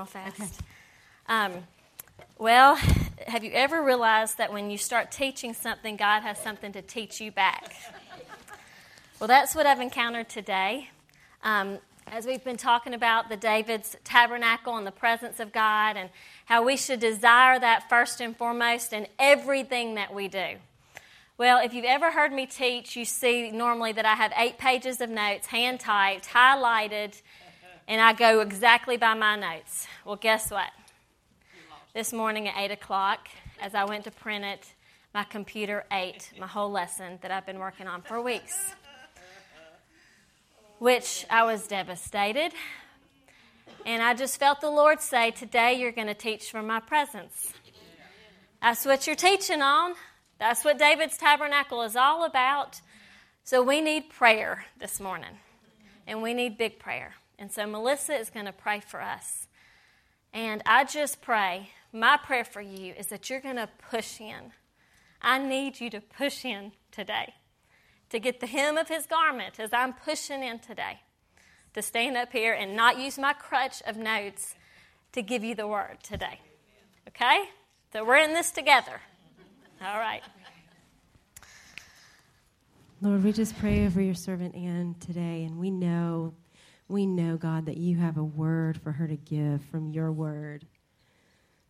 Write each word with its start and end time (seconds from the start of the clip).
real 0.00 0.06
fast. 0.06 0.40
Okay. 0.40 0.50
Um, 1.28 1.52
well, 2.38 2.76
have 3.26 3.44
you 3.44 3.50
ever 3.52 3.82
realized 3.82 4.38
that 4.38 4.50
when 4.50 4.70
you 4.70 4.78
start 4.78 5.12
teaching 5.12 5.52
something, 5.52 5.96
God 5.96 6.22
has 6.22 6.38
something 6.38 6.72
to 6.72 6.80
teach 6.80 7.20
you 7.20 7.30
back? 7.30 7.74
well, 9.20 9.28
that's 9.28 9.54
what 9.54 9.66
I've 9.66 9.80
encountered 9.80 10.30
today. 10.30 10.88
Um, 11.42 11.78
as 12.06 12.24
we've 12.24 12.42
been 12.42 12.56
talking 12.56 12.94
about 12.94 13.28
the 13.28 13.36
David's 13.36 13.94
tabernacle 14.02 14.78
and 14.78 14.86
the 14.86 14.90
presence 14.90 15.38
of 15.38 15.52
God, 15.52 15.98
and 15.98 16.08
how 16.46 16.64
we 16.64 16.78
should 16.78 16.98
desire 16.98 17.58
that 17.60 17.90
first 17.90 18.22
and 18.22 18.34
foremost 18.34 18.94
in 18.94 19.06
everything 19.18 19.96
that 19.96 20.14
we 20.14 20.28
do. 20.28 20.56
Well, 21.36 21.62
if 21.62 21.74
you've 21.74 21.84
ever 21.84 22.10
heard 22.10 22.32
me 22.32 22.46
teach, 22.46 22.96
you 22.96 23.04
see 23.04 23.50
normally 23.50 23.92
that 23.92 24.06
I 24.06 24.14
have 24.14 24.32
eight 24.38 24.56
pages 24.56 25.02
of 25.02 25.10
notes, 25.10 25.48
hand 25.48 25.78
typed, 25.80 26.26
highlighted, 26.26 27.20
and 27.90 28.00
I 28.00 28.12
go 28.12 28.38
exactly 28.38 28.96
by 28.96 29.14
my 29.14 29.34
notes. 29.34 29.88
Well, 30.04 30.14
guess 30.14 30.48
what? 30.48 30.70
This 31.92 32.12
morning 32.12 32.46
at 32.46 32.54
8 32.56 32.70
o'clock, 32.70 33.26
as 33.60 33.74
I 33.74 33.84
went 33.84 34.04
to 34.04 34.12
print 34.12 34.44
it, 34.44 34.64
my 35.12 35.24
computer 35.24 35.84
ate 35.90 36.30
my 36.38 36.46
whole 36.46 36.70
lesson 36.70 37.18
that 37.20 37.32
I've 37.32 37.44
been 37.44 37.58
working 37.58 37.88
on 37.88 38.02
for 38.02 38.22
weeks. 38.22 38.56
Which 40.78 41.26
I 41.28 41.42
was 41.42 41.66
devastated. 41.66 42.52
And 43.84 44.04
I 44.04 44.14
just 44.14 44.38
felt 44.38 44.60
the 44.60 44.70
Lord 44.70 45.00
say, 45.00 45.32
Today 45.32 45.74
you're 45.74 45.90
going 45.90 46.06
to 46.06 46.14
teach 46.14 46.48
from 46.48 46.68
my 46.68 46.78
presence. 46.78 47.52
That's 48.62 48.86
what 48.86 49.08
you're 49.08 49.16
teaching 49.16 49.62
on. 49.62 49.94
That's 50.38 50.64
what 50.64 50.78
David's 50.78 51.18
tabernacle 51.18 51.82
is 51.82 51.96
all 51.96 52.24
about. 52.24 52.80
So 53.42 53.64
we 53.64 53.80
need 53.80 54.10
prayer 54.10 54.66
this 54.78 55.00
morning, 55.00 55.40
and 56.06 56.22
we 56.22 56.34
need 56.34 56.56
big 56.56 56.78
prayer. 56.78 57.14
And 57.40 57.50
so 57.50 57.66
Melissa 57.66 58.14
is 58.14 58.30
going 58.30 58.46
to 58.46 58.52
pray 58.52 58.78
for 58.78 59.00
us. 59.00 59.48
And 60.32 60.62
I 60.66 60.84
just 60.84 61.22
pray, 61.22 61.70
my 61.92 62.16
prayer 62.16 62.44
for 62.44 62.60
you 62.60 62.94
is 62.96 63.06
that 63.06 63.28
you're 63.28 63.40
going 63.40 63.56
to 63.56 63.68
push 63.90 64.20
in. 64.20 64.52
I 65.20 65.38
need 65.38 65.80
you 65.80 65.90
to 65.90 66.00
push 66.00 66.44
in 66.44 66.72
today 66.92 67.34
to 68.10 68.18
get 68.18 68.40
the 68.40 68.46
hem 68.46 68.76
of 68.76 68.88
his 68.88 69.06
garment 69.06 69.58
as 69.58 69.72
I'm 69.72 69.94
pushing 69.94 70.42
in 70.42 70.58
today, 70.58 71.00
to 71.74 71.82
stand 71.82 72.16
up 72.16 72.30
here 72.30 72.52
and 72.52 72.76
not 72.76 72.98
use 72.98 73.18
my 73.18 73.32
crutch 73.32 73.82
of 73.86 73.96
notes 73.96 74.54
to 75.12 75.22
give 75.22 75.42
you 75.42 75.54
the 75.54 75.66
word 75.66 75.98
today. 76.02 76.40
Okay? 77.08 77.44
So 77.92 78.04
we're 78.04 78.18
in 78.18 78.34
this 78.34 78.50
together. 78.50 79.00
All 79.82 79.98
right. 79.98 80.22
Lord, 83.02 83.24
we 83.24 83.32
just 83.32 83.58
pray 83.58 83.86
over 83.86 84.00
your 84.00 84.14
servant 84.14 84.54
Ann 84.54 84.94
today, 85.00 85.44
and 85.44 85.58
we 85.58 85.70
know, 85.70 86.34
we 86.90 87.06
know, 87.06 87.36
God, 87.36 87.66
that 87.66 87.76
you 87.76 87.96
have 87.96 88.16
a 88.16 88.24
word 88.24 88.80
for 88.80 88.92
her 88.92 89.06
to 89.06 89.16
give 89.16 89.64
from 89.64 89.90
your 89.90 90.10
word. 90.10 90.66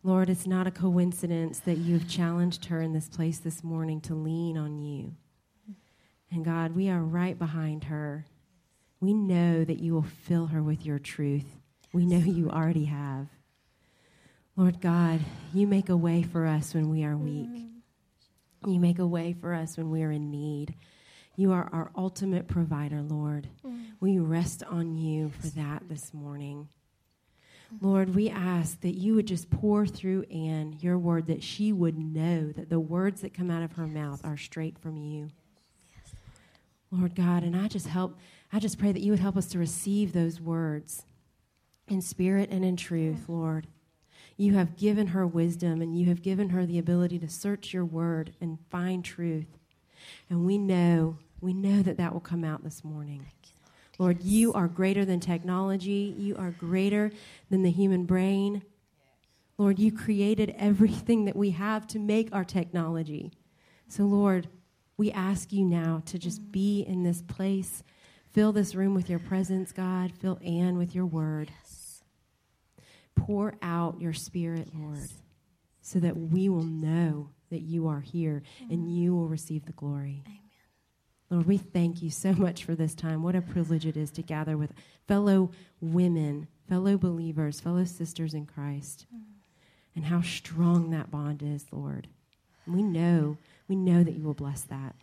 Lord, 0.03 0.29
it's 0.29 0.47
not 0.47 0.65
a 0.65 0.71
coincidence 0.71 1.59
that 1.59 1.77
you've 1.77 2.09
challenged 2.09 2.65
her 2.65 2.81
in 2.81 2.93
this 2.93 3.07
place 3.07 3.37
this 3.37 3.63
morning 3.63 4.01
to 4.01 4.15
lean 4.15 4.57
on 4.57 4.79
you. 4.79 5.13
And 6.31 6.43
God, 6.43 6.75
we 6.75 6.89
are 6.89 7.01
right 7.01 7.37
behind 7.37 7.85
her. 7.85 8.25
We 8.99 9.13
know 9.13 9.63
that 9.63 9.79
you 9.79 9.93
will 9.93 10.01
fill 10.01 10.47
her 10.47 10.63
with 10.63 10.85
your 10.85 10.99
truth. 10.99 11.45
We 11.93 12.05
know 12.05 12.17
you 12.17 12.49
already 12.49 12.85
have. 12.85 13.27
Lord 14.55 14.81
God, 14.81 15.19
you 15.53 15.67
make 15.67 15.89
a 15.89 15.97
way 15.97 16.23
for 16.23 16.45
us 16.45 16.73
when 16.73 16.89
we 16.89 17.03
are 17.03 17.17
weak. 17.17 17.67
You 18.65 18.79
make 18.79 18.99
a 18.99 19.07
way 19.07 19.33
for 19.33 19.53
us 19.53 19.77
when 19.77 19.91
we 19.91 20.03
are 20.03 20.11
in 20.11 20.31
need. 20.31 20.75
You 21.41 21.53
are 21.53 21.67
our 21.73 21.89
ultimate 21.95 22.47
provider, 22.47 23.01
Lord. 23.01 23.47
Mm. 23.65 23.93
We 23.99 24.19
rest 24.19 24.61
on 24.61 24.95
you 24.95 25.31
for 25.31 25.47
that 25.47 25.89
this 25.89 26.13
morning. 26.13 26.69
Lord, 27.81 28.13
we 28.13 28.29
ask 28.29 28.79
that 28.81 28.93
you 28.93 29.15
would 29.15 29.25
just 29.25 29.49
pour 29.49 29.87
through 29.87 30.21
Ann 30.29 30.77
your 30.81 30.99
word, 30.99 31.25
that 31.25 31.41
she 31.41 31.73
would 31.73 31.97
know 31.97 32.51
that 32.51 32.69
the 32.69 32.79
words 32.79 33.21
that 33.21 33.33
come 33.33 33.49
out 33.49 33.63
of 33.63 33.71
her 33.71 33.87
mouth 33.87 34.23
are 34.23 34.37
straight 34.37 34.77
from 34.77 34.97
you. 34.97 35.31
Yes. 35.89 36.13
Lord 36.91 37.15
God, 37.15 37.41
and 37.41 37.55
I 37.55 37.67
just 37.67 37.87
help, 37.87 38.19
I 38.53 38.59
just 38.59 38.77
pray 38.77 38.91
that 38.91 39.01
you 39.01 39.11
would 39.11 39.19
help 39.19 39.35
us 39.35 39.47
to 39.47 39.57
receive 39.57 40.13
those 40.13 40.39
words 40.39 41.05
in 41.87 42.03
spirit 42.03 42.51
and 42.51 42.63
in 42.63 42.75
truth, 42.75 43.27
Lord. 43.27 43.65
You 44.37 44.53
have 44.53 44.77
given 44.77 45.07
her 45.07 45.25
wisdom 45.25 45.81
and 45.81 45.97
you 45.97 46.05
have 46.05 46.21
given 46.21 46.49
her 46.49 46.67
the 46.67 46.77
ability 46.77 47.17
to 47.17 47.27
search 47.27 47.73
your 47.73 47.83
word 47.83 48.35
and 48.39 48.59
find 48.69 49.03
truth. 49.03 49.57
And 50.29 50.45
we 50.45 50.59
know, 50.59 51.17
we 51.41 51.53
know 51.53 51.81
that 51.81 51.97
that 51.97 52.13
will 52.13 52.21
come 52.21 52.43
out 52.43 52.63
this 52.63 52.83
morning. 52.83 53.25
Lord, 53.97 54.23
you 54.23 54.53
are 54.53 54.67
greater 54.67 55.05
than 55.05 55.19
technology. 55.19 56.15
You 56.17 56.35
are 56.37 56.51
greater 56.51 57.11
than 57.49 57.63
the 57.63 57.71
human 57.71 58.05
brain. 58.05 58.63
Lord, 59.57 59.77
you 59.77 59.91
created 59.91 60.55
everything 60.57 61.25
that 61.25 61.35
we 61.35 61.51
have 61.51 61.85
to 61.87 61.99
make 61.99 62.33
our 62.33 62.43
technology. 62.43 63.31
So, 63.87 64.03
Lord, 64.03 64.47
we 64.97 65.11
ask 65.11 65.51
you 65.51 65.65
now 65.65 66.01
to 66.05 66.17
just 66.17 66.51
be 66.51 66.81
in 66.81 67.03
this 67.03 67.21
place. 67.21 67.83
Fill 68.31 68.53
this 68.53 68.75
room 68.75 68.93
with 68.93 69.09
your 69.09 69.19
presence, 69.19 69.71
God. 69.71 70.13
Fill 70.13 70.39
Ann 70.43 70.77
with 70.77 70.95
your 70.95 71.05
word. 71.05 71.51
Pour 73.15 73.53
out 73.61 73.99
your 73.99 74.13
spirit, 74.13 74.69
Lord, 74.73 75.09
so 75.81 75.99
that 75.99 76.17
we 76.17 76.49
will 76.49 76.63
know 76.63 77.29
that 77.49 77.61
you 77.61 77.87
are 77.87 77.99
here 77.99 78.41
and 78.69 78.89
you 78.89 79.13
will 79.15 79.27
receive 79.27 79.65
the 79.65 79.73
glory. 79.73 80.23
Amen. 80.25 80.40
Lord, 81.31 81.47
we 81.47 81.57
thank 81.57 82.03
you 82.03 82.09
so 82.09 82.33
much 82.33 82.65
for 82.65 82.75
this 82.75 82.93
time. 82.93 83.23
What 83.23 83.37
a 83.37 83.41
privilege 83.41 83.85
it 83.85 83.95
is 83.95 84.11
to 84.11 84.21
gather 84.21 84.57
with 84.57 84.73
fellow 85.07 85.51
women, 85.79 86.47
fellow 86.67 86.97
believers, 86.97 87.61
fellow 87.61 87.85
sisters 87.85 88.33
in 88.33 88.45
Christ. 88.45 89.05
And 89.95 90.05
how 90.05 90.21
strong 90.21 90.89
that 90.91 91.09
bond 91.09 91.41
is, 91.41 91.65
Lord. 91.71 92.09
We 92.67 92.83
know, 92.83 93.37
we 93.69 93.77
know 93.77 94.03
that 94.03 94.13
you 94.13 94.23
will 94.23 94.33
bless 94.33 94.63
that. 94.63 94.93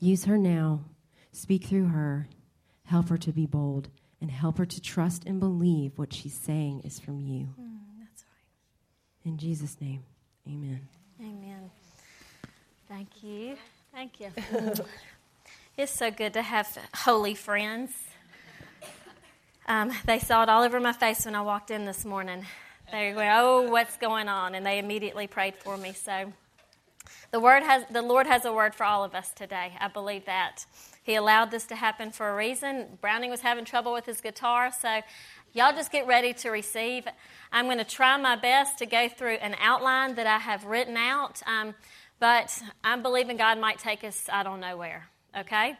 Use 0.00 0.24
her 0.24 0.38
now. 0.38 0.80
Speak 1.32 1.64
through 1.64 1.88
her. 1.88 2.26
Help 2.84 3.10
her 3.10 3.18
to 3.18 3.32
be 3.32 3.46
bold 3.46 3.88
and 4.22 4.30
help 4.30 4.56
her 4.56 4.66
to 4.66 4.80
trust 4.80 5.24
and 5.26 5.38
believe 5.38 5.98
what 5.98 6.14
she's 6.14 6.34
saying 6.34 6.80
is 6.82 6.98
from 6.98 7.20
you. 7.20 7.48
Mm, 7.60 7.78
that's 8.00 8.24
right. 8.24 9.30
In 9.30 9.36
Jesus' 9.36 9.78
name, 9.80 10.02
amen. 10.48 10.80
Amen. 11.20 11.70
Thank 12.88 13.22
you. 13.22 13.56
Thank 13.94 14.18
you. 14.18 14.32
it's 15.76 15.92
so 15.92 16.10
good 16.10 16.32
to 16.32 16.42
have 16.42 16.66
holy 16.92 17.36
friends. 17.36 17.92
Um, 19.68 19.92
they 20.04 20.18
saw 20.18 20.42
it 20.42 20.48
all 20.48 20.64
over 20.64 20.80
my 20.80 20.92
face 20.92 21.24
when 21.24 21.36
I 21.36 21.42
walked 21.42 21.70
in 21.70 21.84
this 21.84 22.04
morning. 22.04 22.44
They 22.90 23.14
were, 23.14 23.30
"Oh, 23.32 23.70
what's 23.70 23.96
going 23.96 24.26
on?" 24.26 24.56
And 24.56 24.66
they 24.66 24.80
immediately 24.80 25.28
prayed 25.28 25.54
for 25.54 25.76
me. 25.76 25.92
So, 25.92 26.32
the 27.30 27.38
word 27.38 27.62
has 27.62 27.84
the 27.88 28.02
Lord 28.02 28.26
has 28.26 28.44
a 28.44 28.52
word 28.52 28.74
for 28.74 28.82
all 28.82 29.04
of 29.04 29.14
us 29.14 29.30
today. 29.30 29.74
I 29.78 29.86
believe 29.86 30.24
that 30.24 30.66
He 31.04 31.14
allowed 31.14 31.52
this 31.52 31.64
to 31.66 31.76
happen 31.76 32.10
for 32.10 32.28
a 32.30 32.34
reason. 32.34 32.98
Browning 33.00 33.30
was 33.30 33.42
having 33.42 33.64
trouble 33.64 33.92
with 33.92 34.06
his 34.06 34.20
guitar, 34.20 34.72
so 34.72 35.02
y'all 35.52 35.72
just 35.72 35.92
get 35.92 36.08
ready 36.08 36.32
to 36.34 36.50
receive. 36.50 37.06
I'm 37.52 37.66
going 37.66 37.78
to 37.78 37.84
try 37.84 38.16
my 38.16 38.34
best 38.34 38.78
to 38.78 38.86
go 38.86 39.08
through 39.08 39.34
an 39.34 39.54
outline 39.60 40.16
that 40.16 40.26
I 40.26 40.38
have 40.38 40.64
written 40.64 40.96
out. 40.96 41.42
Um, 41.46 41.76
but 42.18 42.62
I'm 42.82 43.02
believing 43.02 43.36
God 43.36 43.58
might 43.58 43.78
take 43.78 44.04
us, 44.04 44.26
I 44.32 44.42
don't 44.42 44.60
know 44.60 44.76
where, 44.76 45.08
okay? 45.36 45.76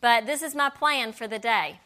But 0.00 0.26
this 0.26 0.42
is 0.42 0.54
my 0.54 0.70
plan 0.70 1.12
for 1.12 1.28
the 1.28 1.38
day. 1.38 1.80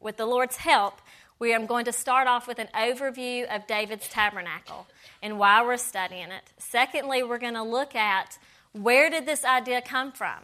With 0.00 0.16
the 0.16 0.26
Lord's 0.26 0.56
help, 0.56 1.00
we 1.38 1.54
are 1.54 1.66
going 1.66 1.84
to 1.86 1.92
start 1.92 2.28
off 2.28 2.46
with 2.46 2.58
an 2.58 2.68
overview 2.74 3.52
of 3.54 3.66
David's 3.66 4.08
tabernacle 4.08 4.86
and 5.22 5.38
why 5.38 5.62
we're 5.62 5.76
studying 5.76 6.30
it. 6.30 6.52
Secondly, 6.58 7.22
we're 7.22 7.38
going 7.38 7.54
to 7.54 7.62
look 7.62 7.94
at 7.94 8.38
where 8.72 9.10
did 9.10 9.26
this 9.26 9.44
idea 9.44 9.82
come 9.82 10.12
from? 10.12 10.38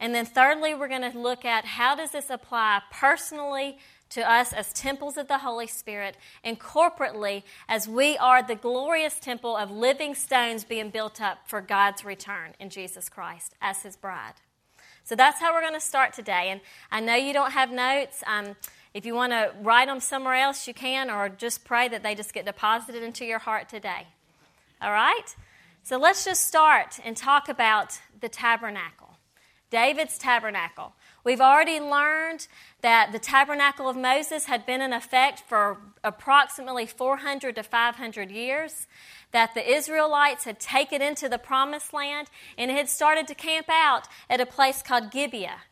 And 0.00 0.14
then 0.14 0.26
thirdly, 0.26 0.74
we're 0.74 0.88
going 0.88 1.10
to 1.10 1.18
look 1.18 1.44
at 1.44 1.64
how 1.64 1.94
does 1.94 2.12
this 2.12 2.30
apply 2.30 2.80
personally 2.90 3.78
to 4.10 4.28
us 4.30 4.52
as 4.52 4.72
temples 4.72 5.16
of 5.16 5.28
the 5.28 5.38
Holy 5.38 5.66
Spirit 5.66 6.16
and 6.44 6.58
corporately 6.60 7.42
as 7.68 7.88
we 7.88 8.18
are 8.18 8.42
the 8.42 8.54
glorious 8.54 9.18
temple 9.18 9.56
of 9.56 9.70
living 9.70 10.14
stones 10.14 10.64
being 10.64 10.90
built 10.90 11.20
up 11.20 11.38
for 11.46 11.60
God's 11.60 12.04
return 12.04 12.54
in 12.58 12.70
Jesus 12.70 13.08
Christ 13.08 13.54
as 13.60 13.82
His 13.82 13.96
bride. 13.96 14.34
So 15.04 15.16
that's 15.16 15.40
how 15.40 15.52
we're 15.52 15.62
going 15.62 15.74
to 15.74 15.80
start 15.80 16.12
today. 16.12 16.48
And 16.50 16.60
I 16.90 17.00
know 17.00 17.14
you 17.14 17.32
don't 17.32 17.52
have 17.52 17.70
notes. 17.70 18.22
Um, 18.26 18.56
if 18.94 19.06
you 19.06 19.14
want 19.14 19.32
to 19.32 19.52
write 19.60 19.88
them 19.88 20.00
somewhere 20.00 20.34
else, 20.34 20.66
you 20.68 20.74
can, 20.74 21.10
or 21.10 21.28
just 21.28 21.64
pray 21.64 21.88
that 21.88 22.02
they 22.02 22.14
just 22.14 22.32
get 22.32 22.44
deposited 22.44 23.02
into 23.02 23.24
your 23.24 23.38
heart 23.38 23.68
today. 23.68 24.06
All 24.82 24.92
right? 24.92 25.34
So 25.82 25.98
let's 25.98 26.24
just 26.24 26.46
start 26.46 26.98
and 27.04 27.16
talk 27.16 27.48
about 27.48 28.00
the 28.20 28.28
tabernacle, 28.28 29.16
David's 29.70 30.18
tabernacle. 30.18 30.92
We've 31.22 31.40
already 31.40 31.80
learned 31.80 32.48
that 32.80 33.12
the 33.12 33.18
tabernacle 33.18 33.88
of 33.88 33.96
Moses 33.96 34.46
had 34.46 34.64
been 34.64 34.80
in 34.80 34.92
effect 34.92 35.40
for 35.40 35.78
approximately 36.02 36.86
400 36.86 37.56
to 37.56 37.62
500 37.62 38.30
years, 38.30 38.86
that 39.32 39.54
the 39.54 39.70
Israelites 39.70 40.44
had 40.44 40.58
taken 40.58 41.02
into 41.02 41.28
the 41.28 41.38
promised 41.38 41.92
land 41.92 42.28
and 42.56 42.70
had 42.70 42.88
started 42.88 43.28
to 43.28 43.34
camp 43.34 43.66
out 43.68 44.08
at 44.28 44.40
a 44.40 44.46
place 44.46 44.82
called 44.82 45.10
Gibeah. 45.10 45.62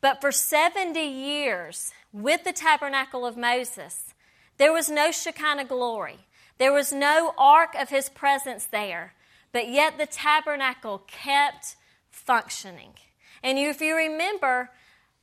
But 0.00 0.20
for 0.20 0.32
70 0.32 0.98
years, 1.00 1.92
with 2.12 2.44
the 2.44 2.52
tabernacle 2.52 3.26
of 3.26 3.36
Moses, 3.36 4.14
There 4.60 4.74
was 4.74 4.90
no 4.90 5.10
Shekinah 5.10 5.64
glory. 5.64 6.18
There 6.58 6.72
was 6.72 6.92
no 6.92 7.32
ark 7.38 7.74
of 7.74 7.88
his 7.88 8.10
presence 8.10 8.66
there. 8.66 9.14
But 9.52 9.70
yet 9.70 9.96
the 9.96 10.04
tabernacle 10.04 10.98
kept 11.06 11.76
functioning. 12.10 12.92
And 13.42 13.58
if 13.58 13.80
you 13.80 13.96
remember 13.96 14.70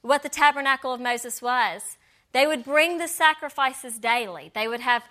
what 0.01 0.23
the 0.23 0.29
tabernacle 0.29 0.93
of 0.93 1.01
Moses 1.01 1.41
was, 1.41 1.97
they 2.33 2.45
would 2.45 2.63
bring 2.63 2.97
the 2.97 3.07
sacrifices 3.07 3.97
daily. 3.97 4.51
They 4.53 4.67
would 4.67 4.81
have 4.81 5.03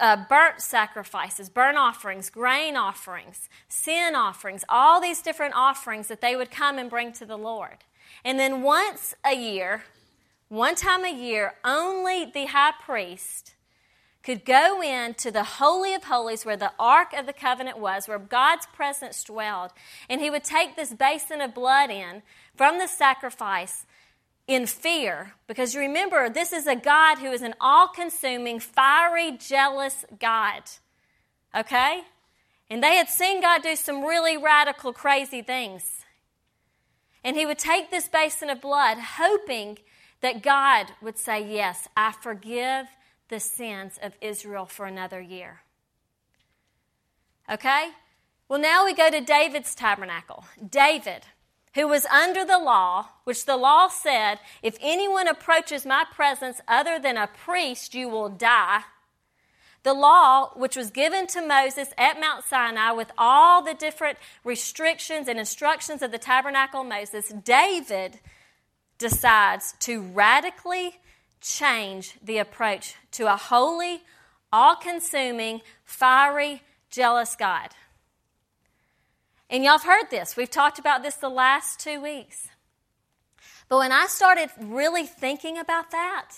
uh, 0.00 0.24
burnt 0.28 0.60
sacrifices, 0.60 1.48
burnt 1.48 1.78
offerings, 1.78 2.30
grain 2.30 2.76
offerings, 2.76 3.48
sin 3.68 4.14
offerings, 4.14 4.64
all 4.68 5.00
these 5.00 5.22
different 5.22 5.54
offerings 5.56 6.08
that 6.08 6.20
they 6.20 6.36
would 6.36 6.50
come 6.50 6.78
and 6.78 6.90
bring 6.90 7.12
to 7.14 7.24
the 7.24 7.38
Lord. 7.38 7.78
And 8.24 8.38
then 8.38 8.62
once 8.62 9.14
a 9.24 9.34
year, 9.34 9.84
one 10.48 10.74
time 10.74 11.04
a 11.04 11.14
year, 11.14 11.54
only 11.64 12.26
the 12.26 12.46
high 12.46 12.74
priest 12.80 13.53
could 14.24 14.44
go 14.44 14.80
into 14.82 15.30
the 15.30 15.44
Holy 15.44 15.94
of 15.94 16.04
Holies 16.04 16.46
where 16.46 16.56
the 16.56 16.72
Ark 16.78 17.12
of 17.12 17.26
the 17.26 17.32
Covenant 17.32 17.78
was, 17.78 18.08
where 18.08 18.18
God's 18.18 18.66
presence 18.66 19.22
dwelled, 19.22 19.70
and 20.08 20.20
he 20.20 20.30
would 20.30 20.44
take 20.44 20.74
this 20.74 20.94
basin 20.94 21.42
of 21.42 21.54
blood 21.54 21.90
in 21.90 22.22
from 22.56 22.78
the 22.78 22.88
sacrifice 22.88 23.84
in 24.46 24.66
fear 24.66 25.34
because 25.46 25.76
remember 25.76 26.28
this 26.28 26.52
is 26.52 26.66
a 26.66 26.76
God 26.76 27.18
who 27.18 27.30
is 27.30 27.42
an 27.42 27.54
all 27.60 27.88
consuming, 27.88 28.60
fiery, 28.60 29.32
jealous 29.32 30.04
God. 30.18 30.62
Okay? 31.54 32.02
And 32.70 32.82
they 32.82 32.96
had 32.96 33.08
seen 33.08 33.40
God 33.40 33.62
do 33.62 33.76
some 33.76 34.04
really 34.04 34.36
radical, 34.36 34.92
crazy 34.92 35.42
things. 35.42 36.04
And 37.22 37.36
he 37.36 37.46
would 37.46 37.58
take 37.58 37.90
this 37.90 38.08
basin 38.08 38.50
of 38.50 38.60
blood, 38.60 38.98
hoping 38.98 39.78
that 40.20 40.42
God 40.42 40.92
would 41.02 41.18
say, 41.18 41.46
Yes, 41.54 41.88
I 41.96 42.12
forgive 42.12 42.86
the 43.28 43.40
sins 43.40 43.98
of 44.02 44.14
Israel 44.20 44.66
for 44.66 44.86
another 44.86 45.20
year. 45.20 45.62
Okay? 47.50 47.90
Well, 48.48 48.60
now 48.60 48.84
we 48.84 48.94
go 48.94 49.10
to 49.10 49.20
David's 49.20 49.74
tabernacle. 49.74 50.44
David 50.70 51.24
who 51.74 51.88
was 51.88 52.06
under 52.06 52.44
the 52.44 52.58
law, 52.58 53.08
which 53.24 53.44
the 53.44 53.56
law 53.56 53.88
said, 53.88 54.38
if 54.62 54.78
anyone 54.80 55.28
approaches 55.28 55.84
my 55.84 56.04
presence 56.12 56.60
other 56.68 56.98
than 56.98 57.16
a 57.16 57.26
priest, 57.26 57.94
you 57.94 58.08
will 58.08 58.28
die. 58.28 58.82
The 59.82 59.92
law, 59.92 60.50
which 60.54 60.76
was 60.76 60.90
given 60.90 61.26
to 61.28 61.46
Moses 61.46 61.88
at 61.98 62.18
Mount 62.18 62.44
Sinai 62.44 62.92
with 62.92 63.10
all 63.18 63.62
the 63.62 63.74
different 63.74 64.18
restrictions 64.44 65.28
and 65.28 65.38
instructions 65.38 66.00
of 66.00 66.10
the 66.12 66.18
tabernacle 66.18 66.84
Moses, 66.84 67.28
David 67.44 68.20
decides 68.96 69.74
to 69.80 70.00
radically 70.00 71.00
change 71.44 72.16
the 72.24 72.38
approach 72.38 72.94
to 73.12 73.32
a 73.32 73.36
holy, 73.36 74.02
all 74.50 74.74
consuming, 74.74 75.60
fiery, 75.84 76.62
jealous 76.90 77.36
God. 77.36 77.68
And 79.50 79.62
y'all 79.62 79.78
have 79.78 79.84
heard 79.84 80.10
this. 80.10 80.36
We've 80.36 80.50
talked 80.50 80.78
about 80.78 81.02
this 81.02 81.16
the 81.16 81.28
last 81.28 81.78
two 81.78 82.00
weeks. 82.00 82.48
But 83.68 83.78
when 83.78 83.92
I 83.92 84.06
started 84.06 84.48
really 84.58 85.06
thinking 85.06 85.58
about 85.58 85.90
that, 85.90 86.30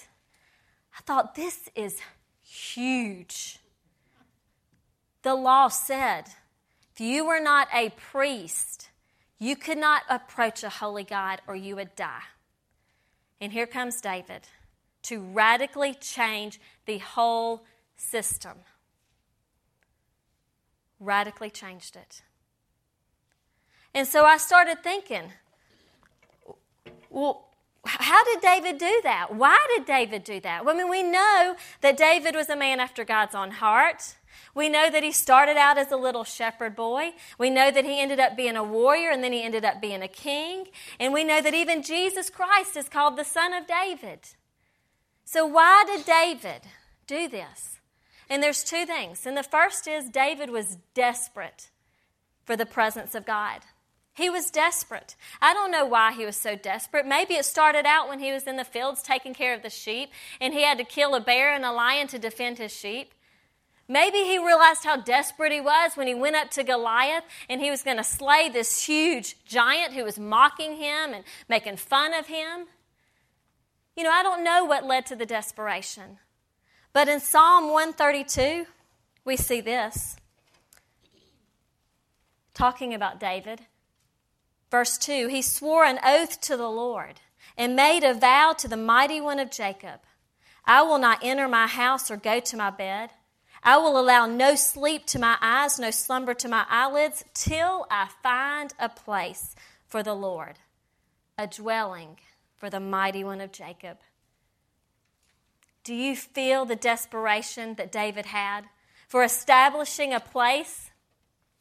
I 0.98 1.02
thought 1.02 1.36
this 1.36 1.70
is 1.76 2.00
huge. 2.42 3.60
The 5.22 5.34
law 5.34 5.68
said 5.68 6.24
if 6.92 7.00
you 7.00 7.24
were 7.24 7.40
not 7.40 7.68
a 7.72 7.90
priest, 7.90 8.88
you 9.38 9.54
could 9.54 9.78
not 9.78 10.02
approach 10.10 10.64
a 10.64 10.68
holy 10.68 11.04
God 11.04 11.42
or 11.46 11.54
you 11.54 11.76
would 11.76 11.94
die. 11.94 12.22
And 13.40 13.52
here 13.52 13.66
comes 13.66 14.00
David 14.00 14.48
to 15.06 15.20
radically 15.20 15.94
change 15.94 16.60
the 16.86 16.98
whole 16.98 17.64
system. 17.96 18.58
Radically 20.98 21.50
changed 21.50 21.96
it. 21.96 22.22
And 23.94 24.06
so 24.06 24.24
I 24.24 24.36
started 24.36 24.82
thinking, 24.82 25.32
well, 27.08 27.46
how 27.84 28.24
did 28.24 28.40
David 28.40 28.78
do 28.78 29.00
that? 29.04 29.34
Why 29.34 29.64
did 29.76 29.86
David 29.86 30.24
do 30.24 30.40
that? 30.40 30.64
Well, 30.64 30.74
I 30.74 30.78
mean, 30.78 30.90
we 30.90 31.02
know 31.02 31.56
that 31.82 31.96
David 31.96 32.34
was 32.34 32.48
a 32.48 32.56
man 32.56 32.80
after 32.80 33.04
God's 33.04 33.34
own 33.34 33.52
heart. 33.52 34.16
We 34.54 34.68
know 34.68 34.90
that 34.90 35.04
he 35.04 35.12
started 35.12 35.56
out 35.56 35.78
as 35.78 35.92
a 35.92 35.96
little 35.96 36.24
shepherd 36.24 36.74
boy. 36.74 37.12
We 37.38 37.48
know 37.48 37.70
that 37.70 37.84
he 37.84 38.00
ended 38.00 38.18
up 38.18 38.36
being 38.36 38.56
a 38.56 38.64
warrior 38.64 39.10
and 39.10 39.22
then 39.22 39.32
he 39.32 39.44
ended 39.44 39.64
up 39.64 39.80
being 39.80 40.02
a 40.02 40.08
king. 40.08 40.66
And 40.98 41.12
we 41.12 41.22
know 41.22 41.40
that 41.40 41.54
even 41.54 41.82
Jesus 41.82 42.28
Christ 42.28 42.76
is 42.76 42.88
called 42.88 43.16
the 43.16 43.24
Son 43.24 43.52
of 43.52 43.66
David. 43.66 44.20
So, 45.26 45.44
why 45.44 45.82
did 45.84 46.06
David 46.06 46.62
do 47.08 47.28
this? 47.28 47.80
And 48.30 48.40
there's 48.42 48.62
two 48.62 48.86
things. 48.86 49.26
And 49.26 49.36
the 49.36 49.42
first 49.42 49.88
is 49.88 50.08
David 50.08 50.50
was 50.50 50.78
desperate 50.94 51.70
for 52.44 52.56
the 52.56 52.64
presence 52.64 53.14
of 53.14 53.26
God. 53.26 53.62
He 54.14 54.30
was 54.30 54.50
desperate. 54.52 55.16
I 55.42 55.52
don't 55.52 55.72
know 55.72 55.84
why 55.84 56.12
he 56.12 56.24
was 56.24 56.36
so 56.36 56.54
desperate. 56.54 57.06
Maybe 57.06 57.34
it 57.34 57.44
started 57.44 57.84
out 57.86 58.08
when 58.08 58.20
he 58.20 58.32
was 58.32 58.44
in 58.44 58.56
the 58.56 58.64
fields 58.64 59.02
taking 59.02 59.34
care 59.34 59.52
of 59.52 59.62
the 59.62 59.68
sheep 59.68 60.10
and 60.40 60.54
he 60.54 60.62
had 60.62 60.78
to 60.78 60.84
kill 60.84 61.14
a 61.14 61.20
bear 61.20 61.52
and 61.52 61.64
a 61.64 61.72
lion 61.72 62.06
to 62.08 62.18
defend 62.18 62.58
his 62.58 62.72
sheep. 62.72 63.12
Maybe 63.88 64.18
he 64.18 64.38
realized 64.38 64.84
how 64.84 64.96
desperate 64.96 65.52
he 65.52 65.60
was 65.60 65.96
when 65.96 66.06
he 66.06 66.14
went 66.14 66.36
up 66.36 66.50
to 66.52 66.64
Goliath 66.64 67.24
and 67.50 67.60
he 67.60 67.70
was 67.70 67.82
going 67.82 67.98
to 67.98 68.04
slay 68.04 68.48
this 68.48 68.84
huge 68.84 69.36
giant 69.44 69.92
who 69.92 70.04
was 70.04 70.18
mocking 70.18 70.76
him 70.76 71.12
and 71.12 71.24
making 71.48 71.76
fun 71.76 72.14
of 72.14 72.26
him. 72.26 72.66
You 73.96 74.04
know, 74.04 74.10
I 74.10 74.22
don't 74.22 74.44
know 74.44 74.64
what 74.64 74.84
led 74.84 75.06
to 75.06 75.16
the 75.16 75.26
desperation. 75.26 76.18
But 76.92 77.08
in 77.08 77.20
Psalm 77.20 77.72
132, 77.72 78.66
we 79.24 79.36
see 79.36 79.60
this 79.60 80.16
talking 82.54 82.94
about 82.94 83.20
David. 83.20 83.62
Verse 84.70 84.98
2 84.98 85.28
He 85.28 85.42
swore 85.42 85.84
an 85.84 85.98
oath 86.04 86.40
to 86.42 86.56
the 86.56 86.68
Lord 86.68 87.20
and 87.56 87.74
made 87.74 88.04
a 88.04 88.14
vow 88.14 88.54
to 88.58 88.68
the 88.68 88.76
mighty 88.76 89.20
one 89.20 89.38
of 89.38 89.50
Jacob 89.50 90.00
I 90.66 90.82
will 90.82 90.98
not 90.98 91.20
enter 91.22 91.46
my 91.46 91.66
house 91.66 92.10
or 92.10 92.16
go 92.16 92.40
to 92.40 92.56
my 92.56 92.70
bed. 92.70 93.10
I 93.62 93.78
will 93.78 93.98
allow 93.98 94.26
no 94.26 94.54
sleep 94.56 95.06
to 95.06 95.18
my 95.18 95.36
eyes, 95.40 95.78
no 95.78 95.90
slumber 95.90 96.34
to 96.34 96.48
my 96.48 96.66
eyelids, 96.68 97.24
till 97.34 97.86
I 97.90 98.08
find 98.22 98.72
a 98.78 98.88
place 98.88 99.54
for 99.86 100.02
the 100.02 100.14
Lord, 100.14 100.58
a 101.38 101.46
dwelling 101.46 102.18
for 102.56 102.70
the 102.70 102.80
mighty 102.80 103.22
one 103.22 103.40
of 103.40 103.52
Jacob. 103.52 103.98
Do 105.84 105.94
you 105.94 106.16
feel 106.16 106.64
the 106.64 106.76
desperation 106.76 107.74
that 107.74 107.92
David 107.92 108.26
had 108.26 108.64
for 109.08 109.22
establishing 109.22 110.12
a 110.12 110.20
place 110.20 110.90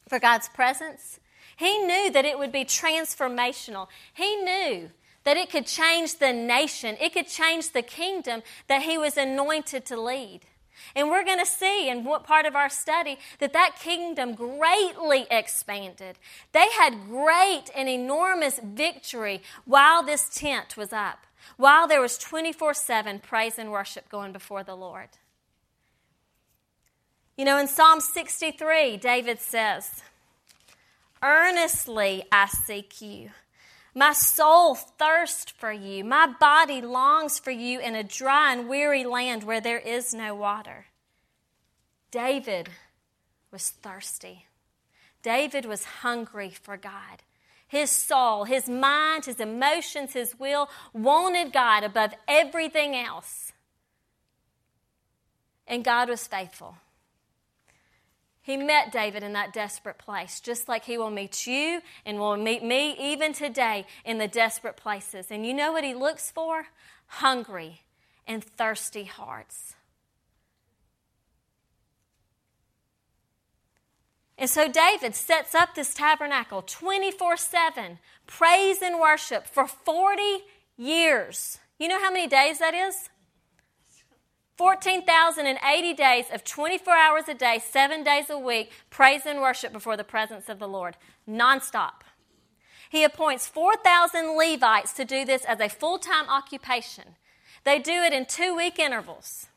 for 0.08 0.18
God's 0.18 0.48
presence? 0.48 1.20
He 1.56 1.78
knew 1.78 2.10
that 2.10 2.24
it 2.24 2.38
would 2.38 2.52
be 2.52 2.64
transformational. 2.64 3.86
He 4.12 4.36
knew 4.36 4.90
that 5.24 5.36
it 5.36 5.50
could 5.50 5.66
change 5.66 6.18
the 6.18 6.32
nation, 6.32 6.96
it 7.00 7.12
could 7.12 7.26
change 7.26 7.70
the 7.70 7.82
kingdom 7.82 8.42
that 8.68 8.82
he 8.82 8.96
was 8.96 9.16
anointed 9.16 9.84
to 9.86 10.00
lead. 10.00 10.40
And 10.94 11.10
we're 11.10 11.24
going 11.24 11.38
to 11.38 11.46
see 11.46 11.88
in 11.88 12.04
what 12.04 12.24
part 12.24 12.46
of 12.46 12.56
our 12.56 12.68
study 12.68 13.18
that 13.38 13.52
that 13.52 13.76
kingdom 13.80 14.34
greatly 14.34 15.26
expanded. 15.30 16.18
They 16.52 16.68
had 16.78 17.08
great 17.08 17.64
and 17.76 17.88
enormous 17.88 18.60
victory 18.62 19.42
while 19.64 20.02
this 20.02 20.28
tent 20.28 20.76
was 20.76 20.92
up, 20.92 21.26
while 21.56 21.86
there 21.86 22.00
was 22.00 22.18
24 22.18 22.74
7 22.74 23.18
praise 23.20 23.58
and 23.58 23.70
worship 23.70 24.08
going 24.08 24.32
before 24.32 24.62
the 24.62 24.76
Lord. 24.76 25.08
You 27.36 27.44
know, 27.44 27.58
in 27.58 27.68
Psalm 27.68 28.00
63, 28.00 28.96
David 28.96 29.40
says, 29.40 30.02
Earnestly 31.22 32.24
I 32.32 32.46
seek 32.46 33.02
you. 33.02 33.30
My 33.96 34.12
soul 34.12 34.74
thirsts 34.74 35.50
for 35.52 35.72
you. 35.72 36.04
My 36.04 36.26
body 36.26 36.82
longs 36.82 37.38
for 37.38 37.50
you 37.50 37.80
in 37.80 37.94
a 37.94 38.04
dry 38.04 38.52
and 38.52 38.68
weary 38.68 39.06
land 39.06 39.42
where 39.42 39.62
there 39.62 39.78
is 39.78 40.12
no 40.12 40.34
water. 40.34 40.84
David 42.10 42.68
was 43.50 43.70
thirsty. 43.70 44.44
David 45.22 45.64
was 45.64 45.84
hungry 45.84 46.50
for 46.50 46.76
God. 46.76 47.22
His 47.66 47.90
soul, 47.90 48.44
his 48.44 48.68
mind, 48.68 49.24
his 49.24 49.40
emotions, 49.40 50.12
his 50.12 50.38
will 50.38 50.68
wanted 50.92 51.54
God 51.54 51.82
above 51.82 52.12
everything 52.28 52.94
else. 52.94 53.54
And 55.66 55.82
God 55.82 56.10
was 56.10 56.26
faithful. 56.26 56.76
He 58.46 58.56
met 58.56 58.92
David 58.92 59.24
in 59.24 59.32
that 59.32 59.52
desperate 59.52 59.98
place, 59.98 60.38
just 60.38 60.68
like 60.68 60.84
he 60.84 60.96
will 60.96 61.10
meet 61.10 61.48
you 61.48 61.82
and 62.04 62.20
will 62.20 62.36
meet 62.36 62.62
me 62.62 62.96
even 62.96 63.32
today 63.32 63.86
in 64.04 64.18
the 64.18 64.28
desperate 64.28 64.76
places. 64.76 65.32
And 65.32 65.44
you 65.44 65.52
know 65.52 65.72
what 65.72 65.82
he 65.82 65.94
looks 65.94 66.30
for? 66.30 66.68
Hungry 67.08 67.80
and 68.24 68.44
thirsty 68.44 69.02
hearts. 69.02 69.74
And 74.38 74.48
so 74.48 74.70
David 74.70 75.16
sets 75.16 75.52
up 75.52 75.74
this 75.74 75.92
tabernacle 75.92 76.62
24 76.62 77.36
7, 77.36 77.98
praise 78.28 78.80
and 78.80 79.00
worship 79.00 79.48
for 79.48 79.66
40 79.66 80.22
years. 80.76 81.58
You 81.80 81.88
know 81.88 81.98
how 81.98 82.12
many 82.12 82.28
days 82.28 82.60
that 82.60 82.74
is? 82.74 83.08
14,080 84.56 85.94
days 85.94 86.26
of 86.32 86.42
24 86.42 86.94
hours 86.94 87.28
a 87.28 87.34
day, 87.34 87.60
seven 87.62 88.02
days 88.02 88.30
a 88.30 88.38
week, 88.38 88.70
praise 88.88 89.26
and 89.26 89.40
worship 89.40 89.72
before 89.72 89.96
the 89.96 90.04
presence 90.04 90.48
of 90.48 90.58
the 90.58 90.68
Lord, 90.68 90.96
nonstop. 91.28 92.02
He 92.88 93.04
appoints 93.04 93.46
4,000 93.46 94.36
Levites 94.36 94.92
to 94.94 95.04
do 95.04 95.24
this 95.24 95.44
as 95.44 95.60
a 95.60 95.68
full 95.68 95.98
time 95.98 96.28
occupation. 96.28 97.16
They 97.64 97.78
do 97.78 97.92
it 97.92 98.12
in 98.12 98.26
two 98.26 98.56
week 98.56 98.78
intervals. 98.78 99.48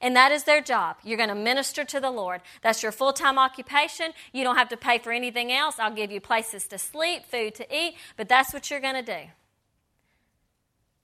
And 0.00 0.16
that 0.16 0.32
is 0.32 0.42
their 0.42 0.60
job. 0.60 0.96
You're 1.04 1.16
going 1.16 1.28
to 1.28 1.34
minister 1.36 1.84
to 1.84 2.00
the 2.00 2.10
Lord. 2.10 2.40
That's 2.62 2.82
your 2.82 2.90
full 2.90 3.12
time 3.12 3.38
occupation. 3.38 4.12
You 4.32 4.42
don't 4.42 4.56
have 4.56 4.70
to 4.70 4.76
pay 4.76 4.98
for 4.98 5.12
anything 5.12 5.52
else. 5.52 5.76
I'll 5.78 5.94
give 5.94 6.10
you 6.10 6.20
places 6.20 6.66
to 6.68 6.78
sleep, 6.78 7.24
food 7.26 7.54
to 7.56 7.76
eat, 7.76 7.94
but 8.16 8.28
that's 8.28 8.52
what 8.52 8.68
you're 8.70 8.80
going 8.80 8.96
to 8.96 9.02
do. 9.02 9.28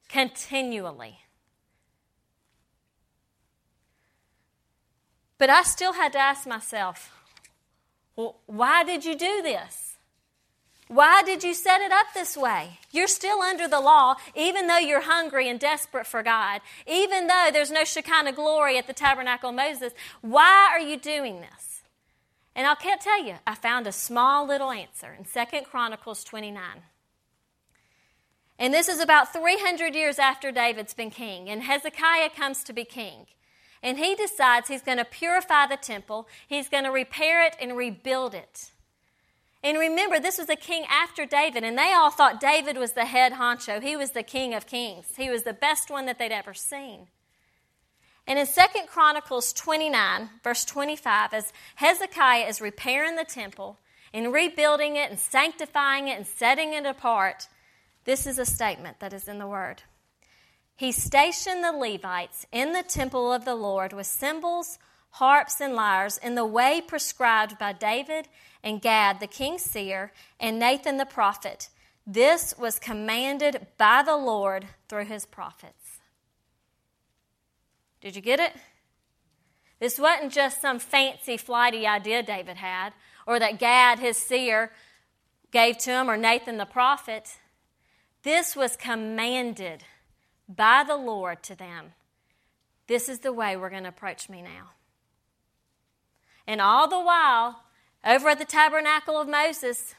Continually. 0.09 1.21
But 5.38 5.50
I 5.50 5.62
still 5.62 5.95
had 5.95 6.12
to 6.12 6.18
ask 6.18 6.47
myself, 6.47 7.12
well, 8.16 8.40
why 8.47 8.83
did 8.83 9.04
you 9.04 9.16
do 9.16 9.40
this? 9.42 9.97
Why 10.88 11.23
did 11.23 11.45
you 11.45 11.54
set 11.54 11.80
it 11.80 11.92
up 11.92 12.07
this 12.14 12.37
way? 12.37 12.78
You're 12.90 13.07
still 13.07 13.42
under 13.42 13.68
the 13.68 13.80
law, 13.80 14.16
even 14.35 14.66
though 14.66 14.78
you're 14.78 15.02
hungry 15.02 15.49
and 15.49 15.61
desperate 15.61 16.07
for 16.07 16.23
God, 16.23 16.62
even 16.87 17.26
though 17.26 17.50
there's 17.52 17.71
no 17.71 17.85
Shekinah 17.85 18.33
glory 18.33 18.78
at 18.78 18.87
the 18.87 18.95
tabernacle 18.95 19.50
of 19.50 19.54
Moses. 19.54 19.92
Why 20.23 20.68
are 20.73 20.80
you 20.80 20.99
doing 20.99 21.40
this? 21.40 21.83
And 22.57 22.66
I 22.66 22.75
can't 22.75 23.00
tell 23.00 23.23
you, 23.23 23.35
I 23.47 23.54
found 23.54 23.87
a 23.87 23.92
small 23.92 24.47
little 24.47 24.71
answer 24.71 25.14
in 25.16 25.26
Second 25.26 25.66
Chronicles 25.66 26.25
29. 26.25 26.62
And 28.59 28.75
this 28.75 28.88
is 28.88 28.99
about 28.99 29.33
300 29.33 29.95
years 29.95 30.18
after 30.18 30.50
David's 30.50 30.95
been 30.95 31.11
king, 31.11 31.49
and 31.49 31.62
Hezekiah 31.62 32.30
comes 32.30 32.64
to 32.64 32.73
be 32.73 32.85
king. 32.85 33.26
And 33.83 33.99
he 33.99 34.15
decides 34.15 34.69
he's 34.69 34.83
going 34.83 34.99
to 34.99 35.05
purify 35.05 35.67
the 35.67 35.77
temple, 35.77 36.29
he's 36.47 36.69
going 36.69 36.85
to 36.85 36.91
repair 36.91 37.45
it 37.45 37.57
and 37.61 37.77
rebuild 37.77 38.35
it. 38.35 38.73
And 39.63 39.79
remember, 39.79 40.21
this 40.21 40.39
was 40.39 40.49
a 40.49 40.57
king 40.57 40.85
after 40.89 41.27
David, 41.27 41.65
and 41.65 41.77
they 41.77 41.93
all 41.93 42.11
thought 42.11 42.41
David 42.41 42.77
was 42.77 42.93
the 42.93 43.07
head 43.07 43.33
honcho. 43.33 43.83
He 43.83 43.97
was 43.97 44.13
the 44.13 44.23
king 44.23 44.55
of 44.55 44.67
kings. 44.67 45.07
He 45.17 45.31
was 45.31 45.43
the 45.43 45.53
best 45.53 45.91
one 45.91 46.07
that 46.07 46.19
they'd 46.19 46.31
ever 46.31 46.55
seen. 46.55 47.09
And 48.27 48.39
in 48.39 48.47
2 48.47 48.53
Chronicles 48.87 49.53
29, 49.55 50.29
verse 50.45 50.65
25, 50.65 51.33
as 51.33 51.53
Hezekiah 51.77 52.47
is 52.47 52.61
repairing 52.61 53.17
the 53.17 53.25
temple 53.25 53.79
and 54.13 54.33
rebuilding 54.33 54.97
it 54.97 55.11
and 55.11 55.19
sanctifying 55.19 56.09
it 56.09 56.19
and 56.19 56.27
setting 56.27 56.75
it 56.75 56.85
apart, 56.85 57.49
this 58.05 58.27
is 58.27 58.39
a 58.39 58.47
statement 58.47 59.01
that 59.01 59.13
is 59.13 59.29
in 59.29 59.39
the 59.39 59.47
word. 59.47 59.83
He 60.79 60.93
stationed 60.93 61.65
the 61.65 61.73
Levites 61.73 62.47
in 62.53 62.73
the 62.73 62.85
temple 62.85 63.33
of 63.33 63.45
the 63.45 63.57
Lord 63.57 63.93
with 63.93 64.07
cymbals, 64.07 64.79
harps, 65.11 65.61
and 65.61 65.75
lyres 65.75 66.19
in 66.19 66.37
the 66.37 66.47
way 66.47 66.81
prescribed 66.81 67.59
by 67.59 67.73
David 67.73 68.29
and 68.63 68.81
Gad, 68.81 69.19
the 69.19 69.27
king's 69.27 69.63
seer, 69.63 70.13
and 70.39 70.57
Nathan 70.57 70.97
the 70.97 71.05
prophet. 71.05 71.69
This 72.07 72.55
was 72.57 72.79
commanded 72.79 73.67
by 73.77 74.05
the 74.05 74.17
Lord 74.17 74.69
through 74.89 75.07
his 75.07 75.27
prophets. 75.27 75.99
Did 78.01 78.15
you 78.15 78.23
get 78.23 78.39
it? 78.39 78.53
This 79.81 79.99
wasn't 79.99 80.33
just 80.33 80.61
some 80.61 80.79
fancy, 80.79 81.37
flighty 81.37 81.89
idea 81.89 82.23
David 82.23 82.59
had, 82.59 82.93
or 83.27 83.41
that 83.41 83.59
Gad, 83.59 83.99
his 83.99 84.17
seer, 84.17 84.71
gave 85.51 85.77
to 85.79 85.91
him, 85.91 86.09
or 86.09 86.17
Nathan 86.17 86.57
the 86.57 86.67
prophet. 86.67 87.39
This 88.23 88.55
was 88.55 88.77
commanded 88.77 89.83
by 90.49 90.85
the 90.87 90.97
Lord 90.97 91.43
to 91.45 91.55
them. 91.55 91.93
This 92.87 93.09
is 93.09 93.21
the 93.21 93.33
way 93.33 93.57
we're 93.57 93.71
going 93.71 93.83
to 93.83 93.90
approach 93.90 94.28
me 94.28 94.43
now. 94.43 94.71
And 96.47 96.61
all 96.61 96.88
the 96.88 97.00
while, 97.00 97.62
over 98.05 98.31
at 98.31 98.38
the 98.38 98.45
tabernacle 98.47 99.21
of 99.21 99.28
Moses, 99.28 99.95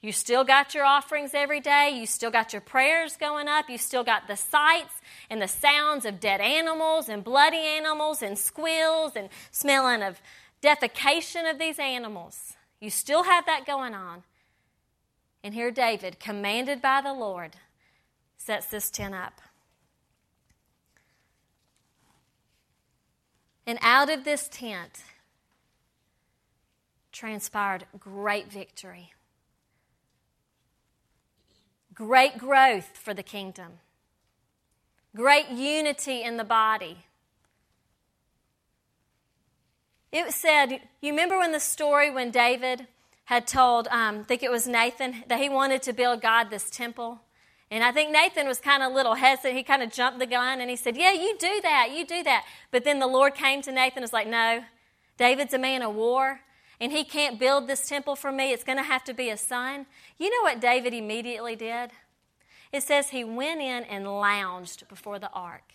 you 0.00 0.12
still 0.12 0.44
got 0.44 0.74
your 0.74 0.84
offerings 0.84 1.32
every 1.32 1.60
day. 1.60 1.90
You 1.90 2.06
still 2.06 2.30
got 2.30 2.52
your 2.52 2.60
prayers 2.60 3.16
going 3.16 3.48
up. 3.48 3.68
You 3.68 3.78
still 3.78 4.04
got 4.04 4.28
the 4.28 4.36
sights 4.36 4.94
and 5.30 5.40
the 5.40 5.48
sounds 5.48 6.04
of 6.04 6.20
dead 6.20 6.40
animals 6.40 7.08
and 7.08 7.22
bloody 7.22 7.58
animals 7.58 8.22
and 8.22 8.38
squeals 8.38 9.16
and 9.16 9.28
smelling 9.50 10.02
of 10.02 10.20
defecation 10.62 11.50
of 11.50 11.58
these 11.58 11.78
animals. 11.78 12.54
You 12.80 12.90
still 12.90 13.24
have 13.24 13.46
that 13.46 13.64
going 13.64 13.94
on. 13.94 14.24
And 15.44 15.54
here 15.54 15.70
David, 15.70 16.20
commanded 16.20 16.82
by 16.82 17.00
the 17.00 17.12
Lord, 17.12 17.56
sets 18.36 18.66
this 18.66 18.90
tent 18.90 19.14
up. 19.14 19.40
And 23.66 23.78
out 23.80 24.10
of 24.10 24.24
this 24.24 24.48
tent 24.48 25.02
transpired 27.12 27.84
great 27.98 28.50
victory, 28.50 29.12
great 31.94 32.38
growth 32.38 32.96
for 32.96 33.14
the 33.14 33.22
kingdom, 33.22 33.74
great 35.14 35.48
unity 35.48 36.22
in 36.22 36.38
the 36.38 36.44
body. 36.44 36.98
It 40.10 40.32
said, 40.32 40.80
you 41.00 41.10
remember 41.10 41.38
when 41.38 41.52
the 41.52 41.60
story 41.60 42.10
when 42.10 42.30
David 42.30 42.86
had 43.24 43.46
told, 43.46 43.88
um, 43.88 44.20
I 44.20 44.22
think 44.24 44.42
it 44.42 44.50
was 44.50 44.66
Nathan, 44.66 45.24
that 45.28 45.40
he 45.40 45.48
wanted 45.48 45.82
to 45.82 45.92
build 45.92 46.20
God 46.20 46.50
this 46.50 46.68
temple? 46.68 47.20
And 47.72 47.82
I 47.82 47.90
think 47.90 48.12
Nathan 48.12 48.46
was 48.46 48.58
kind 48.58 48.82
of 48.82 48.92
a 48.92 48.94
little 48.94 49.14
hesitant. 49.14 49.56
He 49.56 49.62
kind 49.62 49.82
of 49.82 49.90
jumped 49.90 50.18
the 50.18 50.26
gun 50.26 50.60
and 50.60 50.68
he 50.68 50.76
said, 50.76 50.94
Yeah, 50.94 51.12
you 51.12 51.36
do 51.38 51.58
that, 51.62 51.88
you 51.90 52.04
do 52.04 52.22
that. 52.22 52.44
But 52.70 52.84
then 52.84 52.98
the 52.98 53.06
Lord 53.06 53.34
came 53.34 53.62
to 53.62 53.72
Nathan 53.72 53.98
and 53.98 54.02
was 54.02 54.12
like, 54.12 54.28
No, 54.28 54.64
David's 55.16 55.54
a 55.54 55.58
man 55.58 55.80
of 55.80 55.94
war 55.94 56.40
and 56.78 56.92
he 56.92 57.02
can't 57.02 57.38
build 57.38 57.68
this 57.68 57.88
temple 57.88 58.14
for 58.14 58.30
me. 58.30 58.52
It's 58.52 58.62
going 58.62 58.76
to 58.76 58.84
have 58.84 59.04
to 59.04 59.14
be 59.14 59.30
a 59.30 59.38
son. 59.38 59.86
You 60.18 60.28
know 60.28 60.42
what 60.42 60.60
David 60.60 60.92
immediately 60.92 61.56
did? 61.56 61.92
It 62.72 62.82
says 62.82 63.08
he 63.08 63.24
went 63.24 63.62
in 63.62 63.84
and 63.84 64.04
lounged 64.04 64.86
before 64.88 65.18
the 65.18 65.30
ark. 65.30 65.72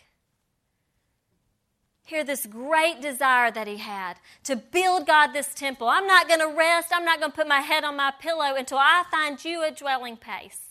Hear 2.03 2.23
this 2.23 2.45
great 2.45 3.01
desire 3.01 3.49
that 3.49 3.65
he 3.65 3.77
had 3.77 4.17
to 4.43 4.55
build 4.55 5.07
God 5.07 5.33
this 5.33 5.51
temple. 5.55 5.87
I'm 5.87 6.05
not 6.05 6.27
going 6.27 6.41
to 6.41 6.55
rest. 6.55 6.89
I'm 6.91 7.05
not 7.05 7.19
going 7.19 7.31
to 7.31 7.35
put 7.35 7.47
my 7.47 7.61
head 7.61 7.83
on 7.83 7.97
my 7.97 8.13
pillow 8.21 8.53
until 8.55 8.77
I 8.77 9.03
find 9.09 9.43
you 9.43 9.63
a 9.63 9.71
dwelling 9.71 10.17
place. 10.17 10.66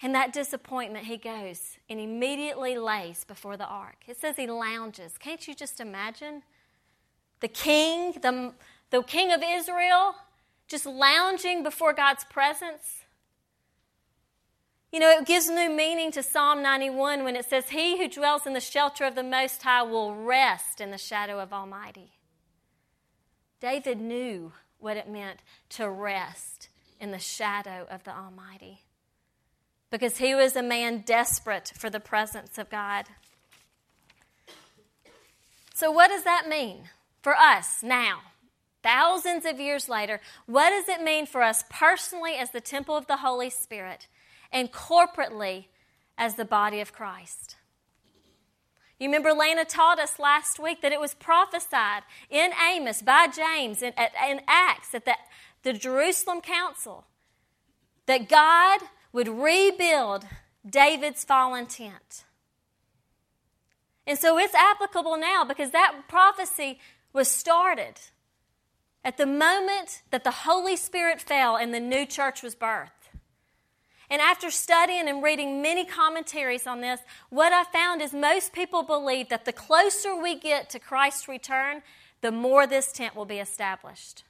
In 0.00 0.12
that 0.12 0.32
disappointment, 0.32 1.06
he 1.06 1.16
goes 1.16 1.76
and 1.90 1.98
immediately 1.98 2.78
lays 2.78 3.24
before 3.24 3.56
the 3.56 3.66
ark. 3.66 3.96
It 4.06 4.20
says 4.20 4.36
he 4.36 4.46
lounges. 4.46 5.18
Can't 5.18 5.46
you 5.48 5.54
just 5.54 5.80
imagine? 5.80 6.42
The 7.40 7.48
king, 7.48 8.12
the, 8.22 8.52
the 8.90 9.02
king 9.02 9.32
of 9.32 9.42
Israel, 9.44 10.14
just 10.68 10.86
lounging 10.86 11.64
before 11.64 11.92
God's 11.92 12.24
presence. 12.24 13.02
You 14.92 15.00
know, 15.00 15.10
it 15.10 15.26
gives 15.26 15.48
new 15.48 15.68
meaning 15.68 16.12
to 16.12 16.22
Psalm 16.22 16.62
91 16.62 17.24
when 17.24 17.34
it 17.34 17.44
says, 17.44 17.70
He 17.70 17.98
who 17.98 18.08
dwells 18.08 18.46
in 18.46 18.54
the 18.54 18.60
shelter 18.60 19.04
of 19.04 19.16
the 19.16 19.24
Most 19.24 19.62
High 19.62 19.82
will 19.82 20.14
rest 20.14 20.80
in 20.80 20.92
the 20.92 20.98
shadow 20.98 21.40
of 21.40 21.52
Almighty. 21.52 22.12
David 23.60 24.00
knew 24.00 24.52
what 24.78 24.96
it 24.96 25.08
meant 25.08 25.40
to 25.70 25.90
rest 25.90 26.68
in 27.00 27.10
the 27.10 27.18
shadow 27.18 27.86
of 27.90 28.04
the 28.04 28.16
Almighty 28.16 28.82
because 29.90 30.18
he 30.18 30.34
was 30.34 30.56
a 30.56 30.62
man 30.62 31.02
desperate 31.04 31.72
for 31.76 31.88
the 31.90 32.00
presence 32.00 32.58
of 32.58 32.70
God. 32.70 33.06
So, 35.74 35.90
what 35.90 36.08
does 36.08 36.24
that 36.24 36.48
mean 36.48 36.88
for 37.22 37.36
us 37.36 37.82
now? 37.82 38.20
Thousands 38.82 39.44
of 39.44 39.60
years 39.60 39.88
later, 39.88 40.20
what 40.46 40.70
does 40.70 40.88
it 40.88 41.02
mean 41.02 41.26
for 41.26 41.42
us 41.42 41.64
personally 41.68 42.34
as 42.34 42.50
the 42.50 42.60
temple 42.60 42.96
of 42.96 43.06
the 43.06 43.18
Holy 43.18 43.50
Spirit 43.50 44.06
and 44.52 44.72
corporately 44.72 45.66
as 46.16 46.36
the 46.36 46.44
body 46.44 46.80
of 46.80 46.92
Christ? 46.92 47.56
You 48.98 49.06
remember 49.06 49.32
Lana 49.32 49.64
taught 49.64 50.00
us 50.00 50.18
last 50.18 50.58
week 50.58 50.80
that 50.82 50.92
it 50.92 51.00
was 51.00 51.14
prophesied 51.14 52.02
in 52.28 52.50
Amos 52.68 53.02
by 53.02 53.28
James 53.28 53.82
in, 53.82 53.92
in 54.28 54.40
Acts 54.48 54.94
at 54.94 55.04
the, 55.04 55.14
the 55.62 55.72
Jerusalem 55.72 56.40
Council 56.40 57.04
that 58.06 58.28
God 58.28 58.80
would 59.18 59.26
rebuild 59.26 60.24
David's 60.64 61.24
fallen 61.24 61.66
tent. 61.66 62.24
And 64.06 64.16
so 64.16 64.38
it's 64.38 64.54
applicable 64.54 65.16
now 65.16 65.44
because 65.44 65.72
that 65.72 66.02
prophecy 66.06 66.78
was 67.12 67.28
started 67.28 67.94
at 69.04 69.16
the 69.16 69.26
moment 69.26 70.02
that 70.12 70.22
the 70.22 70.30
Holy 70.30 70.76
Spirit 70.76 71.20
fell 71.20 71.56
and 71.56 71.74
the 71.74 71.80
new 71.80 72.06
church 72.06 72.44
was 72.44 72.54
birthed. 72.54 73.10
And 74.08 74.22
after 74.22 74.52
studying 74.52 75.08
and 75.08 75.20
reading 75.20 75.62
many 75.62 75.84
commentaries 75.84 76.68
on 76.68 76.80
this, 76.80 77.00
what 77.28 77.52
I 77.52 77.64
found 77.64 78.00
is 78.00 78.12
most 78.12 78.52
people 78.52 78.84
believe 78.84 79.30
that 79.30 79.46
the 79.46 79.52
closer 79.52 80.14
we 80.14 80.38
get 80.38 80.70
to 80.70 80.78
Christ's 80.78 81.26
return, 81.26 81.82
the 82.20 82.30
more 82.30 82.68
this 82.68 82.92
tent 82.92 83.16
will 83.16 83.24
be 83.24 83.40
established. 83.40 84.22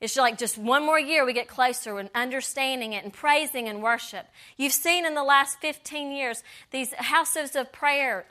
It's 0.00 0.16
like 0.16 0.36
just 0.36 0.58
one 0.58 0.84
more 0.84 1.00
year 1.00 1.24
we 1.24 1.32
get 1.32 1.48
closer 1.48 1.98
and 1.98 2.10
understanding 2.14 2.92
it 2.92 3.04
and 3.04 3.12
praising 3.12 3.66
and 3.68 3.82
worship. 3.82 4.26
You've 4.56 4.72
seen 4.72 5.06
in 5.06 5.14
the 5.14 5.24
last 5.24 5.58
15 5.60 6.12
years 6.12 6.42
these 6.70 6.92
houses 6.94 7.56
of 7.56 7.72
prayer 7.72 8.26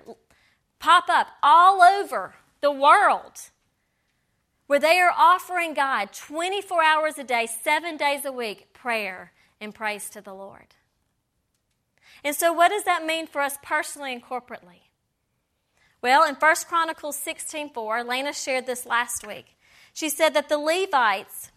pop 0.79 1.05
up 1.09 1.27
all 1.41 1.81
over 1.81 2.35
the 2.61 2.71
world 2.71 3.49
where 4.67 4.79
they 4.79 4.99
are 4.99 5.13
offering 5.15 5.73
God 5.73 6.11
24 6.13 6.83
hours 6.83 7.17
a 7.17 7.23
day, 7.23 7.47
seven 7.63 7.97
days 7.97 8.25
a 8.25 8.31
week, 8.31 8.73
prayer 8.73 9.31
and 9.59 9.73
praise 9.73 10.09
to 10.11 10.21
the 10.21 10.33
Lord. 10.33 10.75
And 12.23 12.35
so, 12.35 12.53
what 12.53 12.69
does 12.69 12.83
that 12.83 13.05
mean 13.05 13.27
for 13.27 13.41
us 13.41 13.57
personally 13.63 14.13
and 14.13 14.23
corporately? 14.23 14.81
Well, 16.01 16.23
in 16.23 16.35
1 16.35 16.67
Chronicles 16.67 17.17
16:4, 17.17 18.03
Lena 18.03 18.33
shared 18.33 18.65
this 18.65 18.85
last 18.85 19.25
week. 19.25 19.55
She 19.93 20.09
said 20.09 20.33
that 20.33 20.49
the 20.49 20.57
Levites 20.57 21.51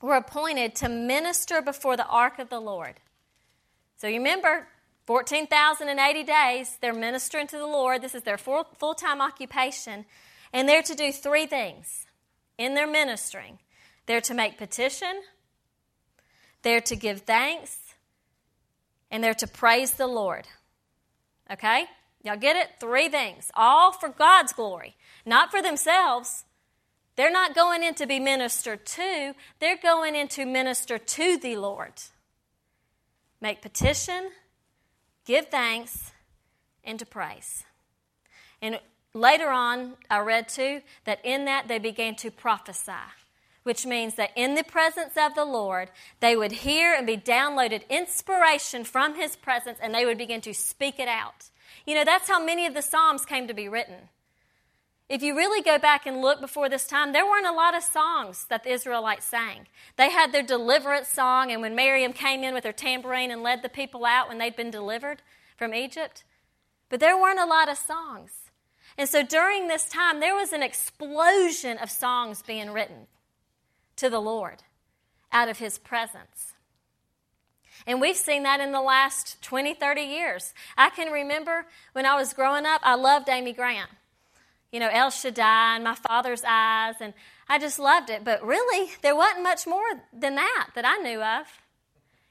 were 0.00 0.16
appointed 0.16 0.74
to 0.76 0.88
minister 0.88 1.60
before 1.60 1.96
the 1.96 2.06
ark 2.06 2.38
of 2.38 2.48
the 2.48 2.60
Lord. 2.60 2.94
So 3.96 4.06
you 4.06 4.18
remember, 4.18 4.66
14,080 5.06 6.24
days, 6.24 6.78
they're 6.80 6.92
ministering 6.92 7.46
to 7.48 7.56
the 7.56 7.66
Lord. 7.66 8.00
This 8.00 8.14
is 8.14 8.22
their 8.22 8.38
full 8.38 8.94
time 8.94 9.20
occupation. 9.20 10.06
And 10.52 10.68
they're 10.68 10.82
to 10.82 10.94
do 10.94 11.12
three 11.12 11.46
things 11.46 12.06
in 12.58 12.74
their 12.74 12.86
ministering 12.86 13.58
they're 14.06 14.20
to 14.20 14.34
make 14.34 14.58
petition, 14.58 15.22
they're 16.62 16.80
to 16.80 16.96
give 16.96 17.20
thanks, 17.20 17.78
and 19.08 19.22
they're 19.22 19.34
to 19.34 19.46
praise 19.46 19.92
the 19.92 20.08
Lord. 20.08 20.48
Okay? 21.48 21.84
Y'all 22.24 22.36
get 22.36 22.56
it? 22.56 22.70
Three 22.80 23.08
things, 23.08 23.52
all 23.54 23.92
for 23.92 24.08
God's 24.08 24.52
glory, 24.52 24.96
not 25.24 25.52
for 25.52 25.62
themselves. 25.62 26.44
They're 27.16 27.30
not 27.30 27.54
going 27.54 27.82
in 27.82 27.94
to 27.94 28.06
be 28.06 28.18
ministered 28.18 28.86
to, 28.86 29.34
they're 29.58 29.76
going 29.76 30.14
in 30.14 30.28
to 30.28 30.46
minister 30.46 30.98
to 30.98 31.36
the 31.36 31.56
Lord. 31.56 31.92
Make 33.40 33.62
petition, 33.62 34.30
give 35.24 35.48
thanks, 35.48 36.12
and 36.84 36.98
to 36.98 37.06
praise. 37.06 37.64
And 38.62 38.80
later 39.14 39.48
on, 39.48 39.94
I 40.08 40.20
read 40.20 40.48
too 40.48 40.82
that 41.04 41.24
in 41.24 41.46
that 41.46 41.68
they 41.68 41.78
began 41.78 42.14
to 42.16 42.30
prophesy, 42.30 42.92
which 43.62 43.86
means 43.86 44.14
that 44.16 44.30
in 44.36 44.54
the 44.54 44.64
presence 44.64 45.14
of 45.16 45.34
the 45.34 45.44
Lord, 45.44 45.90
they 46.20 46.36
would 46.36 46.52
hear 46.52 46.94
and 46.94 47.06
be 47.06 47.16
downloaded 47.16 47.88
inspiration 47.88 48.84
from 48.84 49.14
His 49.14 49.36
presence 49.36 49.78
and 49.82 49.94
they 49.94 50.04
would 50.04 50.18
begin 50.18 50.40
to 50.42 50.54
speak 50.54 50.98
it 50.98 51.08
out. 51.08 51.50
You 51.86 51.94
know, 51.94 52.04
that's 52.04 52.28
how 52.28 52.44
many 52.44 52.66
of 52.66 52.74
the 52.74 52.82
Psalms 52.82 53.24
came 53.24 53.48
to 53.48 53.54
be 53.54 53.68
written. 53.68 54.08
If 55.10 55.24
you 55.24 55.36
really 55.36 55.60
go 55.60 55.76
back 55.76 56.06
and 56.06 56.22
look 56.22 56.40
before 56.40 56.68
this 56.68 56.86
time, 56.86 57.12
there 57.12 57.26
weren't 57.26 57.44
a 57.44 57.52
lot 57.52 57.76
of 57.76 57.82
songs 57.82 58.46
that 58.48 58.62
the 58.62 58.70
Israelites 58.70 59.26
sang. 59.26 59.66
They 59.96 60.08
had 60.08 60.30
their 60.30 60.44
deliverance 60.44 61.08
song, 61.08 61.50
and 61.50 61.60
when 61.60 61.74
Miriam 61.74 62.12
came 62.12 62.44
in 62.44 62.54
with 62.54 62.62
her 62.62 62.70
tambourine 62.70 63.32
and 63.32 63.42
led 63.42 63.62
the 63.62 63.68
people 63.68 64.04
out 64.04 64.28
when 64.28 64.38
they'd 64.38 64.54
been 64.54 64.70
delivered 64.70 65.20
from 65.56 65.74
Egypt, 65.74 66.22
but 66.88 67.00
there 67.00 67.20
weren't 67.20 67.40
a 67.40 67.44
lot 67.44 67.68
of 67.68 67.76
songs. 67.76 68.30
And 68.96 69.08
so 69.08 69.24
during 69.24 69.66
this 69.66 69.88
time, 69.88 70.20
there 70.20 70.36
was 70.36 70.52
an 70.52 70.62
explosion 70.62 71.76
of 71.78 71.90
songs 71.90 72.42
being 72.42 72.70
written 72.70 73.08
to 73.96 74.08
the 74.08 74.20
Lord 74.20 74.62
out 75.32 75.48
of 75.48 75.58
His 75.58 75.76
presence. 75.76 76.54
And 77.84 78.00
we've 78.00 78.16
seen 78.16 78.44
that 78.44 78.60
in 78.60 78.70
the 78.70 78.80
last 78.80 79.42
20, 79.42 79.74
30 79.74 80.02
years. 80.02 80.54
I 80.76 80.90
can 80.90 81.10
remember 81.10 81.66
when 81.94 82.06
I 82.06 82.14
was 82.14 82.32
growing 82.32 82.64
up, 82.64 82.80
I 82.84 82.94
loved 82.94 83.28
Amy 83.28 83.52
Grant 83.52 83.90
you 84.72 84.80
know, 84.80 84.88
El 84.90 85.10
Shaddai 85.10 85.76
and 85.76 85.84
My 85.84 85.94
Father's 85.94 86.42
Eyes, 86.46 86.94
and 87.00 87.12
I 87.48 87.58
just 87.58 87.78
loved 87.78 88.10
it. 88.10 88.24
But 88.24 88.44
really, 88.44 88.90
there 89.02 89.16
wasn't 89.16 89.42
much 89.42 89.66
more 89.66 90.02
than 90.12 90.36
that 90.36 90.68
that 90.74 90.84
I 90.84 90.96
knew 90.98 91.22
of. 91.22 91.46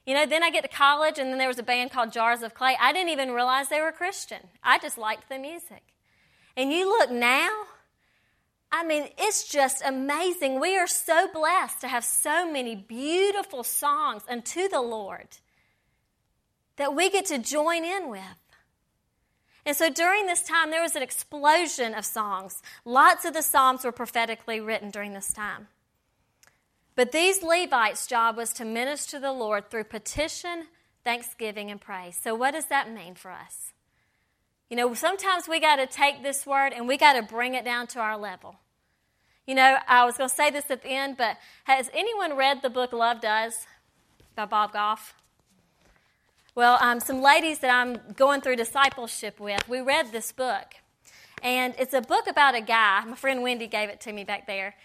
You 0.06 0.16
know, 0.16 0.26
then 0.26 0.42
I 0.42 0.50
get 0.50 0.64
to 0.64 0.70
college, 0.70 1.20
and 1.20 1.30
then 1.30 1.38
there 1.38 1.48
was 1.48 1.60
a 1.60 1.64
band 1.64 1.92
called 1.92 2.12
Jars 2.12 2.42
of 2.42 2.54
Clay. 2.54 2.76
I 2.80 2.94
didn't 2.94 3.10
even 3.10 3.32
realize 3.32 3.70
they 3.70 3.82
were 3.82 3.92
Christian. 3.92 4.40
I 4.64 4.80
just 4.80 4.98
liked 4.98 5.30
the 5.30 5.38
music. 5.38 5.84
And 6.58 6.72
you 6.72 6.90
look 6.90 7.12
now, 7.12 7.50
I 8.72 8.84
mean, 8.84 9.10
it's 9.18 9.48
just 9.48 9.82
amazing. 9.86 10.60
We 10.60 10.78
are 10.78 10.88
so 10.88 11.28
blessed 11.32 11.82
to 11.82 11.88
have 11.88 12.04
so 12.04 12.52
many 12.52 12.76
beautiful 12.76 13.64
songs 13.64 14.24
unto 14.30 14.68
the 14.68 14.82
Lord 14.82 15.28
that 16.78 16.96
we 16.96 17.10
get 17.10 17.26
to 17.26 17.38
join 17.38 17.84
in 17.84 18.10
with. 18.10 18.22
And 19.66 19.76
so 19.76 19.90
during 19.90 20.26
this 20.26 20.42
time, 20.42 20.72
there 20.72 20.82
was 20.82 20.96
an 20.96 21.04
explosion 21.04 21.94
of 21.94 22.06
songs. 22.06 22.62
Lots 22.86 23.26
of 23.26 23.34
the 23.34 23.42
Psalms 23.42 23.84
were 23.84 23.92
prophetically 23.92 24.60
written 24.60 24.90
during 24.90 25.14
this 25.14 25.34
time. 25.34 25.68
But 26.96 27.12
these 27.12 27.44
Levites' 27.44 28.08
job 28.08 28.36
was 28.36 28.52
to 28.54 28.66
minister 28.66 29.18
to 29.18 29.22
the 29.22 29.32
Lord 29.32 29.70
through 29.70 29.86
petition, 29.86 30.68
thanksgiving, 31.04 31.72
and 31.72 31.80
praise. 31.80 32.20
So, 32.22 32.36
what 32.36 32.52
does 32.52 32.66
that 32.66 32.92
mean 32.92 33.16
for 33.16 33.32
us? 33.32 33.74
You 34.70 34.78
know, 34.78 34.94
sometimes 34.94 35.48
we 35.48 35.60
got 35.60 35.78
to 35.78 35.88
take 35.88 36.24
this 36.24 36.46
word 36.46 36.74
and 36.74 36.88
we 36.88 36.98
got 36.98 37.14
to 37.14 37.22
bring 37.22 37.56
it 37.56 37.66
down 37.66 37.88
to 37.88 38.00
our 38.00 38.18
level. 38.18 38.58
You 39.48 39.56
know, 39.56 39.78
I 39.88 40.06
was 40.06 40.18
going 40.18 40.30
to 40.30 40.36
say 40.36 40.52
this 40.52 40.70
at 40.70 40.84
the 40.84 40.90
end, 40.90 41.18
but 41.18 41.38
has 41.64 41.90
anyone 41.94 42.36
read 42.36 42.62
the 42.62 42.70
book 42.70 42.94
Love 42.94 43.20
Does 43.20 43.66
by 44.36 44.46
Bob 44.46 44.74
Goff? 44.74 45.16
Well, 46.60 46.78
um, 46.82 47.00
some 47.00 47.22
ladies 47.22 47.60
that 47.60 47.72
I'm 47.72 47.96
going 48.18 48.42
through 48.42 48.58
discipleship 48.58 49.40
with, 49.40 49.70
we 49.70 49.80
read 49.80 50.12
this 50.12 50.34
book. 50.34 50.74
And 51.42 51.74
it's 51.80 51.94
a 51.94 52.02
book 52.02 52.28
about 52.28 52.54
a 52.54 52.60
guy. 52.60 53.02
My 53.06 53.16
friend 53.16 53.42
Wendy 53.42 53.66
gave 53.66 53.88
it 53.88 54.02
to 54.02 54.12
me 54.12 54.26
back 54.26 54.46
there. 54.46 54.76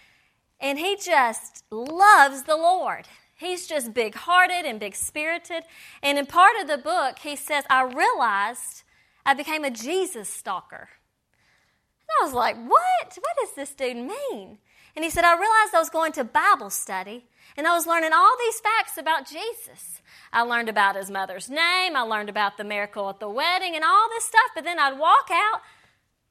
And 0.61 0.79
he 0.79 0.95
just 0.95 1.65
loves 1.69 2.43
the 2.43 2.55
Lord. 2.55 3.09
He's 3.35 3.67
just 3.67 3.93
big 3.93 4.15
hearted 4.15 4.63
and 4.65 4.79
big 4.79 4.95
spirited. 4.95 5.63
And 6.01 6.17
in 6.17 6.27
part 6.27 6.53
of 6.61 6.69
the 6.69 6.77
book, 6.77 7.19
he 7.19 7.35
says, 7.35 7.65
I 7.69 7.83
realized 7.83 8.83
I 9.25 9.33
became 9.33 9.65
a 9.65 9.69
Jesus 9.69 10.29
stalker. 10.29 10.87
And 10.87 12.09
I 12.21 12.23
was 12.23 12.33
like, 12.33 12.55
what? 12.55 13.17
What 13.19 13.35
does 13.37 13.53
this 13.53 13.75
dude 13.75 13.97
mean? 13.97 14.59
And 14.95 15.03
he 15.03 15.09
said, 15.09 15.23
I 15.23 15.33
realized 15.33 15.75
I 15.75 15.79
was 15.79 15.89
going 15.89 16.13
to 16.13 16.23
Bible 16.23 16.69
study 16.69 17.25
and 17.57 17.67
I 17.67 17.73
was 17.73 17.85
learning 17.85 18.11
all 18.13 18.35
these 18.39 18.59
facts 18.59 18.97
about 18.97 19.27
Jesus. 19.27 20.01
I 20.31 20.41
learned 20.41 20.69
about 20.69 20.95
his 20.95 21.09
mother's 21.09 21.49
name. 21.49 21.95
I 21.95 22.01
learned 22.01 22.29
about 22.29 22.57
the 22.57 22.63
miracle 22.63 23.09
at 23.09 23.19
the 23.19 23.29
wedding 23.29 23.75
and 23.75 23.83
all 23.83 24.09
this 24.09 24.25
stuff. 24.25 24.51
But 24.53 24.63
then 24.63 24.79
I'd 24.79 24.97
walk 24.97 25.29
out 25.31 25.61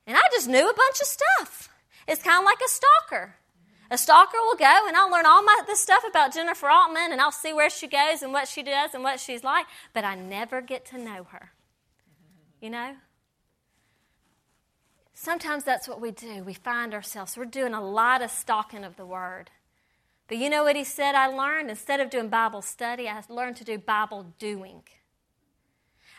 and 0.07 0.17
I 0.17 0.23
just 0.33 0.49
knew 0.49 0.69
a 0.69 0.75
bunch 0.75 1.01
of 1.01 1.07
stuff. 1.07 1.71
It's 2.07 2.23
kind 2.23 2.39
of 2.39 2.45
like 2.45 2.59
a 2.65 2.69
stalker. 2.69 3.37
A 3.91 3.99
stalker 3.99 4.39
will 4.39 4.57
go 4.57 4.87
and 4.87 4.97
I'll 4.97 5.11
learn 5.11 5.27
all 5.27 5.43
my, 5.43 5.61
this 5.67 5.81
stuff 5.81 6.05
about 6.09 6.35
Jennifer 6.35 6.69
Altman 6.69 7.13
and 7.13 7.21
I'll 7.21 7.33
see 7.33 7.53
where 7.53 7.71
she 7.71 7.87
goes 7.87 8.23
and 8.23 8.33
what 8.33 8.49
she 8.49 8.63
does 8.63 8.95
and 8.95 9.03
what 9.03 9.21
she's 9.21 9.45
like, 9.45 9.67
but 9.93 10.05
I 10.05 10.15
never 10.15 10.61
get 10.61 10.87
to 10.87 10.99
know 10.99 11.25
her. 11.31 11.53
You 12.61 12.71
know? 12.71 12.97
Sometimes 15.15 15.65
that's 15.65 15.89
what 15.89 16.01
we 16.01 16.11
do. 16.11 16.43
We 16.43 16.55
find 16.55 16.93
ourselves, 16.93 17.37
we're 17.37 17.45
doing 17.45 17.73
a 17.75 17.85
lot 17.85 18.21
of 18.23 18.31
stalking 18.31 18.85
of 18.85 18.97
the 18.97 19.07
Word. 19.07 19.51
But 20.27 20.39
you 20.39 20.49
know 20.49 20.65
what 20.65 20.77
he 20.77 20.85
said 20.85 21.15
I 21.15 21.27
learned? 21.27 21.71
Instead 21.71 22.01
of 22.01 22.11
doing 22.11 22.29
Bible 22.29 22.63
study, 22.63 23.09
I 23.09 23.23
learned 23.29 23.57
to 23.57 23.65
do 23.65 23.79
Bible 23.79 24.33
doing. 24.39 24.83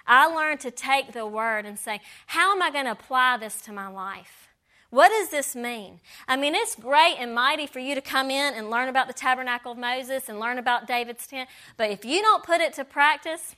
I 0.07 0.27
learned 0.27 0.59
to 0.61 0.71
take 0.71 1.13
the 1.13 1.25
word 1.25 1.65
and 1.65 1.79
say, 1.79 1.99
how 2.27 2.51
am 2.51 2.61
I 2.61 2.69
going 2.69 2.85
to 2.85 2.91
apply 2.91 3.37
this 3.37 3.61
to 3.61 3.71
my 3.71 3.87
life? 3.87 4.49
What 4.91 5.09
does 5.09 5.29
this 5.29 5.55
mean? 5.55 5.99
I 6.27 6.37
mean, 6.37 6.53
it's 6.53 6.75
great 6.75 7.15
and 7.17 7.33
mighty 7.33 7.65
for 7.65 7.79
you 7.79 7.95
to 7.95 8.01
come 8.01 8.29
in 8.29 8.53
and 8.53 8.69
learn 8.69 8.87
about 8.87 9.07
the 9.07 9.13
tabernacle 9.13 9.71
of 9.71 9.79
Moses 9.79 10.29
and 10.29 10.39
learn 10.39 10.59
about 10.59 10.87
David's 10.87 11.25
tent, 11.25 11.49
but 11.75 11.89
if 11.89 12.05
you 12.05 12.21
don't 12.21 12.43
put 12.43 12.61
it 12.61 12.73
to 12.73 12.85
practice, 12.85 13.55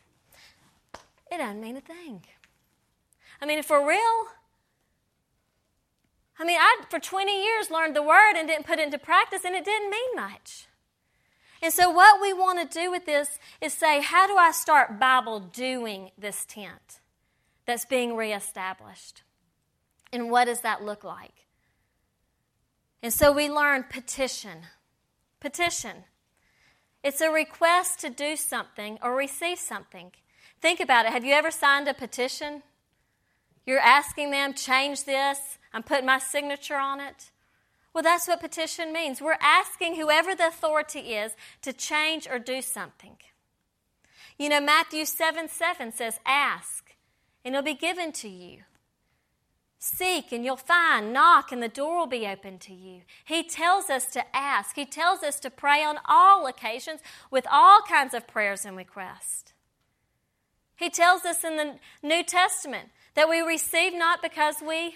it 1.30 1.38
doesn't 1.38 1.60
mean 1.60 1.76
a 1.76 1.82
thing. 1.82 2.24
I 3.42 3.46
mean, 3.46 3.60
if 3.60 3.66
for 3.66 3.86
real, 3.86 4.28
I 6.40 6.46
mean, 6.46 6.58
I, 6.60 6.78
for 6.90 7.00
20 7.00 7.44
years, 7.44 7.72
learned 7.72 7.96
the 7.96 8.04
word 8.04 8.34
and 8.36 8.48
didn't 8.48 8.68
put 8.68 8.80
it 8.80 8.86
into 8.86 9.00
practice, 9.00 9.44
and 9.44 9.56
it 9.56 9.66
didn't 9.66 9.90
mean 9.90 10.16
much. 10.16 10.68
And 11.62 11.74
so, 11.74 11.90
what 11.90 12.22
we 12.22 12.34
want 12.34 12.60
to 12.60 12.80
do 12.80 12.92
with 12.92 13.06
this 13.06 13.40
is 13.62 13.74
say, 13.74 14.02
how 14.02 14.28
do 14.28 14.38
I 14.38 14.52
start 14.52 15.00
Bible 15.00 15.40
doing 15.40 16.12
this 16.18 16.46
tent 16.46 17.00
that's 17.66 17.86
being 17.86 18.16
reestablished? 18.16 19.24
And 20.14 20.30
what 20.30 20.46
does 20.46 20.62
that 20.62 20.84
look 20.84 21.04
like? 21.04 21.48
And 23.02 23.12
so, 23.12 23.32
we 23.32 23.50
learn 23.50 23.86
petition. 23.90 24.60
Petition. 25.40 26.04
It's 27.04 27.22
a 27.22 27.32
request 27.32 28.00
to 28.02 28.10
do 28.10 28.36
something 28.36 29.00
or 29.02 29.16
receive 29.16 29.58
something. 29.58 30.12
Think 30.62 30.80
about 30.80 31.06
it. 31.06 31.12
Have 31.12 31.26
you 31.26 31.34
ever 31.34 31.52
signed 31.52 31.88
a 31.88 31.94
petition? 31.94 32.62
You're 33.68 33.80
asking 33.80 34.32
them, 34.32 34.54
change 34.54 35.04
this, 35.04 35.60
I'm 35.74 35.84
putting 35.84 36.06
my 36.06 36.18
signature 36.18 36.78
on 36.78 37.00
it. 37.02 37.32
Well, 37.94 38.04
that's 38.04 38.28
what 38.28 38.40
petition 38.40 38.94
means. 38.94 39.22
We're 39.22 39.38
asking 39.42 39.96
whoever 39.96 40.34
the 40.34 40.48
authority 40.48 41.00
is 41.00 41.34
to 41.64 41.74
change 41.74 42.28
or 42.28 42.40
do 42.40 42.62
something. 42.62 43.18
You 44.40 44.50
know, 44.50 44.62
Matthew 44.62 45.04
7 45.04 45.50
7 45.50 45.92
says, 45.92 46.20
Ask, 46.26 46.96
and 47.44 47.56
it'll 47.56 47.66
be 47.66 47.74
given 47.74 48.12
to 48.14 48.30
you. 48.30 48.60
Seek 49.80 50.32
and 50.32 50.44
you'll 50.44 50.56
find. 50.58 51.14
Knock 51.14 51.52
and 51.52 51.62
the 51.62 51.68
door 51.68 52.00
will 52.00 52.08
be 52.08 52.26
open 52.26 52.58
to 52.60 52.74
you. 52.74 53.02
He 53.26 53.44
tells 53.44 53.90
us 53.90 54.06
to 54.08 54.36
ask. 54.36 54.76
He 54.76 54.86
tells 54.86 55.24
us 55.24 55.40
to 55.42 55.50
pray 55.50 55.84
on 55.84 56.00
all 56.06 56.48
occasions 56.48 57.02
with 57.30 57.46
all 57.52 57.82
kinds 57.82 58.14
of 58.14 58.28
prayers 58.28 58.66
and 58.66 58.76
requests. 58.76 59.54
He 60.76 60.90
tells 60.90 61.26
us 61.26 61.44
in 61.44 61.58
the 61.58 61.76
New 62.02 62.24
Testament 62.24 62.90
that 63.18 63.28
we 63.28 63.42
receive 63.42 63.94
not 63.94 64.22
because 64.22 64.56
we 64.66 64.96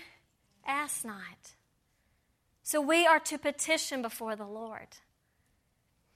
ask 0.66 1.04
not. 1.04 1.56
So 2.64 2.80
we 2.80 3.06
are 3.06 3.20
to 3.20 3.38
petition 3.38 4.02
before 4.02 4.38
the 4.38 4.46
Lord. 4.46 4.88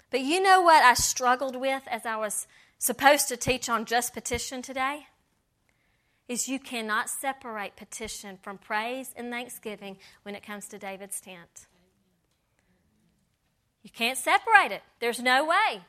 But 0.09 0.21
you 0.21 0.41
know 0.41 0.61
what 0.61 0.83
I 0.83 0.93
struggled 0.93 1.57
with 1.57 1.83
as 1.91 2.05
I 2.05 2.15
was 2.15 2.47
supposed 2.77 3.27
to 3.27 3.35
teach 3.35 3.67
on 3.67 3.83
just 3.83 4.13
petition 4.13 4.61
today? 4.61 5.07
is 6.27 6.47
you 6.47 6.59
cannot 6.59 7.09
separate 7.09 7.75
petition 7.75 8.37
from 8.41 8.57
praise 8.57 9.13
and 9.15 9.29
thanksgiving 9.29 9.97
when 10.23 10.35
it 10.35 10.43
comes 10.43 10.67
to 10.67 10.79
David's 10.79 11.21
tent. 11.21 11.67
You 13.83 13.91
can't 13.91 14.17
separate 14.17 14.71
it. 14.71 14.81
There's 14.99 15.21
no 15.21 15.45
way. 15.45 15.81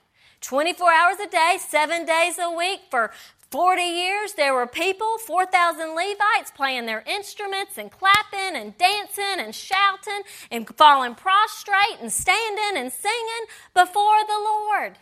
24 0.43 0.93
hours 0.93 1.17
a 1.19 1.29
day, 1.29 1.57
seven 1.59 2.05
days 2.05 2.39
a 2.39 2.51
week 2.51 2.81
for 2.91 3.11
40 3.57 3.81
years, 3.81 4.35
there 4.35 4.53
were 4.53 4.67
people, 4.67 5.17
4,000 5.17 5.95
Levites, 5.95 6.51
playing 6.55 6.85
their 6.85 7.03
instruments 7.07 7.79
and 7.79 7.91
clapping 7.91 8.55
and 8.55 8.77
dancing 8.77 9.39
and 9.39 9.55
shouting 9.55 10.25
and 10.51 10.69
falling 10.77 11.15
prostrate 11.15 11.99
and 12.03 12.13
standing 12.13 12.77
and 12.77 12.93
singing 12.93 13.47
before 13.73 14.19
the 14.29 14.39
Lord. 14.39 14.99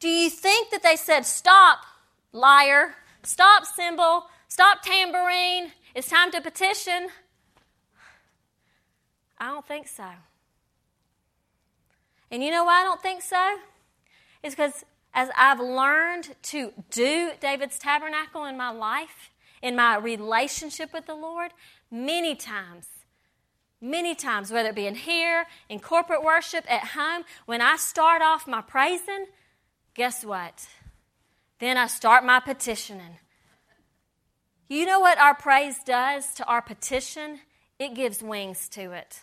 Do 0.00 0.08
you 0.08 0.30
think 0.30 0.70
that 0.70 0.82
they 0.82 0.96
said, 0.96 1.26
Stop, 1.26 1.80
lyre? 2.32 2.94
Stop, 3.22 3.66
cymbal. 3.66 4.28
Stop, 4.48 4.80
tambourine. 4.82 5.72
It's 5.94 6.08
time 6.08 6.30
to 6.30 6.40
petition. 6.40 7.08
I 9.36 9.48
don't 9.48 9.68
think 9.68 9.88
so. 9.88 10.08
And 12.30 12.42
you 12.42 12.50
know 12.50 12.64
why 12.64 12.80
I 12.80 12.84
don't 12.84 13.02
think 13.02 13.20
so? 13.20 13.58
It's 14.42 14.54
because 14.54 14.86
as 15.16 15.30
I've 15.34 15.58
learned 15.58 16.36
to 16.42 16.72
do 16.90 17.30
David's 17.40 17.78
tabernacle 17.78 18.44
in 18.44 18.58
my 18.58 18.70
life, 18.70 19.30
in 19.62 19.74
my 19.74 19.96
relationship 19.96 20.92
with 20.92 21.06
the 21.06 21.14
Lord, 21.14 21.52
many 21.90 22.34
times, 22.34 22.86
many 23.80 24.14
times, 24.14 24.52
whether 24.52 24.68
it 24.68 24.74
be 24.74 24.86
in 24.86 24.94
here, 24.94 25.46
in 25.70 25.80
corporate 25.80 26.22
worship, 26.22 26.70
at 26.70 26.88
home, 26.88 27.24
when 27.46 27.62
I 27.62 27.76
start 27.76 28.20
off 28.20 28.46
my 28.46 28.60
praising, 28.60 29.24
guess 29.94 30.22
what? 30.22 30.68
Then 31.60 31.78
I 31.78 31.86
start 31.86 32.22
my 32.22 32.38
petitioning. 32.38 33.16
You 34.68 34.84
know 34.84 35.00
what 35.00 35.18
our 35.18 35.34
praise 35.34 35.78
does 35.82 36.34
to 36.34 36.44
our 36.44 36.60
petition? 36.60 37.40
It 37.78 37.94
gives 37.94 38.22
wings 38.22 38.68
to 38.70 38.92
it. 38.92 39.20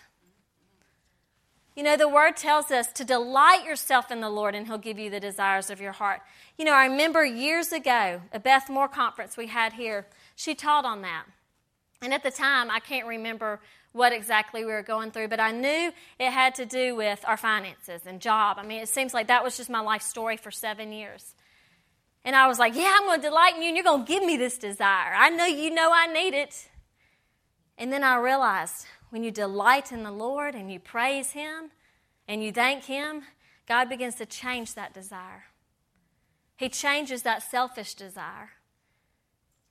You 1.75 1.81
know, 1.81 1.97
the 1.97 2.07
word 2.07 2.37
tells 2.37 2.69
us 2.69 2.87
to 2.93 3.03
delight 3.03 3.65
yourself 3.65 4.11
in 4.11 4.21
the 4.21 4.29
Lord 4.29 4.53
and 4.53 4.67
He'll 4.67 4.77
give 4.77 4.99
you 4.99 5.09
the 5.09 5.19
desires 5.19 5.69
of 5.69 5.81
your 5.81 5.91
heart. 5.91 6.21
You 6.57 6.65
know, 6.65 6.73
I 6.73 6.85
remember 6.85 7.25
years 7.25 7.71
ago, 7.71 8.21
a 8.31 8.39
Beth 8.39 8.69
Moore 8.69 8.87
conference 8.87 9.37
we 9.37 9.47
had 9.47 9.73
here, 9.73 10.05
she 10.35 10.53
taught 10.53 10.85
on 10.85 11.01
that. 11.01 11.25
And 12.01 12.13
at 12.13 12.21
the 12.21 12.31
time, 12.31 12.69
I 12.69 12.79
can't 12.79 13.07
remember 13.07 13.59
what 13.91 14.11
exactly 14.11 14.65
we 14.65 14.71
were 14.71 14.83
going 14.83 15.11
through, 15.11 15.29
but 15.29 15.39
I 15.39 15.51
knew 15.51 15.91
it 16.19 16.31
had 16.31 16.55
to 16.55 16.65
do 16.65 16.95
with 16.95 17.23
our 17.25 17.37
finances 17.37 18.01
and 18.05 18.19
job. 18.19 18.57
I 18.59 18.65
mean, 18.65 18.81
it 18.81 18.89
seems 18.89 19.13
like 19.13 19.27
that 19.27 19.43
was 19.43 19.55
just 19.55 19.69
my 19.69 19.79
life 19.79 20.01
story 20.01 20.35
for 20.35 20.51
seven 20.51 20.91
years. 20.91 21.33
And 22.25 22.35
I 22.35 22.47
was 22.47 22.59
like, 22.59 22.75
Yeah, 22.75 22.93
I'm 22.95 23.05
going 23.05 23.21
to 23.21 23.27
delight 23.27 23.55
in 23.55 23.61
you, 23.61 23.67
and 23.69 23.77
you're 23.77 23.83
going 23.83 24.05
to 24.05 24.11
give 24.11 24.23
me 24.23 24.37
this 24.37 24.57
desire. 24.57 25.13
I 25.15 25.29
know 25.29 25.45
you 25.45 25.71
know 25.71 25.91
I 25.93 26.07
need 26.07 26.33
it. 26.33 26.69
And 27.77 27.91
then 27.91 28.03
I 28.03 28.17
realized 28.17 28.85
when 29.13 29.23
you 29.23 29.29
delight 29.29 29.91
in 29.91 30.01
the 30.01 30.09
Lord 30.09 30.55
and 30.55 30.71
you 30.71 30.79
praise 30.79 31.33
Him 31.33 31.69
and 32.27 32.43
you 32.43 32.51
thank 32.51 32.85
Him, 32.85 33.21
God 33.67 33.87
begins 33.87 34.15
to 34.15 34.25
change 34.25 34.73
that 34.73 34.91
desire. 34.91 35.43
He 36.57 36.67
changes 36.67 37.21
that 37.21 37.43
selfish 37.43 37.93
desire 37.93 38.53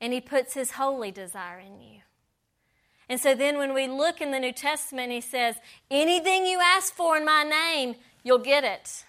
and 0.01 0.13
He 0.13 0.21
puts 0.21 0.55
His 0.55 0.71
holy 0.71 1.11
desire 1.11 1.59
in 1.59 1.81
you. 1.81 2.03
And 3.09 3.19
so 3.19 3.35
then 3.35 3.59
when 3.59 3.75
we 3.75 3.89
look 3.89 4.21
in 4.21 4.31
the 4.31 4.39
New 4.39 4.53
Testament, 4.53 5.11
He 5.11 5.21
says, 5.21 5.57
Anything 5.91 6.47
you 6.47 6.61
ask 6.63 6.95
for 6.95 7.17
in 7.17 7.25
my 7.25 7.43
name, 7.43 7.97
you'll 8.23 8.39
get 8.39 8.63
it. 8.63 9.03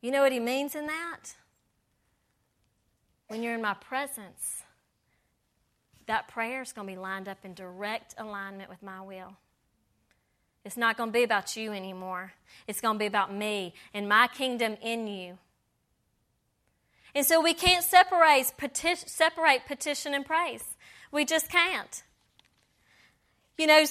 You 0.00 0.10
know 0.10 0.22
what 0.22 0.32
he 0.32 0.40
means 0.40 0.74
in 0.74 0.88
that? 0.88 1.36
When 3.28 3.44
you're 3.44 3.54
in 3.54 3.62
my 3.62 3.74
presence, 3.74 4.64
that 6.06 6.28
prayer 6.28 6.62
is 6.62 6.72
going 6.72 6.86
to 6.86 6.92
be 6.94 6.98
lined 6.98 7.28
up 7.28 7.38
in 7.44 7.54
direct 7.54 8.14
alignment 8.18 8.70
with 8.70 8.82
my 8.82 9.00
will. 9.00 9.36
It's 10.64 10.76
not 10.76 10.96
going 10.96 11.10
to 11.10 11.12
be 11.12 11.22
about 11.22 11.56
you 11.56 11.72
anymore. 11.72 12.32
It's 12.66 12.80
going 12.80 12.96
to 12.96 12.98
be 12.98 13.06
about 13.06 13.32
me 13.32 13.74
and 13.94 14.08
my 14.08 14.26
kingdom 14.28 14.76
in 14.82 15.06
you. 15.06 15.38
And 17.14 17.24
so 17.24 17.40
we 17.40 17.54
can't 17.54 17.84
separate, 17.84 18.52
peti- 18.56 19.06
separate 19.06 19.62
petition 19.66 20.12
and 20.12 20.26
praise. 20.26 20.64
We 21.12 21.24
just 21.24 21.50
can't. 21.50 22.02
You 23.56 23.66
know, 23.68 23.84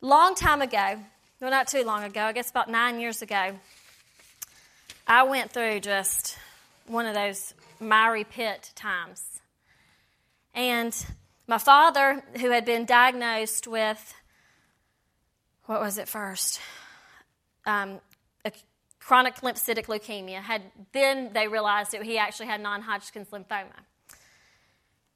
long 0.00 0.34
time 0.34 0.60
ago, 0.60 0.98
well, 1.40 1.50
not 1.50 1.68
too 1.68 1.84
long 1.84 2.04
ago, 2.04 2.22
I 2.22 2.32
guess 2.32 2.50
about 2.50 2.70
nine 2.70 2.98
years 2.98 3.22
ago, 3.22 3.52
I 5.06 5.22
went 5.24 5.52
through 5.52 5.80
just 5.80 6.38
one 6.86 7.06
of 7.06 7.14
those 7.14 7.54
miry 7.80 8.24
pit 8.24 8.72
times. 8.74 9.31
And 10.54 10.94
my 11.46 11.58
father, 11.58 12.22
who 12.40 12.50
had 12.50 12.64
been 12.64 12.84
diagnosed 12.84 13.66
with, 13.66 14.14
what 15.66 15.80
was 15.80 15.98
it 15.98 16.08
first? 16.08 16.60
Um, 17.64 18.00
a 18.44 18.52
chronic 18.98 19.36
lymphocytic 19.36 19.86
leukemia, 19.86 20.40
had 20.40 20.62
then 20.92 21.32
they 21.32 21.48
realized 21.48 21.92
that 21.92 22.02
he 22.02 22.18
actually 22.18 22.46
had 22.46 22.60
non 22.60 22.82
Hodgkin's 22.82 23.28
lymphoma. 23.28 23.72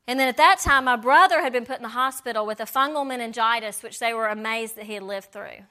And 0.09 0.21
then 0.21 0.29
at 0.29 0.37
that 0.37 0.61
time, 0.61 0.85
my 0.85 0.97
brother 0.97 1.41
had 1.41 1.53
been 1.53 1.67
put 1.67 1.79
in 1.79 1.83
the 1.83 1.89
hospital 1.89 2.47
with 2.47 2.61
a 2.61 2.65
fungal 2.65 3.07
meningitis, 3.07 3.83
which 3.83 3.99
they 3.99 4.15
were 4.15 4.29
amazed 4.29 4.77
that 4.77 4.85
he 4.85 4.95
had 4.95 5.03
lived 5.03 5.33
through. 5.33 5.65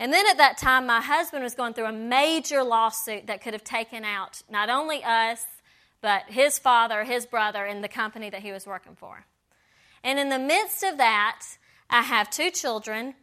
And 0.00 0.12
then 0.12 0.26
at 0.28 0.38
that 0.38 0.58
time, 0.58 0.86
my 0.86 1.00
husband 1.00 1.44
was 1.44 1.54
going 1.54 1.74
through 1.74 1.86
a 1.86 1.92
major 1.92 2.64
lawsuit 2.64 3.26
that 3.28 3.42
could 3.42 3.52
have 3.52 3.62
taken 3.62 4.04
out 4.04 4.42
not 4.50 4.68
only 4.68 5.04
us, 5.04 5.44
but 6.00 6.22
his 6.28 6.58
father, 6.58 7.04
his 7.04 7.26
brother, 7.26 7.64
and 7.64 7.82
the 7.84 7.88
company 7.88 8.30
that 8.30 8.42
he 8.42 8.52
was 8.52 8.66
working 8.66 8.96
for. 8.96 9.24
And 10.02 10.18
in 10.18 10.28
the 10.28 10.38
midst 10.38 10.82
of 10.82 10.96
that, 10.98 11.42
I 11.88 12.02
have 12.02 12.30
two 12.30 12.50
children, 12.50 13.14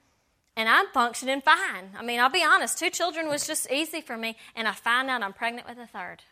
and 0.56 0.70
I'm 0.70 0.88
functioning 0.94 1.42
fine. 1.42 1.92
I 1.98 2.04
mean, 2.04 2.20
I'll 2.20 2.30
be 2.30 2.44
honest, 2.44 2.78
two 2.78 2.90
children 2.90 3.28
was 3.28 3.48
just 3.48 3.72
easy 3.72 4.02
for 4.02 4.18
me, 4.18 4.38
and 4.56 4.68
I 4.68 4.74
find 4.74 5.10
out 5.10 5.24
I'm 5.24 5.34
pregnant 5.34 5.68
with 5.68 5.78
a 5.78 5.88
third. 5.88 6.24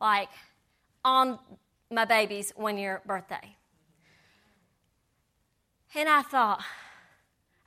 Like 0.00 0.30
on 1.04 1.38
my 1.90 2.04
baby's 2.04 2.52
one 2.56 2.78
year 2.78 3.02
birthday. 3.06 3.56
And 5.94 6.08
I 6.08 6.22
thought, 6.22 6.62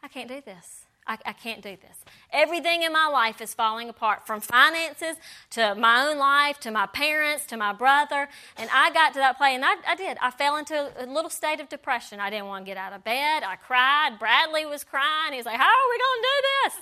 I 0.01 0.07
can't 0.07 0.27
do 0.27 0.41
this. 0.41 0.84
I, 1.07 1.17
I, 1.25 1.33
can't 1.33 1.61
do 1.61 1.77
this. 1.79 1.97
Everything 2.31 2.81
in 2.81 2.91
my 2.91 3.07
life 3.07 3.39
is 3.39 3.53
falling 3.53 3.89
apart 3.89 4.25
from 4.25 4.41
finances 4.41 5.17
to 5.51 5.75
my 5.75 6.07
own 6.07 6.17
life 6.17 6.59
to 6.61 6.71
my 6.71 6.87
parents 6.87 7.45
to 7.47 7.57
my 7.57 7.73
brother. 7.73 8.27
And 8.57 8.69
I 8.73 8.91
got 8.91 9.13
to 9.13 9.19
that 9.19 9.37
place, 9.37 9.55
and 9.55 9.63
I, 9.63 9.75
I 9.87 9.95
did. 9.95 10.17
I 10.19 10.31
fell 10.31 10.57
into 10.57 10.91
a 10.97 11.05
little 11.05 11.29
state 11.29 11.59
of 11.59 11.69
depression. 11.69 12.19
I 12.19 12.29
didn't 12.29 12.47
want 12.47 12.65
to 12.65 12.69
get 12.69 12.77
out 12.77 12.93
of 12.93 13.03
bed. 13.03 13.43
I 13.43 13.55
cried. 13.55 14.17
Bradley 14.19 14.65
was 14.65 14.83
crying. 14.83 15.33
He's 15.33 15.45
like, 15.45 15.57
How 15.57 15.63
are 15.63 15.89
we 15.89 15.97
going 15.97 16.21
to 16.21 16.27
do 16.27 16.47
this? 16.63 16.73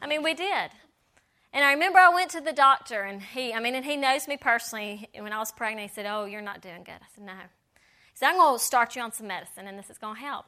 I 0.00 0.06
mean, 0.06 0.22
we 0.22 0.34
did. 0.34 0.70
And 1.52 1.64
I 1.64 1.72
remember 1.72 1.98
I 1.98 2.14
went 2.14 2.30
to 2.32 2.40
the 2.40 2.52
doctor, 2.52 3.02
and 3.02 3.22
he, 3.22 3.52
I 3.52 3.60
mean, 3.60 3.74
and 3.74 3.84
he 3.84 3.96
knows 3.96 4.28
me 4.28 4.36
personally. 4.36 5.08
When 5.18 5.32
I 5.32 5.38
was 5.38 5.50
pregnant, 5.50 5.90
he 5.90 5.94
said, 5.94 6.06
Oh, 6.06 6.26
you're 6.26 6.42
not 6.42 6.60
doing 6.60 6.84
good. 6.84 6.92
I 6.92 7.06
said, 7.14 7.24
No. 7.24 7.32
He 7.32 8.14
said, 8.14 8.28
I'm 8.28 8.36
going 8.36 8.58
to 8.58 8.64
start 8.64 8.94
you 8.94 9.02
on 9.02 9.12
some 9.12 9.26
medicine, 9.26 9.66
and 9.66 9.78
this 9.78 9.90
is 9.90 9.98
going 9.98 10.14
to 10.14 10.20
help. 10.20 10.46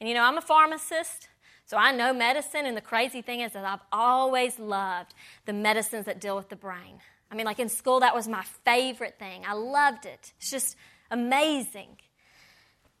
And 0.00 0.08
you 0.08 0.14
know, 0.16 0.24
I'm 0.24 0.38
a 0.38 0.42
pharmacist. 0.42 1.28
So 1.64 1.76
I 1.76 1.92
know 1.92 2.12
medicine, 2.12 2.66
and 2.66 2.76
the 2.76 2.82
crazy 2.82 3.22
thing 3.22 3.40
is 3.40 3.52
that 3.52 3.64
I've 3.64 3.80
always 3.92 4.58
loved 4.58 5.14
the 5.46 5.52
medicines 5.52 6.06
that 6.06 6.20
deal 6.20 6.36
with 6.36 6.48
the 6.48 6.56
brain. 6.56 7.00
I 7.30 7.34
mean, 7.34 7.46
like 7.46 7.58
in 7.58 7.68
school, 7.68 8.00
that 8.00 8.14
was 8.14 8.28
my 8.28 8.42
favorite 8.64 9.18
thing. 9.18 9.44
I 9.46 9.54
loved 9.54 10.04
it. 10.04 10.32
It's 10.38 10.50
just 10.50 10.76
amazing. 11.10 11.96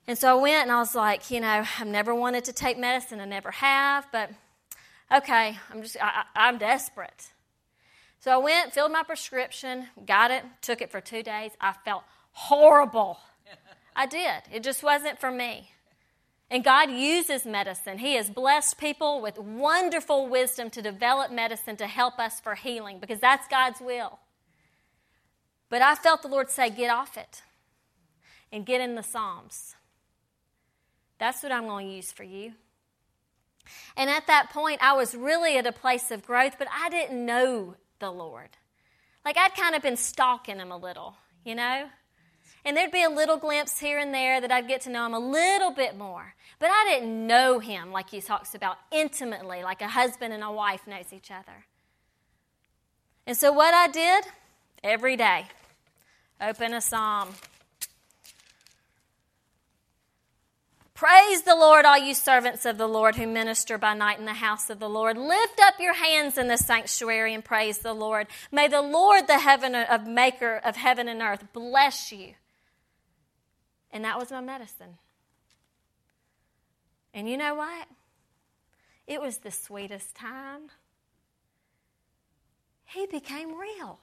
And 0.06 0.18
so 0.18 0.38
I 0.38 0.40
went 0.40 0.62
and 0.62 0.72
I 0.72 0.78
was 0.78 0.94
like, 0.94 1.30
you 1.30 1.40
know, 1.40 1.64
I've 1.78 1.86
never 1.86 2.14
wanted 2.14 2.44
to 2.44 2.52
take 2.52 2.78
medicine, 2.78 3.20
I 3.20 3.24
never 3.24 3.50
have, 3.50 4.06
but 4.10 4.30
okay, 5.14 5.58
I'm 5.70 5.82
just, 5.82 5.96
I, 6.00 6.24
I'm 6.34 6.58
desperate. 6.58 7.30
So 8.18 8.30
I 8.30 8.36
went, 8.36 8.72
filled 8.72 8.92
my 8.92 9.02
prescription, 9.02 9.88
got 10.06 10.30
it, 10.30 10.44
took 10.60 10.80
it 10.80 10.90
for 10.90 11.00
two 11.00 11.22
days. 11.22 11.52
I 11.60 11.72
felt 11.84 12.04
horrible. 12.32 13.18
I 13.96 14.06
did. 14.06 14.42
It 14.52 14.62
just 14.62 14.82
wasn't 14.82 15.18
for 15.18 15.30
me. 15.30 15.71
And 16.52 16.62
God 16.62 16.90
uses 16.90 17.46
medicine. 17.46 17.96
He 17.96 18.16
has 18.16 18.28
blessed 18.28 18.76
people 18.76 19.22
with 19.22 19.38
wonderful 19.38 20.28
wisdom 20.28 20.68
to 20.68 20.82
develop 20.82 21.32
medicine 21.32 21.76
to 21.78 21.86
help 21.86 22.18
us 22.18 22.40
for 22.40 22.56
healing 22.56 22.98
because 22.98 23.20
that's 23.20 23.48
God's 23.48 23.80
will. 23.80 24.18
But 25.70 25.80
I 25.80 25.94
felt 25.94 26.20
the 26.20 26.28
Lord 26.28 26.50
say, 26.50 26.68
Get 26.68 26.90
off 26.90 27.16
it. 27.16 27.40
and 28.52 28.66
get 28.66 28.82
in 28.82 28.96
the 28.96 29.02
Psalms. 29.02 29.76
That's 31.18 31.42
what 31.42 31.52
I'm 31.52 31.64
going 31.64 31.88
to 31.88 31.94
use 31.94 32.12
for 32.12 32.24
you. 32.24 32.52
And 33.96 34.10
at 34.10 34.26
that 34.26 34.50
point, 34.50 34.82
I 34.82 34.92
was 34.92 35.14
really 35.14 35.56
at 35.56 35.66
a 35.66 35.72
place 35.72 36.10
of 36.10 36.22
growth, 36.22 36.56
but 36.58 36.68
I 36.70 36.90
didn't 36.90 37.24
know 37.24 37.76
the 37.98 38.10
Lord. 38.10 38.50
Like 39.24 39.38
I'd 39.38 39.54
kind 39.54 39.74
of 39.74 39.80
been 39.80 39.96
stalking 39.96 40.58
him 40.58 40.70
a 40.70 40.76
little, 40.76 41.14
you 41.46 41.54
know? 41.54 41.88
And 42.64 42.76
there'd 42.76 42.92
be 42.92 43.02
a 43.02 43.10
little 43.10 43.36
glimpse 43.36 43.80
here 43.80 43.98
and 43.98 44.14
there 44.14 44.40
that 44.40 44.52
I'd 44.52 44.68
get 44.68 44.82
to 44.82 44.90
know 44.90 45.06
him 45.06 45.14
a 45.14 45.18
little 45.18 45.72
bit 45.72 45.98
more. 45.98 46.34
But 46.58 46.70
I 46.70 46.86
didn't 46.88 47.26
know 47.26 47.58
him 47.58 47.90
like 47.90 48.10
he 48.10 48.20
talks 48.20 48.54
about 48.54 48.78
intimately, 48.92 49.62
like 49.62 49.82
a 49.82 49.88
husband 49.88 50.32
and 50.32 50.44
a 50.44 50.52
wife 50.52 50.86
knows 50.86 51.12
each 51.12 51.30
other. 51.30 51.66
And 53.26 53.36
so 53.36 53.52
what 53.52 53.74
I 53.74 53.88
did 53.88 54.24
every 54.82 55.16
day, 55.16 55.46
open 56.40 56.72
a 56.72 56.80
psalm, 56.80 57.34
Praise 61.02 61.42
the 61.42 61.56
Lord, 61.56 61.84
all 61.84 61.98
you 61.98 62.14
servants 62.14 62.64
of 62.64 62.78
the 62.78 62.86
Lord 62.86 63.16
who 63.16 63.26
minister 63.26 63.76
by 63.76 63.92
night 63.92 64.20
in 64.20 64.24
the 64.24 64.34
house 64.34 64.70
of 64.70 64.78
the 64.78 64.88
Lord. 64.88 65.18
Lift 65.18 65.58
up 65.60 65.80
your 65.80 65.94
hands 65.94 66.38
in 66.38 66.46
the 66.46 66.56
sanctuary 66.56 67.34
and 67.34 67.44
praise 67.44 67.78
the 67.78 67.92
Lord. 67.92 68.28
May 68.52 68.68
the 68.68 68.82
Lord, 68.82 69.26
the 69.26 69.40
heaven 69.40 69.74
of 69.74 70.06
maker 70.06 70.60
of 70.64 70.76
heaven 70.76 71.08
and 71.08 71.20
earth, 71.20 71.44
bless 71.52 72.12
you. 72.12 72.34
And 73.92 74.04
that 74.04 74.18
was 74.18 74.30
my 74.30 74.40
medicine. 74.40 74.98
And 77.12 77.28
you 77.28 77.36
know 77.36 77.54
what? 77.54 77.88
It 79.06 79.20
was 79.20 79.38
the 79.38 79.50
sweetest 79.50 80.14
time. 80.14 80.70
He 82.84 83.06
became 83.06 83.58
real. 83.58 83.98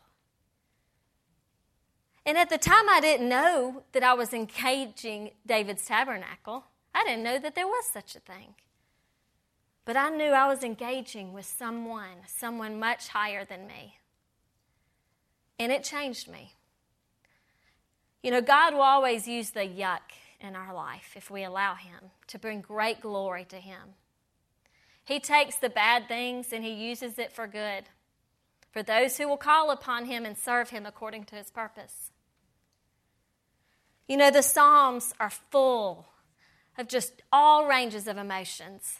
And 2.26 2.38
at 2.38 2.50
the 2.50 2.58
time, 2.58 2.88
I 2.90 3.00
didn't 3.02 3.28
know 3.28 3.84
that 3.94 4.04
I 4.04 4.14
was 4.14 4.34
engaging 4.34 5.32
David's 5.46 5.86
tabernacle. 5.86 6.66
I 6.94 7.04
didn't 7.04 7.24
know 7.24 7.40
that 7.40 7.56
there 7.56 7.68
was 7.68 7.86
such 7.86 8.16
a 8.16 8.20
thing. 8.20 8.56
But 9.86 9.98
I 9.98 10.10
knew 10.10 10.32
I 10.32 10.48
was 10.48 10.64
engaging 10.64 11.34
with 11.34 11.46
someone, 11.46 12.28
someone 12.28 12.78
much 12.80 13.08
higher 13.08 13.46
than 13.46 13.66
me. 13.66 13.96
And 15.58 15.72
it 15.72 15.84
changed 15.84 16.30
me. 16.30 16.54
You 18.22 18.32
know, 18.32 18.42
God 18.42 18.74
will 18.74 18.82
always 18.82 19.28
use 19.28 19.52
the 19.52 19.62
yuck 19.62 20.02
in 20.42 20.56
our 20.56 20.74
life 20.74 21.14
if 21.16 21.32
we 21.32 21.44
allow 21.44 21.76
Him 21.76 22.12
to 22.28 22.40
bring 22.40 22.62
great 22.62 23.02
glory 23.02 23.46
to 23.46 23.58
Him. 23.58 23.96
He 25.06 25.20
takes 25.20 25.56
the 25.56 25.70
bad 25.70 26.08
things 26.08 26.52
and 26.52 26.64
He 26.64 26.74
uses 26.74 27.18
it 27.18 27.32
for 27.32 27.48
good 27.48 27.86
for 28.72 28.84
those 28.84 29.18
who 29.18 29.28
will 29.28 29.38
call 29.38 29.72
upon 29.72 30.06
Him 30.06 30.26
and 30.26 30.38
serve 30.38 30.70
Him 30.70 30.86
according 30.86 31.26
to 31.26 31.36
His 31.36 31.50
purpose. 31.50 32.12
You 34.08 34.18
know, 34.18 34.32
the 34.32 34.42
Psalms 34.42 35.14
are 35.20 35.30
full 35.30 36.08
of 36.78 36.88
just 36.88 37.22
all 37.32 37.68
ranges 37.68 38.08
of 38.08 38.18
emotions 38.18 39.00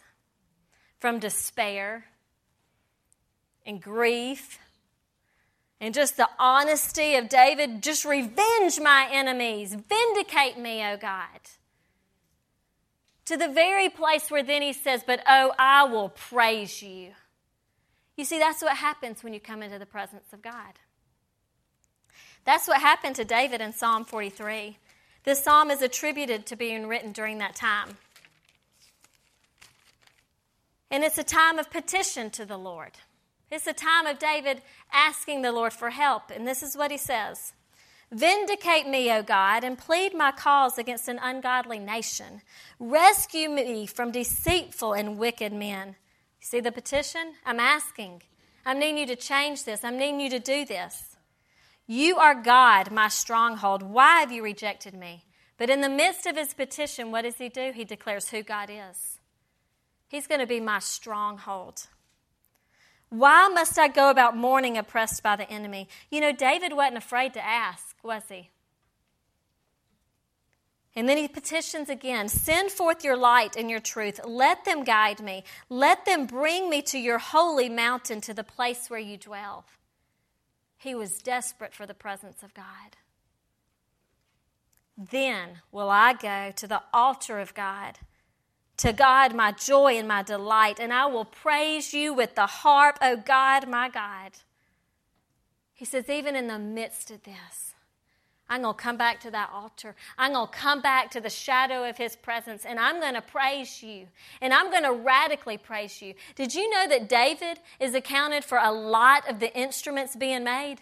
from 0.98 1.18
despair 1.18 2.04
and 3.66 3.82
grief 3.82 4.58
and 5.80 5.94
just 5.94 6.16
the 6.16 6.28
honesty 6.38 7.14
of 7.14 7.28
David 7.28 7.82
just 7.82 8.04
revenge 8.04 8.78
my 8.80 9.08
enemies, 9.10 9.74
vindicate 9.74 10.58
me, 10.58 10.84
O 10.84 10.96
God. 10.96 11.40
To 13.26 13.36
the 13.36 13.48
very 13.48 13.88
place 13.88 14.30
where 14.30 14.42
then 14.42 14.60
he 14.60 14.72
says, 14.72 15.02
But 15.06 15.22
oh, 15.26 15.52
I 15.58 15.84
will 15.84 16.10
praise 16.10 16.82
you. 16.82 17.12
You 18.16 18.24
see, 18.24 18.38
that's 18.38 18.60
what 18.60 18.76
happens 18.76 19.24
when 19.24 19.32
you 19.32 19.40
come 19.40 19.62
into 19.62 19.78
the 19.78 19.86
presence 19.86 20.32
of 20.32 20.42
God. 20.42 20.74
That's 22.44 22.68
what 22.68 22.80
happened 22.80 23.16
to 23.16 23.24
David 23.24 23.60
in 23.60 23.72
Psalm 23.72 24.04
43. 24.04 24.76
This 25.24 25.42
psalm 25.42 25.70
is 25.70 25.82
attributed 25.82 26.46
to 26.46 26.56
being 26.56 26.86
written 26.86 27.12
during 27.12 27.38
that 27.38 27.54
time. 27.54 27.96
And 30.90 31.04
it's 31.04 31.18
a 31.18 31.24
time 31.24 31.58
of 31.58 31.70
petition 31.70 32.30
to 32.30 32.44
the 32.44 32.56
Lord. 32.56 32.92
It's 33.50 33.64
the 33.64 33.72
time 33.72 34.06
of 34.06 34.18
David 34.18 34.62
asking 34.92 35.42
the 35.42 35.52
Lord 35.52 35.72
for 35.72 35.90
help. 35.90 36.30
And 36.30 36.46
this 36.46 36.62
is 36.62 36.76
what 36.76 36.90
he 36.90 36.96
says 36.96 37.52
Vindicate 38.12 38.88
me, 38.88 39.10
O 39.12 39.22
God, 39.22 39.62
and 39.62 39.78
plead 39.78 40.14
my 40.14 40.32
cause 40.32 40.78
against 40.78 41.08
an 41.08 41.20
ungodly 41.22 41.78
nation. 41.78 42.42
Rescue 42.78 43.48
me 43.48 43.86
from 43.86 44.10
deceitful 44.10 44.94
and 44.94 45.16
wicked 45.16 45.52
men. 45.52 45.96
See 46.40 46.60
the 46.60 46.72
petition? 46.72 47.34
I'm 47.46 47.60
asking. 47.60 48.22
I'm 48.66 48.78
needing 48.78 48.98
you 48.98 49.06
to 49.06 49.16
change 49.16 49.64
this. 49.64 49.84
I'm 49.84 49.96
needing 49.96 50.20
you 50.20 50.30
to 50.30 50.40
do 50.40 50.64
this. 50.64 51.16
You 51.86 52.18
are 52.18 52.34
God, 52.34 52.90
my 52.90 53.08
stronghold. 53.08 53.82
Why 53.82 54.20
have 54.20 54.32
you 54.32 54.42
rejected 54.42 54.94
me? 54.94 55.24
But 55.56 55.70
in 55.70 55.80
the 55.80 55.88
midst 55.88 56.26
of 56.26 56.36
his 56.36 56.54
petition, 56.54 57.10
what 57.10 57.22
does 57.22 57.36
he 57.36 57.48
do? 57.48 57.72
He 57.74 57.84
declares 57.84 58.30
who 58.30 58.42
God 58.42 58.70
is. 58.70 59.18
He's 60.08 60.26
going 60.26 60.40
to 60.40 60.46
be 60.46 60.60
my 60.60 60.78
stronghold. 60.78 61.86
Why 63.10 63.48
must 63.48 63.78
I 63.78 63.88
go 63.88 64.08
about 64.08 64.36
mourning 64.36 64.78
oppressed 64.78 65.22
by 65.22 65.36
the 65.36 65.50
enemy? 65.50 65.88
You 66.10 66.20
know, 66.20 66.32
David 66.32 66.72
wasn't 66.72 66.96
afraid 66.98 67.34
to 67.34 67.44
ask, 67.44 67.96
was 68.02 68.22
he? 68.28 68.50
And 70.96 71.08
then 71.08 71.18
he 71.18 71.28
petitions 71.28 71.88
again 71.88 72.28
Send 72.28 72.70
forth 72.70 73.04
your 73.04 73.16
light 73.16 73.56
and 73.56 73.70
your 73.70 73.80
truth. 73.80 74.20
Let 74.24 74.64
them 74.64 74.84
guide 74.84 75.20
me. 75.20 75.44
Let 75.68 76.04
them 76.04 76.26
bring 76.26 76.68
me 76.68 76.82
to 76.82 76.98
your 76.98 77.18
holy 77.18 77.68
mountain, 77.68 78.20
to 78.22 78.34
the 78.34 78.44
place 78.44 78.88
where 78.88 79.00
you 79.00 79.16
dwell. 79.16 79.64
He 80.78 80.94
was 80.94 81.18
desperate 81.18 81.74
for 81.74 81.86
the 81.86 81.94
presence 81.94 82.42
of 82.42 82.54
God. 82.54 82.96
Then 84.96 85.62
will 85.72 85.90
I 85.90 86.12
go 86.12 86.52
to 86.56 86.66
the 86.66 86.82
altar 86.92 87.38
of 87.38 87.54
God, 87.54 87.98
to 88.80 88.94
God, 88.94 89.34
my 89.34 89.52
joy 89.52 89.98
and 89.98 90.08
my 90.08 90.22
delight, 90.22 90.80
and 90.80 90.92
I 90.92 91.04
will 91.06 91.26
praise 91.26 91.92
you 91.92 92.14
with 92.14 92.34
the 92.34 92.46
harp, 92.46 92.98
O 93.02 93.16
God, 93.16 93.68
my 93.68 93.90
God. 93.90 94.32
He 95.74 95.84
says, 95.84 96.08
even 96.08 96.34
in 96.34 96.46
the 96.46 96.58
midst 96.58 97.10
of 97.10 97.22
this, 97.22 97.74
I'm 98.48 98.62
going 98.62 98.74
to 98.74 98.82
come 98.82 98.96
back 98.96 99.20
to 99.20 99.30
that 99.30 99.50
altar. 99.52 99.94
I'm 100.18 100.32
going 100.32 100.48
to 100.48 100.52
come 100.52 100.80
back 100.80 101.10
to 101.12 101.20
the 101.20 101.30
shadow 101.30 101.88
of 101.88 101.98
His 101.98 102.16
presence 102.16 102.64
and 102.64 102.80
I'm 102.80 103.00
going 103.00 103.14
to 103.14 103.22
praise 103.22 103.82
you. 103.82 104.08
And 104.40 104.52
I'm 104.52 104.70
going 104.70 104.82
to 104.82 104.92
radically 104.92 105.56
praise 105.56 106.02
you. 106.02 106.14
Did 106.34 106.54
you 106.54 106.68
know 106.68 106.88
that 106.88 107.08
David 107.08 107.60
is 107.78 107.94
accounted 107.94 108.44
for 108.44 108.58
a 108.58 108.72
lot 108.72 109.30
of 109.30 109.40
the 109.40 109.56
instruments 109.56 110.16
being 110.16 110.42
made? 110.42 110.78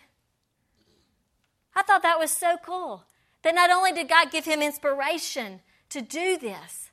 I 1.77 1.83
thought 1.83 2.03
that 2.03 2.19
was 2.19 2.31
so 2.31 2.57
cool. 2.65 3.05
That 3.43 3.55
not 3.55 3.71
only 3.71 3.93
did 3.93 4.09
God 4.09 4.31
give 4.31 4.47
him 4.47 4.63
inspiration 4.63 5.61
to 5.91 6.01
do 6.01 6.39
this, 6.39 6.88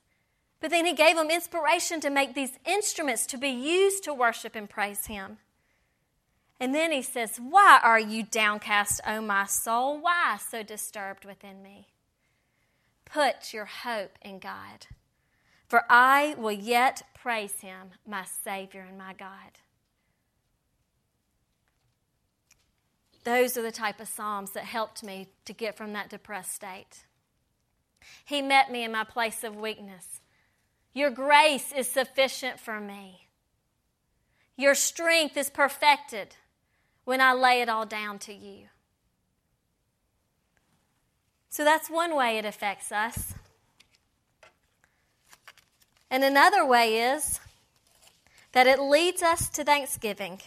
but 0.61 0.69
then 0.69 0.85
He 0.85 0.93
gave 0.93 1.17
him 1.17 1.29
inspiration 1.29 1.99
to 2.01 2.09
make 2.09 2.33
these 2.33 2.57
instruments 2.65 3.25
to 3.27 3.37
be 3.37 3.49
used 3.49 4.03
to 4.03 4.13
worship 4.13 4.55
and 4.55 4.69
praise 4.69 5.07
Him. 5.07 5.37
And 6.59 6.73
then 6.73 6.91
he 6.91 7.01
says, 7.01 7.37
Why 7.37 7.79
are 7.83 7.99
you 7.99 8.23
downcast, 8.23 9.01
O 9.05 9.21
my 9.21 9.45
soul? 9.45 9.99
Why 9.99 10.37
so 10.37 10.63
disturbed 10.63 11.25
within 11.25 11.61
me? 11.61 11.87
Put 13.03 13.53
your 13.53 13.65
hope 13.65 14.17
in 14.21 14.39
God, 14.39 14.87
for 15.67 15.83
I 15.89 16.35
will 16.37 16.51
yet 16.51 17.03
praise 17.13 17.59
him, 17.59 17.91
my 18.07 18.23
Savior 18.23 18.85
and 18.87 18.97
my 18.97 19.13
God. 19.13 19.59
Those 23.23 23.57
are 23.57 23.61
the 23.61 23.71
type 23.71 23.99
of 23.99 24.07
Psalms 24.07 24.51
that 24.51 24.65
helped 24.65 25.03
me 25.03 25.29
to 25.45 25.53
get 25.53 25.75
from 25.75 25.93
that 25.93 26.09
depressed 26.09 26.53
state. 26.53 27.05
He 28.23 28.41
met 28.41 28.71
me 28.71 28.83
in 28.83 28.91
my 28.91 29.03
place 29.03 29.43
of 29.43 29.55
weakness. 29.55 30.21
Your 30.95 31.09
grace 31.11 31.73
is 31.75 31.89
sufficient 31.89 32.57
for 32.57 32.79
me. 32.79 33.27
Your 34.55 34.73
strength 34.73 35.35
is 35.35 35.49
perfected 35.49 36.37
when 37.03 37.19
I 37.19 37.33
lay 37.33 37.61
it 37.61 37.67
all 37.67 37.85
down 37.85 38.17
to 38.19 38.33
you. 38.33 38.67
So 41.49 41.65
that's 41.65 41.89
one 41.89 42.15
way 42.15 42.37
it 42.37 42.45
affects 42.45 42.93
us. 42.93 43.33
And 46.09 46.23
another 46.23 46.65
way 46.65 47.13
is 47.13 47.41
that 48.53 48.65
it 48.65 48.79
leads 48.79 49.21
us 49.21 49.49
to 49.49 49.65
thanksgiving. 49.65 50.39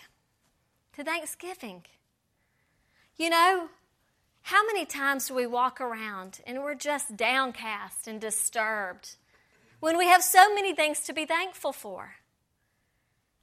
To 0.97 1.05
thanksgiving. 1.05 1.83
You 3.19 3.29
know, 3.29 3.69
how 4.43 4.67
many 4.67 4.87
times 4.87 5.29
do 5.29 5.35
we 5.35 5.47
walk 5.47 5.79
around 5.79 6.41
and 6.47 6.63
we're 6.63 6.75
just 6.75 7.19
downcast 7.19 8.09
and 8.09 8.19
disturbed 8.19 9.17
when 9.81 9.97
we 9.97 10.07
have 10.07 10.23
so 10.23 10.55
many 10.55 10.75
things 10.75 11.01
to 11.01 11.13
be 11.13 11.25
thankful 11.25 11.73
for? 11.73 12.15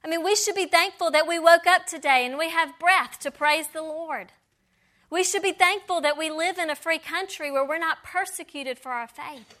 I 0.04 0.08
mean, 0.08 0.22
we 0.22 0.36
should 0.36 0.54
be 0.54 0.66
thankful 0.66 1.10
that 1.10 1.26
we 1.26 1.38
woke 1.38 1.66
up 1.66 1.86
today 1.86 2.24
and 2.24 2.38
we 2.38 2.50
have 2.50 2.78
breath 2.78 3.18
to 3.20 3.30
praise 3.30 3.68
the 3.68 3.82
Lord. 3.82 4.32
We 5.10 5.24
should 5.24 5.42
be 5.42 5.52
thankful 5.52 6.00
that 6.00 6.18
we 6.18 6.30
live 6.30 6.58
in 6.58 6.70
a 6.70 6.76
free 6.76 6.98
country 6.98 7.50
where 7.50 7.66
we're 7.66 7.78
not 7.78 8.04
persecuted 8.04 8.78
for 8.78 8.92
our 8.92 9.08
faith. 9.08 9.58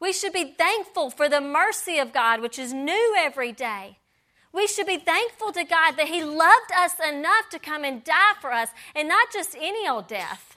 We 0.00 0.12
should 0.12 0.32
be 0.32 0.54
thankful 0.58 1.10
for 1.10 1.28
the 1.28 1.40
mercy 1.40 1.98
of 1.98 2.12
God, 2.12 2.40
which 2.40 2.58
is 2.58 2.72
new 2.72 3.14
every 3.18 3.52
day. 3.52 3.98
We 4.52 4.66
should 4.66 4.86
be 4.86 4.98
thankful 4.98 5.52
to 5.52 5.64
God 5.64 5.92
that 5.92 6.08
He 6.08 6.24
loved 6.24 6.72
us 6.76 6.92
enough 7.08 7.48
to 7.50 7.58
come 7.58 7.84
and 7.84 8.02
die 8.02 8.34
for 8.40 8.52
us, 8.52 8.68
and 8.94 9.08
not 9.08 9.32
just 9.32 9.56
any 9.58 9.88
old 9.88 10.08
death. 10.08 10.56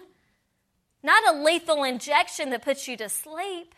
not 1.03 1.35
a 1.35 1.37
lethal 1.37 1.83
injection 1.83 2.49
that 2.49 2.63
puts 2.63 2.87
you 2.87 2.97
to 2.97 3.07
sleep. 3.07 3.75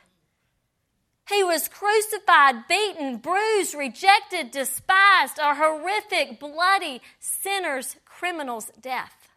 He 1.30 1.44
was 1.44 1.68
crucified, 1.68 2.68
beaten, 2.70 3.18
bruised, 3.18 3.74
rejected, 3.74 4.52
despised, 4.52 5.38
a 5.40 5.56
horrific, 5.56 6.40
bloody, 6.40 7.02
sinner's, 7.20 7.98
criminal's 8.06 8.72
death. 8.80 9.30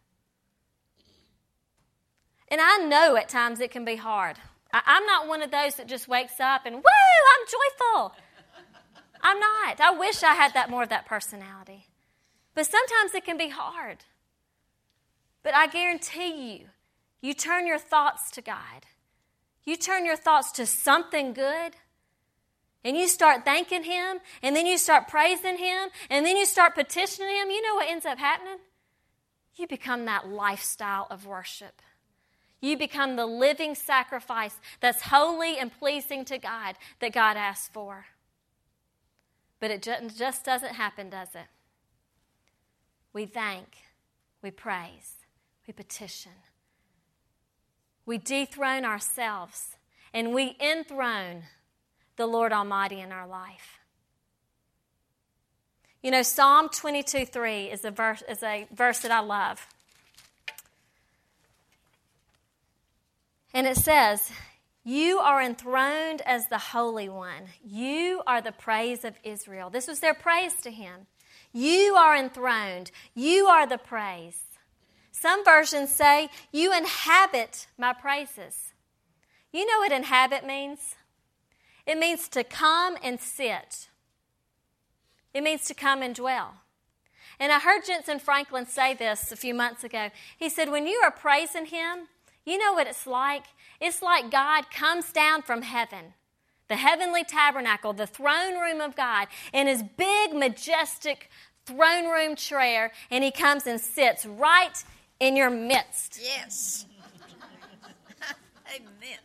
And 2.49 2.61
I 2.61 2.79
know 2.79 3.17
at 3.17 3.29
times 3.29 3.61
it 3.61 3.71
can 3.71 3.85
be 3.85 3.97
hard. 3.97 4.37
I, 4.73 4.83
am 4.87 5.07
not 5.07 5.27
one 5.27 5.43
of 5.43 5.51
those 5.51 5.77
that 5.77 5.89
just 5.89 6.07
wakes 6.07 6.39
up 6.39 6.63
and, 6.65 6.77
woo, 6.77 6.83
I'm 6.83 7.47
joyful. 7.47 8.17
I'm 9.23 9.39
not. 9.39 9.81
I 9.81 9.91
wish 9.97 10.23
I 10.23 10.35
had 10.35 10.55
that 10.55 10.71
more 10.71 10.85
of 10.85 10.89
that 10.91 11.07
personality. 11.07 11.87
But 12.55 12.67
sometimes 12.67 13.15
it 13.15 13.25
can 13.25 13.37
be 13.37 13.49
hard. 13.49 13.99
But 15.43 15.55
I 15.55 15.67
guarantee 15.67 16.53
you, 16.53 16.67
you 17.21 17.35
turn 17.35 17.67
your 17.67 17.79
thoughts 17.79 18.31
to 18.33 18.43
God. 18.43 18.87
You 19.71 19.77
turn 19.77 20.05
your 20.05 20.17
thoughts 20.17 20.51
to 20.53 20.67
something 20.67 21.33
good, 21.33 21.77
and 22.83 22.97
you 22.97 23.07
start 23.07 23.45
thanking 23.45 23.85
Him, 23.85 24.19
and 24.43 24.57
then 24.57 24.67
you 24.67 24.77
start 24.77 25.07
praising 25.07 25.59
Him, 25.59 25.91
and 26.11 26.27
then 26.27 26.37
you 26.37 26.45
start 26.45 26.75
petitioning 26.75 27.37
Him. 27.37 27.51
You 27.51 27.63
know 27.63 27.77
what 27.77 27.89
ends 27.89 28.05
up 28.05 28.19
happening? 28.19 28.59
You 29.55 29.69
become 29.69 30.07
that 30.07 30.29
lifestyle 30.29 31.07
of 31.09 31.25
worship. 31.25 31.83
You 32.61 32.77
become 32.77 33.15
the 33.15 33.27
living 33.27 33.77
sacrifice 33.77 34.59
that's 34.81 35.03
holy 35.03 35.57
and 35.57 35.71
pleasing 35.73 36.25
to 36.25 36.39
God 36.39 36.75
that 36.99 37.13
God 37.13 37.37
asks 37.37 37.69
for. 37.69 38.07
But 39.61 39.71
it 39.71 39.83
just 39.85 40.45
doesn't 40.45 40.75
happen, 40.75 41.11
does 41.11 41.37
it? 41.37 41.47
We 43.13 43.25
thank, 43.25 43.77
we 44.43 44.51
praise, 44.51 45.13
we 45.69 45.73
petition. 45.73 46.33
We 48.11 48.19
dethrone 48.19 48.85
ourselves 48.85 49.77
and 50.13 50.35
we 50.35 50.57
enthrone 50.59 51.45
the 52.17 52.27
Lord 52.27 52.53
Almighty 52.53 52.99
in 52.99 53.13
our 53.13 53.29
life. 53.29 53.79
You 56.03 56.11
know, 56.11 56.23
Psalm 56.23 56.71
22 56.71 57.27
3 57.27 57.67
is 57.67 57.85
a 57.85 57.93
verse, 57.93 58.25
is 58.29 58.43
a 58.43 58.67
verse 58.73 58.99
that 59.03 59.13
I 59.13 59.21
love. 59.21 59.65
And 63.55 63.65
it 63.65 63.77
says, 63.77 64.33
You 64.83 65.21
are 65.21 65.41
enthroned 65.41 66.21
as 66.23 66.49
the 66.49 66.59
Holy 66.59 67.09
One. 67.09 67.45
You 67.65 68.25
are 68.27 68.43
the 68.43 68.51
praise 68.51 69.05
of 69.05 69.15
Israel. 69.23 69.71
This 69.71 69.87
was 69.87 70.01
their 70.01 70.15
praise 70.15 70.55
to 70.63 70.73
him. 70.73 71.07
You 71.53 71.95
are 71.95 72.17
enthroned. 72.17 72.91
You 73.15 73.47
are 73.47 73.69
the 73.69 73.79
praise. 73.79 74.50
Some 75.13 75.45
versions 75.45 75.91
say, 75.91 76.29
You 76.53 76.77
inhabit 76.77 77.67
my 77.77 77.93
praises. 77.93 78.73
You 79.53 79.67
know 79.67 79.79
what 79.79 79.93
inhabit 79.93 80.47
means? 80.47 80.95
It 81.87 81.99
means 81.99 82.29
to 82.31 82.45
come 82.45 82.97
and 83.03 83.21
sit, 83.21 83.89
it 85.35 85.43
means 85.43 85.65
to 85.65 85.75
come 85.75 86.03
and 86.03 86.15
dwell. 86.15 86.55
And 87.39 87.51
I 87.51 87.59
heard 87.59 87.85
Jentezen 87.85 88.21
Franklin 88.21 88.67
say 88.67 88.93
this 88.93 89.33
a 89.33 89.37
few 89.37 89.55
months 89.55 89.83
ago. 89.83 90.11
He 90.37 90.51
said, 90.51 90.71
When 90.71 90.87
you 90.87 91.01
are 91.03 91.11
praising 91.11 91.67
Him, 91.67 92.09
you 92.45 92.59
know 92.59 92.75
what 92.75 92.87
it's 92.87 93.07
like? 93.07 93.45
It's 93.81 94.03
like 94.03 94.31
God 94.31 94.71
comes 94.71 95.13
down 95.13 95.43
from 95.43 95.63
heaven, 95.63 96.15
the 96.69 96.77
heavenly 96.77 97.25
tabernacle, 97.25 97.93
the 97.93 98.07
throne 98.07 98.59
room 98.59 98.81
of 98.81 98.95
God, 98.95 99.29
in 99.53 99.67
his 99.67 99.83
big, 99.83 100.35
majestic 100.35 101.31
throne 101.65 102.09
room 102.09 102.37
chair, 102.37 102.93
and 103.11 103.25
he 103.25 103.31
comes 103.31 103.67
and 103.67 103.81
sits 103.81 104.27
right 104.27 104.85
in 105.21 105.37
your 105.37 105.51
midst. 105.51 106.19
Yes. 106.21 106.87
Amen. 108.75 109.19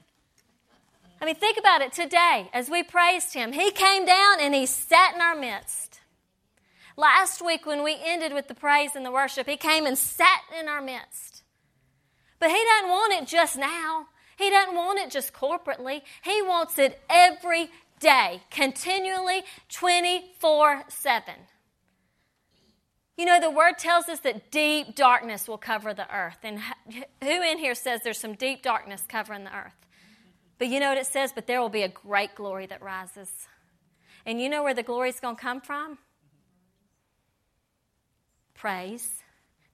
I 1.21 1.25
mean, 1.25 1.35
think 1.35 1.57
about 1.57 1.81
it 1.81 1.93
today 1.93 2.49
as 2.53 2.69
we 2.69 2.83
praised 2.83 3.33
him. 3.33 3.53
He 3.53 3.71
came 3.71 4.05
down 4.05 4.39
and 4.39 4.53
he 4.53 4.65
sat 4.65 5.15
in 5.15 5.21
our 5.21 5.35
midst. 5.35 6.01
Last 6.97 7.43
week, 7.43 7.65
when 7.65 7.83
we 7.83 7.97
ended 8.03 8.33
with 8.33 8.47
the 8.47 8.53
praise 8.53 8.91
and 8.95 9.05
the 9.05 9.11
worship, 9.11 9.47
he 9.47 9.57
came 9.57 9.85
and 9.85 9.97
sat 9.97 10.41
in 10.57 10.67
our 10.67 10.81
midst. 10.81 11.35
But 12.39 12.51
He 12.51 12.63
doesn't 12.63 12.89
want 12.89 13.13
it 13.13 13.27
just 13.27 13.57
now. 13.57 14.07
He 14.37 14.49
doesn't 14.49 14.75
want 14.75 14.99
it 14.99 15.09
just 15.09 15.33
corporately. 15.33 16.01
He 16.23 16.41
wants 16.41 16.77
it 16.77 17.01
every 17.09 17.69
day, 17.99 18.41
continually, 18.51 19.43
24 19.69 20.83
7. 20.87 21.33
You 23.17 23.25
know, 23.25 23.39
the 23.39 23.49
word 23.49 23.77
tells 23.77 24.09
us 24.09 24.19
that 24.21 24.51
deep 24.51 24.95
darkness 24.95 25.47
will 25.47 25.57
cover 25.57 25.93
the 25.93 26.13
earth. 26.13 26.39
And 26.43 26.59
who 27.21 27.41
in 27.41 27.57
here 27.57 27.75
says 27.75 28.01
there's 28.03 28.19
some 28.19 28.33
deep 28.33 28.61
darkness 28.61 29.03
covering 29.07 29.45
the 29.45 29.55
earth? 29.55 29.75
But 30.57 30.67
you 30.67 30.79
know 30.79 30.89
what 30.89 30.97
it 30.97 31.07
says? 31.07 31.31
But 31.33 31.47
there 31.47 31.61
will 31.61 31.69
be 31.69 31.83
a 31.83 31.89
great 31.89 32.35
glory 32.35 32.65
that 32.67 32.81
rises. 32.81 33.29
And 34.25 34.41
you 34.41 34.49
know 34.49 34.63
where 34.63 34.73
the 34.73 34.83
glory 34.83 35.09
is 35.09 35.19
going 35.19 35.35
to 35.35 35.41
come 35.41 35.61
from? 35.61 35.97
Praise, 38.53 39.23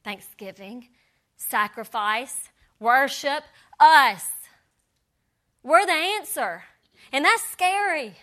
thanksgiving, 0.04 0.90
sacrifice, 1.38 2.50
worship 2.80 3.44
us. 3.80 4.26
We're 5.64 5.86
the 5.86 5.92
answer. 5.92 6.64
And 7.12 7.26
that's 7.26 7.44
scary. 7.50 8.16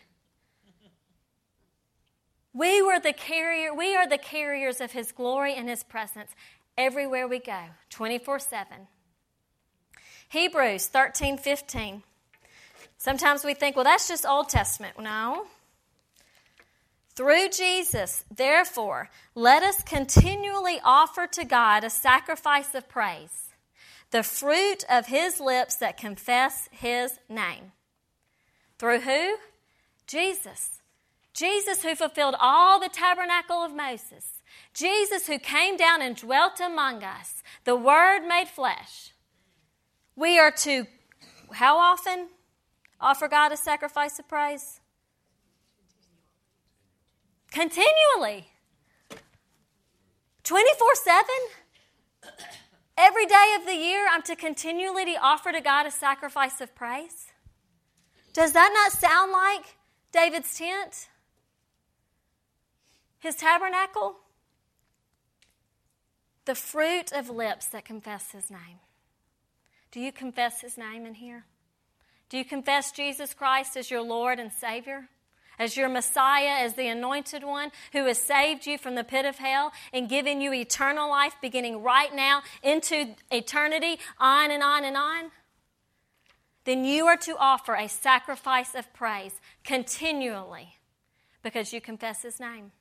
We 2.55 2.83
were 2.83 2.99
the 2.99 3.13
carrier, 3.13 3.75
we 3.75 3.95
are 3.95 4.09
the 4.09 4.19
carriers 4.19 4.81
of 4.81 4.93
his 4.93 5.13
glory 5.13 5.55
and 5.55 5.69
his 5.69 5.85
presence 5.85 6.31
everywhere 6.77 7.29
we 7.29 7.39
go, 7.39 7.61
24-7. 7.91 8.65
Hebrews 10.31 10.87
13, 10.87 11.39
15. 11.39 12.03
Sometimes 12.99 13.45
we 13.45 13.55
think, 13.55 13.77
well, 13.77 13.85
that's 13.85 14.09
just 14.09 14.27
Old 14.27 14.49
Testament. 14.49 14.99
No. 14.99 15.47
Through 17.15 17.49
Jesus, 17.49 18.25
therefore, 18.35 19.11
let 19.35 19.63
us 19.63 19.83
continually 19.83 20.79
offer 20.85 21.27
to 21.27 21.45
God 21.45 21.85
a 21.85 21.91
sacrifice 21.91 22.75
of 22.75 22.89
praise 22.89 23.45
the 24.11 24.23
fruit 24.23 24.85
of 24.89 25.07
his 25.07 25.39
lips 25.39 25.77
that 25.77 25.99
confess 25.99 26.69
his 26.73 27.19
name. 27.29 27.73
Through 28.79 29.01
who? 29.01 29.37
Jesus. 30.07 30.78
Jesus, 31.35 31.83
who 31.83 31.95
fulfilled 31.95 32.35
all 32.41 32.81
the 32.81 32.89
tabernacle 32.89 33.59
of 33.59 33.75
Moses. 33.75 34.43
Jesus, 34.75 35.27
who 35.27 35.39
came 35.39 35.77
down 35.77 36.03
and 36.03 36.17
dwelt 36.17 36.61
among 36.61 37.03
us, 37.05 37.43
the 37.65 37.77
Word 37.77 38.27
made 38.27 38.49
flesh. 38.49 39.13
We 40.17 40.39
are 40.39 40.51
to, 40.51 40.87
how 41.53 41.79
often 41.79 42.29
offer 43.01 43.29
God 43.29 43.53
a 43.53 43.57
sacrifice 43.57 44.19
of 44.19 44.29
praise? 44.29 44.81
Continually. 47.51 48.49
24 50.45 50.95
7? 50.95 51.25
Every 52.97 53.27
day 53.27 53.55
of 53.59 53.65
the 53.65 53.75
year, 53.75 54.07
I'm 54.11 54.23
to 54.23 54.35
continually 54.35 55.17
offer 55.17 55.53
to 55.53 55.61
God 55.61 55.87
a 55.87 55.91
sacrifice 55.91 56.61
of 56.61 56.75
praise. 56.75 57.27
Does 58.33 58.53
that 58.55 58.71
not 58.75 58.93
sound 58.93 59.31
like 59.31 59.77
David's 60.13 60.57
tent? 60.59 61.09
His 63.19 63.37
tabernacle? 63.37 64.17
The 66.45 66.55
fruit 66.55 67.13
of 67.13 67.29
lips 67.29 67.67
that 67.67 67.85
confess 67.85 68.33
his 68.33 68.51
name. 68.51 68.81
Do 69.91 70.01
you 70.01 70.13
confess 70.13 70.61
his 70.61 70.79
name 70.79 71.05
in 71.07 71.15
here? 71.15 71.45
Do 72.29 72.39
you 72.39 72.45
confess 72.45 72.93
Jesus 72.93 73.35
Christ 73.35 73.77
as 73.77 73.91
your 73.91 74.03
Lord 74.03 74.39
and 74.39 74.53
Savior? 74.53 75.09
as 75.59 75.77
your 75.77 75.89
Messiah, 75.89 76.65
as 76.65 76.75
the 76.75 76.87
anointed 76.87 77.43
one 77.43 77.71
who 77.93 78.05
has 78.07 78.19
saved 78.19 78.67
you 78.67 78.79
from 78.79 78.95
the 78.95 79.05
pit 79.05 79.25
of 79.25 79.39
hell 79.39 79.73
and 79.93 80.09
given 80.09 80.41
you 80.41 80.53
eternal 80.53 81.11
life 81.11 81.35
beginning 81.43 81.83
right 81.83 82.15
now 82.15 82.43
into 82.63 83.15
eternity, 83.31 83.99
on 84.19 84.51
and 84.51 84.63
on 84.63 84.85
and 84.85 84.97
on, 84.97 85.31
then 86.65 86.85
you 86.85 87.07
are 87.07 87.17
to 87.17 87.37
offer 87.39 87.75
a 87.75 87.89
sacrifice 87.89 88.75
of 88.75 88.93
praise 88.93 89.33
continually 89.65 90.77
because 91.43 91.73
you 91.73 91.81
confess 91.81 92.23
his 92.23 92.39
name. 92.39 92.73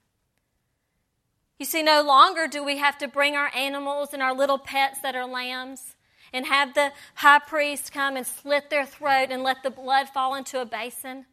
You 1.58 1.65
see, 1.65 1.82
no 1.82 2.04
longer 2.04 2.48
do 2.48 2.63
we 2.63 2.78
have 2.78 2.98
to 3.00 3.08
bring 3.08 3.36
our 3.36 3.52
animals 3.56 4.13
and 4.13 4.22
our 4.22 4.34
little 4.34 4.60
pets 4.60 5.00
that 5.02 5.15
are 5.15 5.26
lambs 5.26 5.95
and 6.32 6.45
have 6.45 6.74
the 6.74 6.91
high 7.16 7.39
priest 7.39 7.91
come 7.91 8.16
and 8.16 8.26
slit 8.26 8.70
their 8.70 8.86
throat 8.86 9.30
and 9.32 9.43
let 9.43 9.64
the 9.64 9.72
blood 9.72 10.10
fall 10.10 10.36
into 10.36 10.62
a 10.62 10.66
basin. 10.66 11.26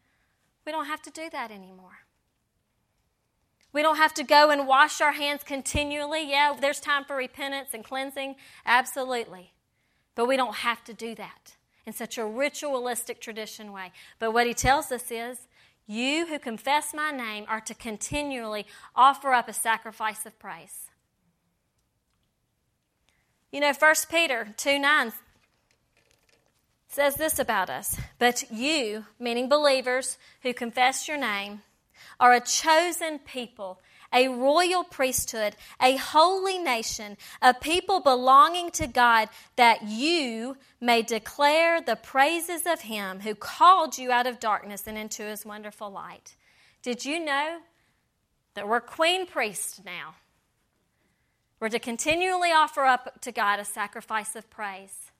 We 0.65 0.73
don't 0.73 0.87
have 0.87 1.03
to 1.03 1.11
do 1.11 1.29
that 1.31 1.51
anymore. 1.51 1.99
We 3.73 3.83
don't 3.83 3.97
have 3.97 4.15
to 4.15 4.25
go 4.25 4.51
and 4.51 4.69
wash 4.69 5.01
our 5.01 5.13
hands 5.13 5.43
continually. 5.43 6.31
Yeah, 6.31 6.55
there's 6.59 6.81
time 6.81 7.05
for 7.05 7.17
repentance 7.17 7.71
and 7.75 7.85
cleansing, 7.85 8.37
absolutely. 8.65 9.53
But 10.15 10.27
we 10.27 10.37
don't 10.37 10.55
have 10.57 10.85
to 10.85 10.95
do 10.95 11.15
that 11.17 11.57
in 11.85 11.93
such 11.93 12.17
a 12.17 12.25
ritualistic 12.25 13.21
tradition 13.21 13.73
way. 13.73 13.93
But 14.21 14.33
what 14.33 14.47
he 14.47 14.55
tells 14.55 14.93
us 14.93 15.11
is 15.11 15.49
you 15.87 16.27
who 16.27 16.39
confess 16.39 16.95
my 16.95 17.11
name 17.11 17.45
are 17.49 17.61
to 17.61 17.75
continually 17.75 18.67
offer 18.95 19.33
up 19.33 19.49
a 19.49 19.53
sacrifice 19.53 20.25
of 20.27 20.39
praise. 20.39 20.89
You 23.53 23.61
know, 23.61 23.73
1 23.73 23.95
Peter 24.11 24.49
2 24.57 24.79
9 24.79 25.13
says 26.89 27.17
this 27.17 27.39
about 27.39 27.71
us 27.71 27.99
But 28.19 28.51
you, 28.51 29.05
meaning 29.19 29.49
believers 29.49 30.19
who 30.43 30.55
confess 30.55 31.07
your 31.07 31.19
name, 31.19 31.63
are 32.19 32.33
a 32.33 32.41
chosen 32.41 33.19
people, 33.19 33.81
a 34.15 34.29
royal 34.29 34.85
priesthood, 34.85 35.57
a 35.83 35.97
holy 35.97 36.59
nation, 36.59 37.17
a 37.43 37.53
people 37.53 38.01
belonging 38.01 38.71
to 38.71 38.87
God, 38.87 39.29
that 39.57 39.83
you 39.83 40.57
may 40.81 41.03
declare 41.03 41.81
the 41.81 41.97
praises 41.97 42.63
of 42.67 42.83
Him 42.83 43.21
who 43.21 43.35
called 43.35 43.99
you 43.99 44.13
out 44.13 44.27
of 44.27 44.39
darkness 44.39 44.87
and 44.87 44.97
into 44.97 45.25
His 45.25 45.45
wonderful 45.45 45.91
light. 45.91 46.37
Did 46.83 47.05
you 47.05 47.19
know 47.23 47.59
that 48.55 48.69
we're 48.69 48.81
queen 48.81 49.27
priests 49.27 49.81
now? 49.85 50.15
We're 51.61 51.71
to 51.71 51.79
continually 51.79 52.53
offer 52.53 52.85
up 52.85 53.21
to 53.23 53.33
God 53.33 53.59
a 53.59 53.65
sacrifice 53.65 54.37
of 54.37 54.49
praise. 54.51 55.11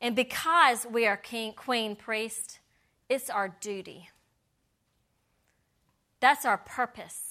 And 0.00 0.16
because 0.16 0.86
we 0.90 1.06
are 1.06 1.16
king, 1.16 1.52
queen, 1.52 1.94
priest, 1.94 2.58
it's 3.08 3.30
our 3.30 3.48
duty. 3.60 4.08
That's 6.20 6.44
our 6.44 6.58
purpose. 6.58 7.29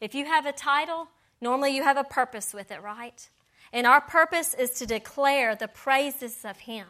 If 0.00 0.14
you 0.14 0.24
have 0.24 0.46
a 0.46 0.52
title, 0.52 1.08
normally 1.40 1.74
you 1.74 1.82
have 1.82 1.96
a 1.96 2.04
purpose 2.04 2.54
with 2.54 2.70
it, 2.70 2.82
right? 2.82 3.28
And 3.72 3.86
our 3.86 4.00
purpose 4.00 4.54
is 4.54 4.70
to 4.72 4.86
declare 4.86 5.54
the 5.54 5.68
praises 5.68 6.44
of 6.44 6.60
Him 6.60 6.86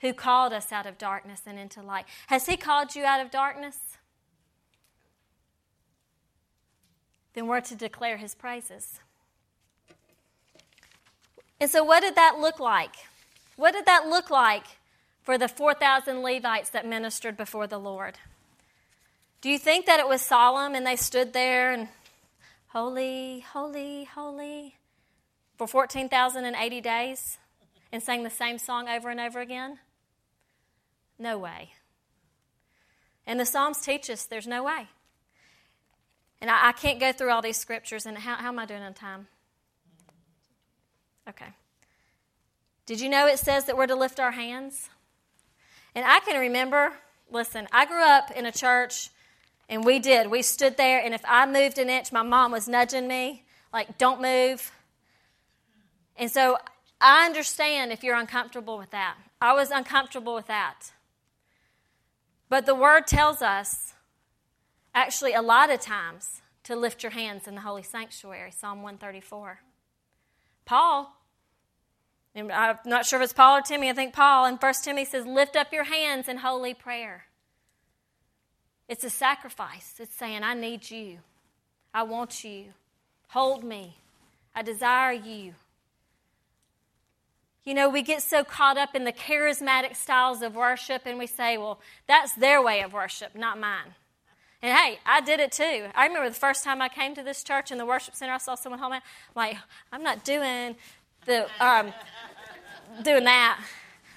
who 0.00 0.12
called 0.12 0.52
us 0.52 0.72
out 0.72 0.86
of 0.86 0.98
darkness 0.98 1.42
and 1.46 1.58
into 1.58 1.82
light. 1.82 2.04
Has 2.26 2.46
He 2.46 2.56
called 2.56 2.94
you 2.94 3.04
out 3.04 3.20
of 3.20 3.30
darkness? 3.30 3.78
Then 7.34 7.46
we're 7.46 7.60
to 7.62 7.74
declare 7.74 8.18
His 8.18 8.34
praises. 8.34 9.00
And 11.60 11.70
so, 11.70 11.82
what 11.84 12.00
did 12.00 12.16
that 12.16 12.38
look 12.38 12.60
like? 12.60 12.94
What 13.56 13.72
did 13.72 13.86
that 13.86 14.08
look 14.08 14.30
like 14.30 14.64
for 15.22 15.38
the 15.38 15.48
4,000 15.48 16.20
Levites 16.20 16.70
that 16.70 16.86
ministered 16.86 17.36
before 17.36 17.66
the 17.66 17.78
Lord? 17.78 18.18
Do 19.40 19.48
you 19.48 19.58
think 19.58 19.86
that 19.86 20.00
it 20.00 20.08
was 20.08 20.20
solemn 20.20 20.74
and 20.74 20.86
they 20.86 20.96
stood 20.96 21.32
there 21.32 21.72
and 21.72 21.88
holy, 22.72 23.40
holy, 23.40 24.04
holy 24.04 24.76
for 25.56 25.66
14,080 25.66 26.80
days 26.80 27.38
and 27.92 28.02
sang 28.02 28.22
the 28.22 28.30
same 28.30 28.58
song 28.58 28.88
over 28.88 29.10
and 29.10 29.20
over 29.20 29.40
again? 29.40 29.78
No 31.18 31.38
way. 31.38 31.72
And 33.26 33.38
the 33.38 33.44
Psalms 33.44 33.80
teach 33.80 34.08
us 34.08 34.24
there's 34.24 34.46
no 34.46 34.64
way. 34.64 34.88
And 36.40 36.50
I, 36.50 36.68
I 36.68 36.72
can't 36.72 36.98
go 36.98 37.12
through 37.12 37.30
all 37.30 37.42
these 37.42 37.58
scriptures. 37.58 38.06
And 38.06 38.18
how, 38.18 38.36
how 38.36 38.48
am 38.48 38.58
I 38.58 38.66
doing 38.66 38.82
on 38.82 38.94
time? 38.94 39.28
Okay. 41.28 41.52
Did 42.86 43.00
you 43.00 43.08
know 43.08 43.26
it 43.26 43.38
says 43.38 43.66
that 43.66 43.76
we're 43.76 43.86
to 43.86 43.94
lift 43.94 44.18
our 44.18 44.32
hands? 44.32 44.88
And 45.94 46.04
I 46.04 46.20
can 46.20 46.40
remember, 46.40 46.92
listen, 47.30 47.68
I 47.70 47.86
grew 47.86 48.02
up 48.02 48.30
in 48.32 48.46
a 48.46 48.52
church 48.52 49.10
and 49.72 49.86
we 49.86 49.98
did. 49.98 50.30
We 50.30 50.42
stood 50.42 50.76
there, 50.76 51.02
and 51.02 51.14
if 51.14 51.22
I 51.26 51.46
moved 51.46 51.78
an 51.78 51.88
inch, 51.88 52.12
my 52.12 52.22
mom 52.22 52.52
was 52.52 52.68
nudging 52.68 53.08
me, 53.08 53.44
like, 53.72 53.96
don't 53.96 54.20
move. 54.20 54.70
And 56.18 56.30
so 56.30 56.58
I 57.00 57.24
understand 57.24 57.90
if 57.90 58.04
you're 58.04 58.14
uncomfortable 58.14 58.76
with 58.76 58.90
that. 58.90 59.16
I 59.40 59.54
was 59.54 59.70
uncomfortable 59.70 60.34
with 60.34 60.46
that. 60.48 60.92
But 62.50 62.66
the 62.66 62.74
word 62.74 63.06
tells 63.06 63.40
us, 63.40 63.94
actually, 64.94 65.32
a 65.32 65.40
lot 65.40 65.70
of 65.70 65.80
times, 65.80 66.42
to 66.64 66.76
lift 66.76 67.02
your 67.02 67.12
hands 67.12 67.48
in 67.48 67.54
the 67.54 67.62
holy 67.62 67.82
sanctuary, 67.82 68.50
Psalm 68.52 68.82
134. 68.82 69.60
Paul 70.66 71.16
I'm 72.34 72.78
not 72.86 73.04
sure 73.04 73.20
if 73.20 73.24
it's 73.24 73.32
Paul 73.34 73.58
or 73.58 73.60
Timmy. 73.60 73.90
I 73.90 73.92
think 73.92 74.14
Paul 74.14 74.46
in 74.46 74.56
1 74.56 74.74
Timothy 74.82 75.04
says, 75.04 75.26
Lift 75.26 75.54
up 75.54 75.70
your 75.70 75.84
hands 75.84 76.28
in 76.28 76.38
holy 76.38 76.72
prayer. 76.72 77.26
It's 78.88 79.04
a 79.04 79.10
sacrifice. 79.10 79.94
It's 79.98 80.14
saying, 80.14 80.42
I 80.42 80.54
need 80.54 80.90
you. 80.90 81.18
I 81.94 82.02
want 82.02 82.44
you. 82.44 82.66
Hold 83.28 83.64
me. 83.64 83.96
I 84.54 84.62
desire 84.62 85.12
you. 85.12 85.54
You 87.64 87.74
know, 87.74 87.88
we 87.88 88.02
get 88.02 88.22
so 88.22 88.42
caught 88.42 88.76
up 88.76 88.94
in 88.94 89.04
the 89.04 89.12
charismatic 89.12 89.94
styles 89.94 90.42
of 90.42 90.56
worship 90.56 91.02
and 91.06 91.18
we 91.18 91.26
say, 91.26 91.56
well, 91.56 91.80
that's 92.08 92.34
their 92.34 92.60
way 92.60 92.80
of 92.82 92.92
worship, 92.92 93.36
not 93.36 93.58
mine. 93.58 93.94
And 94.60 94.76
hey, 94.76 94.98
I 95.06 95.20
did 95.20 95.40
it 95.40 95.52
too. 95.52 95.86
I 95.94 96.06
remember 96.06 96.28
the 96.28 96.34
first 96.34 96.64
time 96.64 96.82
I 96.82 96.88
came 96.88 97.14
to 97.14 97.22
this 97.22 97.42
church 97.42 97.70
in 97.70 97.78
the 97.78 97.86
worship 97.86 98.14
center, 98.14 98.32
I 98.32 98.38
saw 98.38 98.54
someone 98.54 98.78
home. 98.80 98.92
I'm 98.92 99.02
like, 99.34 99.56
I'm 99.92 100.02
not 100.02 100.24
doing 100.24 100.76
the 101.26 101.46
um, 101.60 101.92
doing 103.02 103.24
that. 103.24 103.60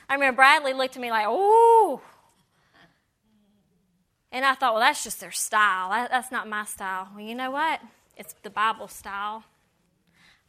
I 0.07 0.13
remember 0.13 0.35
Bradley 0.37 0.73
looked 0.73 0.95
at 0.95 1.01
me 1.01 1.09
like, 1.09 1.27
"Ooh," 1.27 1.99
and 4.35 4.43
I 4.43 4.53
thought, 4.53 4.73
"Well, 4.73 4.81
that's 4.81 5.03
just 5.03 5.21
their 5.21 5.31
style. 5.31 5.89
That's 6.11 6.31
not 6.31 6.47
my 6.47 6.65
style." 6.65 7.07
Well, 7.13 7.23
you 7.23 7.33
know 7.33 7.51
what? 7.51 7.79
It's 8.17 8.33
the 8.43 8.49
Bible 8.49 8.89
style. 8.89 9.45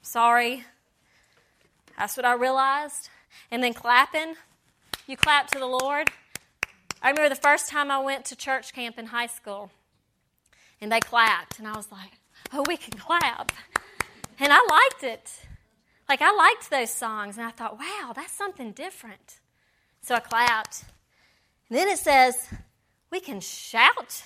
Sorry. 0.03 0.65
That's 1.97 2.17
what 2.17 2.27
I 2.27 2.35
realized. 2.35 3.09
And 3.51 3.63
then 3.63 3.73
clapping, 3.73 4.35
you 5.07 5.17
clap 5.17 5.47
to 5.53 5.59
the 5.59 5.67
Lord. 5.67 6.11
I 7.01 7.11
remember 7.11 7.29
the 7.29 7.41
first 7.41 7.69
time 7.69 7.91
I 7.91 7.99
went 7.99 8.25
to 8.27 8.37
church 8.37 8.75
camp 8.75 8.99
in 8.99 9.07
high 9.07 9.29
school, 9.29 9.71
and 10.81 10.91
they 10.91 11.01
clapped, 11.01 11.59
and 11.59 11.69
I 11.69 11.77
was 11.77 11.91
like, 11.93 12.19
"Oh, 12.53 12.65
we 12.67 12.77
can 12.77 12.99
clap," 12.99 13.53
and 14.41 14.53
I 14.53 14.61
liked 14.69 15.05
it. 15.05 15.47
Like, 16.09 16.23
I 16.23 16.33
liked 16.33 16.71
those 16.71 16.91
songs, 16.91 17.37
and 17.37 17.47
I 17.47 17.51
thought, 17.51 17.79
wow, 17.79 18.13
that's 18.15 18.33
something 18.33 18.73
different. 18.73 19.41
So 20.03 20.15
I 20.15 20.21
clapped. 20.21 20.85
And 21.69 21.77
then 21.77 21.89
it 21.89 21.99
says, 21.99 22.49
we 23.11 23.21
can 23.21 23.41
shout. 23.41 24.25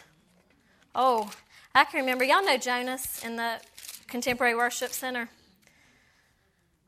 Oh, 0.94 1.30
I 1.74 1.84
can 1.84 2.00
remember. 2.00 2.24
Y'all 2.24 2.44
know 2.44 2.56
Jonas 2.56 3.24
in 3.24 3.36
the 3.36 3.60
Contemporary 4.08 4.54
Worship 4.54 4.90
Center. 4.90 5.28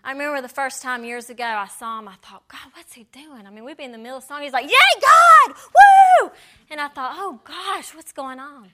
I 0.04 0.12
remember 0.12 0.42
the 0.42 0.48
first 0.48 0.82
time 0.82 1.04
years 1.04 1.30
ago 1.30 1.44
I 1.44 1.68
saw 1.68 2.00
him, 2.00 2.08
I 2.08 2.14
thought, 2.14 2.48
God, 2.48 2.72
what's 2.74 2.92
he 2.94 3.04
doing? 3.12 3.46
I 3.46 3.50
mean, 3.50 3.64
we'd 3.64 3.76
be 3.76 3.84
in 3.84 3.92
the 3.92 3.98
middle 3.98 4.18
of 4.18 4.24
song. 4.24 4.42
He's 4.42 4.52
like, 4.52 4.64
Yay, 4.64 5.00
God! 5.00 5.56
Woo! 5.56 6.30
And 6.70 6.80
I 6.80 6.88
thought, 6.88 7.14
oh, 7.16 7.40
gosh, 7.44 7.94
what's 7.94 8.12
going 8.12 8.40
on? 8.40 8.68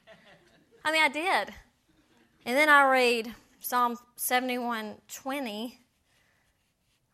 I 0.85 0.93
mean, 0.93 1.03
I 1.03 1.09
did. 1.09 1.55
And 2.47 2.57
then 2.57 2.71
I 2.71 2.89
read 2.91 3.35
Psalm 3.61 3.99
71 4.17 4.95
20. 5.13 5.79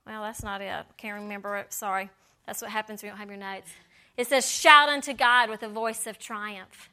Well, 0.07 0.23
that's 0.23 0.45
not 0.45 0.61
it. 0.61 0.87
Can't 0.97 1.23
remember 1.23 1.57
it. 1.57 1.73
Sorry. 1.73 2.11
That's 2.47 2.63
what 2.63 2.71
happens 2.71 3.03
when 3.03 3.09
you 3.09 3.13
don't 3.13 3.19
have 3.19 3.29
your 3.29 3.39
notes. 3.39 3.71
It 4.17 4.29
says, 4.29 4.51
Shout 4.51 4.89
unto 4.89 5.13
God 5.13 5.51
with 5.51 5.63
a 5.63 5.69
voice 5.69 6.07
of 6.07 6.19
triumph. 6.19 6.91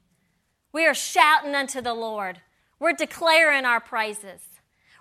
We 0.71 0.85
are 0.85 0.93
shouting 0.93 1.55
unto 1.55 1.81
the 1.81 1.93
Lord. 1.93 2.41
We're 2.79 2.93
declaring 2.93 3.65
our 3.65 3.79
praises. 3.79 4.41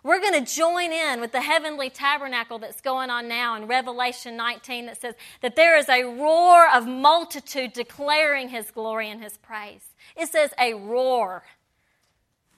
We're 0.03 0.21
going 0.21 0.45
to 0.45 0.55
join 0.55 0.93
in 0.93 1.21
with 1.21 1.33
the 1.33 1.43
heavenly 1.43 1.91
tabernacle 1.91 2.59
that's 2.59 2.81
going 2.81 3.11
on 3.11 3.29
now 3.29 3.55
in 3.55 3.67
Revelation 3.67 4.35
19 4.37 4.87
that 4.87 5.01
says 5.01 5.15
that 5.43 5.57
there 5.57 5.77
is 5.77 5.89
a 5.91 6.05
roar 6.05 6.69
of 6.75 6.87
multitude 6.87 7.75
declaring 7.75 8.49
his 8.49 8.71
glory 8.71 9.11
and 9.11 9.23
his 9.23 9.37
praise. 9.37 9.85
It 10.17 10.29
says 10.29 10.53
a 10.59 10.73
roar. 10.73 11.45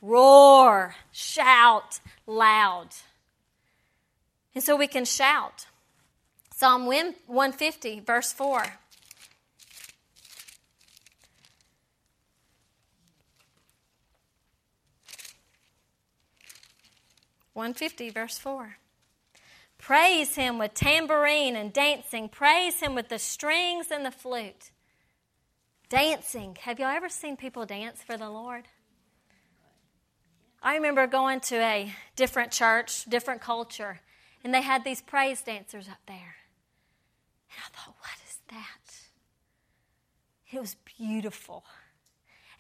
Roar. 0.01 0.95
Shout 1.11 1.99
loud. 2.27 2.91
And 4.55 4.63
so 4.63 4.77
we 4.77 4.87
can 4.87 5.05
shout. 5.05 5.67
Psalm 6.55 6.87
150, 6.87 8.01
verse 8.01 8.33
4. 8.33 8.79
One 17.55 17.75
fifty, 17.75 18.11
verse 18.11 18.39
four. 18.39 18.77
Praise 19.79 20.37
him 20.37 20.59
with 20.59 20.75
tambourine 20.75 21.57
and 21.57 21.73
dancing. 21.73 22.29
Praise 22.29 22.81
him 22.81 22.95
with 22.95 23.09
the 23.09 23.19
strings 23.19 23.91
and 23.91 24.07
the 24.07 24.11
flute. 24.11 24.71
Dancing. 25.89 26.57
Have 26.61 26.79
y'all 26.79 26.89
ever 26.89 27.09
seen 27.09 27.37
people 27.37 27.67
dance 27.67 28.03
for 28.03 28.17
the 28.17 28.31
Lord? 28.31 28.65
I 30.63 30.77
remember 30.77 31.07
going 31.09 31.41
to 31.41 31.57
a 31.57 31.93
different 32.15 32.53
church, 32.53 33.05
different 33.07 33.41
culture, 33.41 34.01
and 34.45 34.55
they 34.55 34.63
had 34.63 34.85
these 34.85 35.03
praise 35.03 35.43
dancers 35.43 35.89
up 35.89 35.99
there. 36.07 36.37
And 37.51 37.59
I 37.59 37.77
thought, 37.77 37.97
what 37.99 38.19
is 38.29 38.39
that? 38.49 38.95
It 40.53 40.61
was 40.61 40.77
beautiful. 40.97 41.65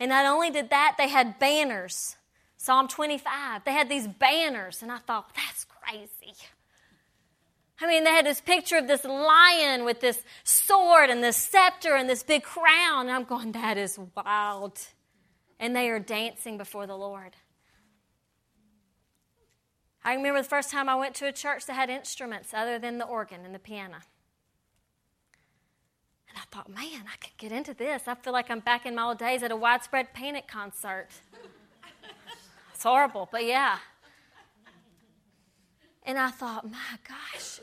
And 0.00 0.08
not 0.08 0.26
only 0.26 0.50
did 0.50 0.70
that, 0.70 0.96
they 0.98 1.08
had 1.08 1.38
banners. 1.38 2.16
Psalm 2.62 2.86
25, 2.86 3.64
they 3.64 3.72
had 3.72 3.88
these 3.88 4.06
banners, 4.06 4.82
and 4.82 4.92
I 4.92 4.98
thought, 4.98 5.34
that's 5.34 5.64
crazy. 5.64 6.32
I 7.80 7.88
mean, 7.88 8.04
they 8.04 8.10
had 8.10 8.24
this 8.24 8.40
picture 8.40 8.76
of 8.76 8.86
this 8.86 9.04
lion 9.04 9.84
with 9.84 10.00
this 10.00 10.22
sword 10.44 11.10
and 11.10 11.24
this 11.24 11.36
scepter 11.36 11.96
and 11.96 12.08
this 12.08 12.22
big 12.22 12.44
crown. 12.44 13.08
And 13.08 13.10
I'm 13.10 13.24
going, 13.24 13.50
that 13.52 13.78
is 13.78 13.98
wild. 14.14 14.78
And 15.58 15.74
they 15.74 15.90
are 15.90 15.98
dancing 15.98 16.56
before 16.56 16.86
the 16.86 16.94
Lord. 16.94 17.34
I 20.04 20.14
remember 20.14 20.40
the 20.40 20.48
first 20.48 20.70
time 20.70 20.88
I 20.88 20.94
went 20.94 21.16
to 21.16 21.26
a 21.26 21.32
church 21.32 21.66
that 21.66 21.74
had 21.74 21.90
instruments 21.90 22.54
other 22.54 22.78
than 22.78 22.98
the 22.98 23.06
organ 23.06 23.44
and 23.44 23.52
the 23.52 23.58
piano. 23.58 23.96
And 26.28 26.36
I 26.36 26.42
thought, 26.52 26.68
man, 26.68 27.06
I 27.12 27.16
could 27.20 27.36
get 27.38 27.50
into 27.50 27.74
this. 27.74 28.02
I 28.06 28.14
feel 28.14 28.32
like 28.32 28.52
I'm 28.52 28.60
back 28.60 28.86
in 28.86 28.94
my 28.94 29.02
old 29.02 29.18
days 29.18 29.42
at 29.42 29.50
a 29.50 29.56
widespread 29.56 30.14
panic 30.14 30.46
concert. 30.46 31.08
It's 32.82 32.88
horrible, 32.88 33.28
but 33.30 33.44
yeah. 33.44 33.78
And 36.02 36.18
I 36.18 36.30
thought, 36.30 36.68
my 36.68 36.98
gosh. 37.08 37.60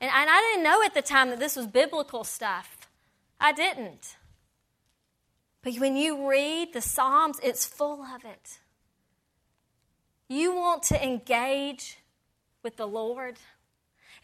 And, 0.00 0.10
and 0.12 0.28
I 0.28 0.40
didn't 0.40 0.64
know 0.64 0.82
at 0.82 0.92
the 0.92 1.02
time 1.02 1.30
that 1.30 1.38
this 1.38 1.54
was 1.54 1.68
biblical 1.68 2.24
stuff. 2.24 2.88
I 3.38 3.52
didn't. 3.52 4.16
But 5.62 5.76
when 5.76 5.96
you 5.96 6.28
read 6.28 6.72
the 6.72 6.80
Psalms, 6.80 7.38
it's 7.44 7.64
full 7.64 8.02
of 8.02 8.24
it. 8.24 8.58
You 10.28 10.52
want 10.52 10.82
to 10.84 11.00
engage 11.00 11.98
with 12.64 12.76
the 12.76 12.88
Lord. 12.88 13.36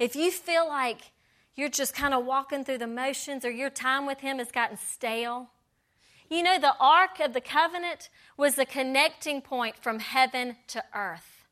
If 0.00 0.16
you 0.16 0.32
feel 0.32 0.66
like 0.66 1.12
you're 1.54 1.68
just 1.68 1.94
kind 1.94 2.14
of 2.14 2.26
walking 2.26 2.64
through 2.64 2.78
the 2.78 2.88
motions 2.88 3.44
or 3.44 3.50
your 3.52 3.70
time 3.70 4.06
with 4.06 4.18
Him 4.18 4.38
has 4.38 4.50
gotten 4.50 4.76
stale, 4.76 5.50
you 6.32 6.42
know, 6.42 6.58
the 6.58 6.74
Ark 6.80 7.20
of 7.20 7.34
the 7.34 7.40
Covenant 7.40 8.08
was 8.36 8.54
the 8.54 8.66
connecting 8.66 9.42
point 9.42 9.76
from 9.76 9.98
heaven 9.98 10.56
to 10.68 10.82
earth. 10.94 11.46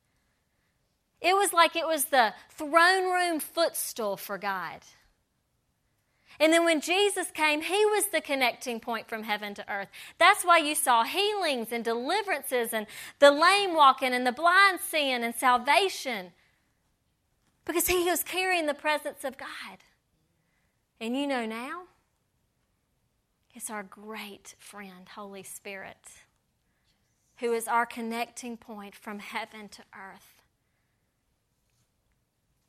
It 1.20 1.34
was 1.34 1.52
like 1.52 1.76
it 1.76 1.86
was 1.86 2.06
the 2.06 2.32
throne 2.48 3.12
room 3.12 3.40
footstool 3.40 4.16
for 4.16 4.38
God. 4.38 4.80
And 6.38 6.52
then 6.52 6.64
when 6.64 6.80
Jesus 6.80 7.30
came, 7.30 7.60
he 7.60 7.84
was 7.84 8.06
the 8.06 8.22
connecting 8.22 8.80
point 8.80 9.06
from 9.06 9.24
heaven 9.24 9.52
to 9.54 9.70
earth. 9.70 9.88
That's 10.18 10.42
why 10.42 10.56
you 10.56 10.74
saw 10.74 11.04
healings 11.04 11.68
and 11.70 11.84
deliverances 11.84 12.72
and 12.72 12.86
the 13.18 13.30
lame 13.30 13.74
walking 13.74 14.14
and 14.14 14.26
the 14.26 14.32
blind 14.32 14.80
seeing 14.80 15.22
and 15.22 15.34
salvation. 15.34 16.32
Because 17.66 17.88
he 17.88 18.04
was 18.04 18.22
carrying 18.22 18.64
the 18.64 18.72
presence 18.72 19.22
of 19.22 19.36
God. 19.36 19.78
And 20.98 21.14
you 21.14 21.26
know 21.26 21.44
now, 21.44 21.82
it's 23.54 23.70
our 23.70 23.82
great 23.82 24.54
friend, 24.58 25.08
Holy 25.14 25.42
Spirit, 25.42 25.96
who 27.38 27.52
is 27.52 27.66
our 27.66 27.86
connecting 27.86 28.56
point 28.56 28.94
from 28.94 29.18
heaven 29.18 29.68
to 29.68 29.82
earth. 29.94 30.42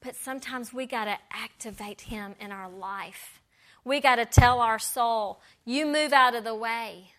But 0.01 0.15
sometimes 0.15 0.73
we 0.73 0.88
got 0.88 1.05
to 1.05 1.17
activate 1.32 2.01
Him 2.01 2.36
in 2.39 2.51
our 2.51 2.69
life. 2.69 3.39
We 3.84 3.99
got 3.99 4.15
to 4.15 4.25
tell 4.25 4.59
our 4.59 4.79
soul, 4.79 5.41
you 5.65 5.86
move 5.86 6.13
out 6.13 6.36
of 6.36 6.43
the 6.43 6.55
way. 6.55 7.11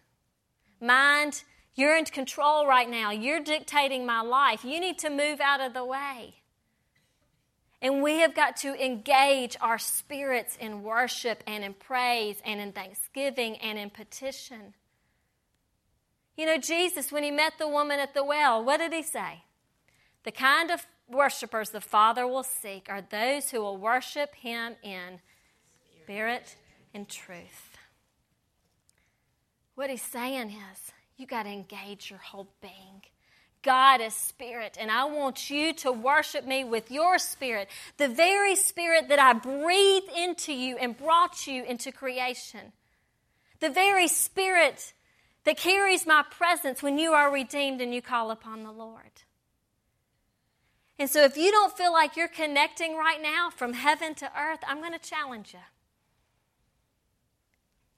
Mind, 0.80 1.44
you're 1.74 1.96
in 1.96 2.04
control 2.04 2.66
right 2.66 2.88
now. 2.88 3.10
You're 3.10 3.40
dictating 3.40 4.04
my 4.04 4.20
life. 4.20 4.64
You 4.64 4.80
need 4.80 4.98
to 5.00 5.10
move 5.10 5.40
out 5.40 5.60
of 5.60 5.74
the 5.74 5.84
way. 5.84 6.41
And 7.82 8.02
we 8.02 8.20
have 8.20 8.34
got 8.34 8.56
to 8.58 8.74
engage 8.82 9.56
our 9.60 9.78
spirits 9.78 10.56
in 10.58 10.82
worship 10.82 11.42
and 11.46 11.62
in 11.62 11.74
praise 11.74 12.36
and 12.44 12.60
in 12.60 12.72
thanksgiving 12.72 13.56
and 13.56 13.78
in 13.78 13.90
petition. 13.90 14.72
You 16.36 16.46
know, 16.46 16.58
Jesus, 16.58 17.12
when 17.12 17.24
he 17.24 17.30
met 17.30 17.54
the 17.58 17.68
woman 17.68 18.00
at 18.00 18.14
the 18.14 18.24
well, 18.24 18.64
what 18.64 18.78
did 18.78 18.94
he 18.94 19.02
say? 19.02 19.42
The 20.24 20.32
kind 20.32 20.70
of 20.70 20.86
worshipers 21.08 21.70
the 21.70 21.80
Father 21.80 22.26
will 22.26 22.42
seek 22.42 22.86
are 22.88 23.02
those 23.02 23.50
who 23.50 23.60
will 23.60 23.76
worship 23.76 24.34
Him 24.34 24.76
in 24.82 25.20
spirit 26.02 26.56
and 26.94 27.08
truth. 27.08 27.76
What 29.74 29.90
He's 29.90 30.02
saying 30.02 30.50
is, 30.50 30.92
you 31.16 31.26
got 31.26 31.44
to 31.44 31.50
engage 31.50 32.10
your 32.10 32.20
whole 32.20 32.48
being. 32.60 33.02
God 33.62 34.00
is 34.00 34.14
spirit, 34.14 34.76
and 34.78 34.90
I 34.90 35.04
want 35.04 35.48
you 35.48 35.72
to 35.74 35.92
worship 35.92 36.44
me 36.44 36.64
with 36.64 36.90
your 36.90 37.18
spirit, 37.18 37.68
the 37.96 38.08
very 38.08 38.56
spirit 38.56 39.08
that 39.08 39.20
I 39.20 39.32
breathed 39.34 40.10
into 40.16 40.52
you 40.52 40.76
and 40.76 40.96
brought 40.96 41.46
you 41.46 41.64
into 41.64 41.92
creation. 41.92 42.72
The 43.60 43.70
very 43.70 44.08
spirit 44.08 44.92
that 45.44 45.56
carries 45.56 46.06
my 46.06 46.24
presence 46.28 46.82
when 46.82 46.98
you 46.98 47.12
are 47.12 47.32
redeemed 47.32 47.80
and 47.80 47.94
you 47.94 48.02
call 48.02 48.30
upon 48.30 48.64
the 48.64 48.72
Lord. 48.72 49.22
And 50.98 51.08
so, 51.08 51.22
if 51.22 51.36
you 51.36 51.50
don't 51.50 51.76
feel 51.76 51.92
like 51.92 52.16
you're 52.16 52.28
connecting 52.28 52.96
right 52.96 53.20
now 53.20 53.50
from 53.50 53.72
heaven 53.72 54.14
to 54.16 54.30
earth, 54.38 54.60
I'm 54.66 54.78
going 54.78 54.92
to 54.92 54.98
challenge 54.98 55.54
you. 55.54 55.60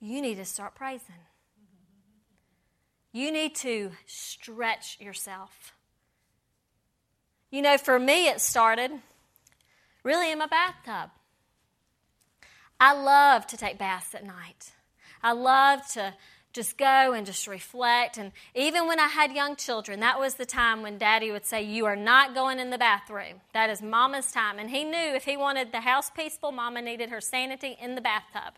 You 0.00 0.22
need 0.22 0.36
to 0.36 0.44
start 0.44 0.74
praising. 0.74 1.16
You 3.14 3.30
need 3.30 3.54
to 3.56 3.92
stretch 4.06 4.98
yourself. 5.00 5.72
You 7.48 7.62
know, 7.62 7.78
for 7.78 8.00
me, 8.00 8.26
it 8.26 8.40
started 8.40 8.90
really 10.02 10.32
in 10.32 10.38
my 10.40 10.48
bathtub. 10.48 11.10
I 12.80 12.92
love 12.92 13.46
to 13.46 13.56
take 13.56 13.78
baths 13.78 14.16
at 14.16 14.26
night. 14.26 14.72
I 15.22 15.30
love 15.30 15.86
to 15.92 16.14
just 16.52 16.76
go 16.76 17.12
and 17.12 17.24
just 17.24 17.46
reflect. 17.46 18.18
And 18.18 18.32
even 18.52 18.88
when 18.88 18.98
I 18.98 19.06
had 19.06 19.30
young 19.30 19.54
children, 19.54 20.00
that 20.00 20.18
was 20.18 20.34
the 20.34 20.44
time 20.44 20.82
when 20.82 20.98
daddy 20.98 21.30
would 21.30 21.46
say, 21.46 21.62
You 21.62 21.86
are 21.86 21.94
not 21.94 22.34
going 22.34 22.58
in 22.58 22.70
the 22.70 22.78
bathroom. 22.78 23.42
That 23.52 23.70
is 23.70 23.80
mama's 23.80 24.32
time. 24.32 24.58
And 24.58 24.70
he 24.70 24.82
knew 24.82 25.14
if 25.14 25.24
he 25.24 25.36
wanted 25.36 25.70
the 25.70 25.82
house 25.82 26.10
peaceful, 26.10 26.50
mama 26.50 26.82
needed 26.82 27.10
her 27.10 27.20
sanity 27.20 27.76
in 27.80 27.94
the 27.94 28.00
bathtub. 28.00 28.54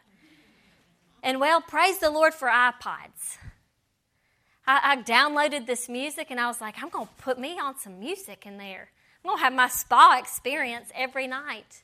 And 1.23 1.41
well, 1.41 1.61
praise 1.61 1.99
the 1.99 2.09
Lord 2.09 2.33
for 2.33 2.49
iPods. 2.49 3.37
I, 4.67 4.81
I 4.93 4.97
downloaded 5.03 5.67
this 5.67 5.89
music 5.89 6.29
and 6.31 6.41
I 6.41 6.47
was 6.49 6.61
like, 6.61 6.83
I'm 6.83 6.89
going 6.89 7.07
to 7.07 7.13
put 7.23 7.39
me 7.39 7.59
on 7.59 7.79
some 7.79 8.01
music 8.01 8.47
in 8.47 8.59
there. 8.59 8.89
I'm 9.25 9.29
going 9.29 9.39
to 9.39 9.45
have 9.45 9.55
my 9.55 9.69
spa 9.69 10.19
experience 10.19 10.91
every 10.95 11.27
night. 11.27 11.83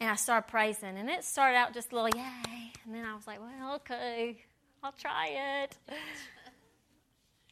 And 0.00 0.10
I 0.10 0.16
started 0.16 0.48
praising, 0.48 0.98
and 0.98 1.08
it 1.08 1.22
started 1.22 1.56
out 1.56 1.74
just 1.74 1.92
a 1.92 1.94
little 1.94 2.10
yay. 2.10 2.72
And 2.84 2.92
then 2.92 3.04
I 3.04 3.14
was 3.14 3.24
like, 3.24 3.38
well, 3.38 3.76
okay, 3.76 4.36
I'll 4.82 4.90
try 4.90 5.62
it. 5.62 5.76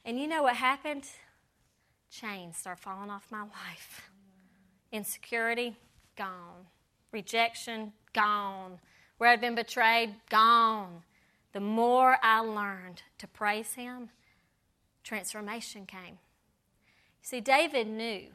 and 0.04 0.18
you 0.18 0.26
know 0.26 0.42
what 0.42 0.56
happened? 0.56 1.04
Chains 2.10 2.56
started 2.56 2.82
falling 2.82 3.08
off 3.08 3.24
my 3.30 3.42
life. 3.42 4.10
Insecurity, 4.90 5.76
gone. 6.16 6.66
Rejection, 7.12 7.92
gone. 8.12 8.80
Where 9.18 9.30
I'd 9.30 9.40
been 9.40 9.54
betrayed, 9.54 10.16
gone. 10.28 11.04
The 11.52 11.60
more 11.60 12.16
I 12.22 12.40
learned 12.40 13.02
to 13.18 13.26
praise 13.26 13.74
Him, 13.74 14.10
transformation 15.02 15.86
came. 15.86 16.18
You 17.22 17.22
see, 17.22 17.40
David 17.40 17.88
knew 17.88 18.28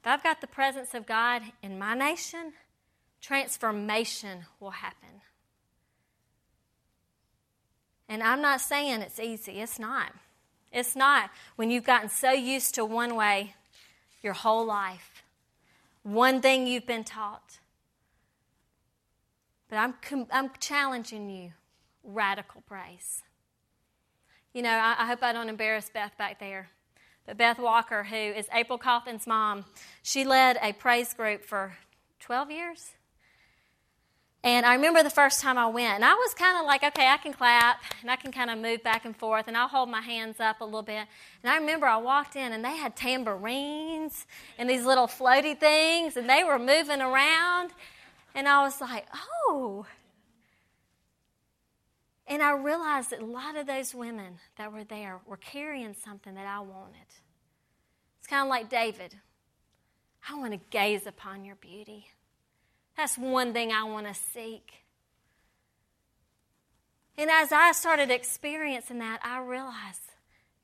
if 0.00 0.06
I've 0.06 0.22
got 0.22 0.40
the 0.40 0.46
presence 0.46 0.94
of 0.94 1.06
God 1.06 1.42
in 1.62 1.78
my 1.78 1.94
nation, 1.94 2.52
transformation 3.20 4.44
will 4.60 4.72
happen. 4.72 5.22
And 8.08 8.22
I'm 8.22 8.42
not 8.42 8.60
saying 8.60 9.00
it's 9.00 9.18
easy, 9.18 9.60
it's 9.60 9.78
not. 9.78 10.12
It's 10.72 10.96
not 10.96 11.30
when 11.56 11.70
you've 11.70 11.84
gotten 11.84 12.08
so 12.08 12.32
used 12.32 12.74
to 12.74 12.84
one 12.84 13.14
way 13.14 13.54
your 14.22 14.32
whole 14.32 14.66
life, 14.66 15.22
one 16.02 16.40
thing 16.40 16.66
you've 16.66 16.86
been 16.86 17.04
taught. 17.04 17.60
But 19.70 19.76
I'm, 19.76 19.94
I'm 20.30 20.50
challenging 20.58 21.30
you 21.30 21.52
radical 22.04 22.62
praise. 22.66 23.22
You 24.52 24.62
know, 24.62 24.70
I, 24.70 24.94
I 24.98 25.06
hope 25.06 25.22
I 25.22 25.32
don't 25.32 25.48
embarrass 25.48 25.90
Beth 25.92 26.16
back 26.16 26.38
there. 26.38 26.68
But 27.26 27.38
Beth 27.38 27.58
Walker, 27.58 28.04
who 28.04 28.16
is 28.16 28.46
April 28.52 28.78
Coffin's 28.78 29.26
mom, 29.26 29.64
she 30.02 30.24
led 30.24 30.58
a 30.62 30.72
praise 30.72 31.14
group 31.14 31.44
for 31.44 31.74
12 32.20 32.50
years. 32.50 32.90
And 34.44 34.66
I 34.66 34.74
remember 34.74 35.02
the 35.02 35.08
first 35.08 35.40
time 35.40 35.56
I 35.56 35.66
went, 35.68 35.94
and 35.94 36.04
I 36.04 36.12
was 36.12 36.34
kind 36.34 36.58
of 36.58 36.66
like, 36.66 36.84
okay, 36.84 37.08
I 37.08 37.16
can 37.16 37.32
clap 37.32 37.82
and 38.02 38.10
I 38.10 38.16
can 38.16 38.30
kind 38.30 38.50
of 38.50 38.58
move 38.58 38.82
back 38.82 39.06
and 39.06 39.16
forth, 39.16 39.48
and 39.48 39.56
I'll 39.56 39.68
hold 39.68 39.88
my 39.88 40.02
hands 40.02 40.38
up 40.38 40.60
a 40.60 40.64
little 40.64 40.82
bit. 40.82 41.06
And 41.42 41.50
I 41.50 41.56
remember 41.56 41.86
I 41.86 41.96
walked 41.96 42.36
in, 42.36 42.52
and 42.52 42.62
they 42.62 42.76
had 42.76 42.94
tambourines 42.94 44.26
and 44.58 44.68
these 44.68 44.84
little 44.84 45.06
floaty 45.06 45.58
things, 45.58 46.18
and 46.18 46.28
they 46.28 46.44
were 46.44 46.58
moving 46.58 47.00
around. 47.00 47.70
And 48.34 48.46
I 48.46 48.62
was 48.62 48.82
like, 48.82 49.06
oh. 49.48 49.86
And 52.26 52.42
I 52.42 52.52
realized 52.52 53.10
that 53.10 53.20
a 53.20 53.26
lot 53.26 53.56
of 53.56 53.66
those 53.66 53.94
women 53.94 54.38
that 54.56 54.72
were 54.72 54.84
there 54.84 55.20
were 55.26 55.36
carrying 55.36 55.94
something 55.94 56.34
that 56.34 56.46
I 56.46 56.60
wanted. 56.60 57.06
It's 58.18 58.26
kind 58.26 58.42
of 58.42 58.48
like 58.48 58.70
David. 58.70 59.16
I 60.28 60.34
want 60.36 60.52
to 60.52 60.60
gaze 60.70 61.06
upon 61.06 61.44
your 61.44 61.56
beauty. 61.56 62.06
That's 62.96 63.18
one 63.18 63.52
thing 63.52 63.72
I 63.72 63.84
want 63.84 64.06
to 64.06 64.14
seek. 64.14 64.84
And 67.18 67.30
as 67.30 67.52
I 67.52 67.72
started 67.72 68.10
experiencing 68.10 68.98
that, 68.98 69.20
I 69.22 69.40
realized 69.40 70.00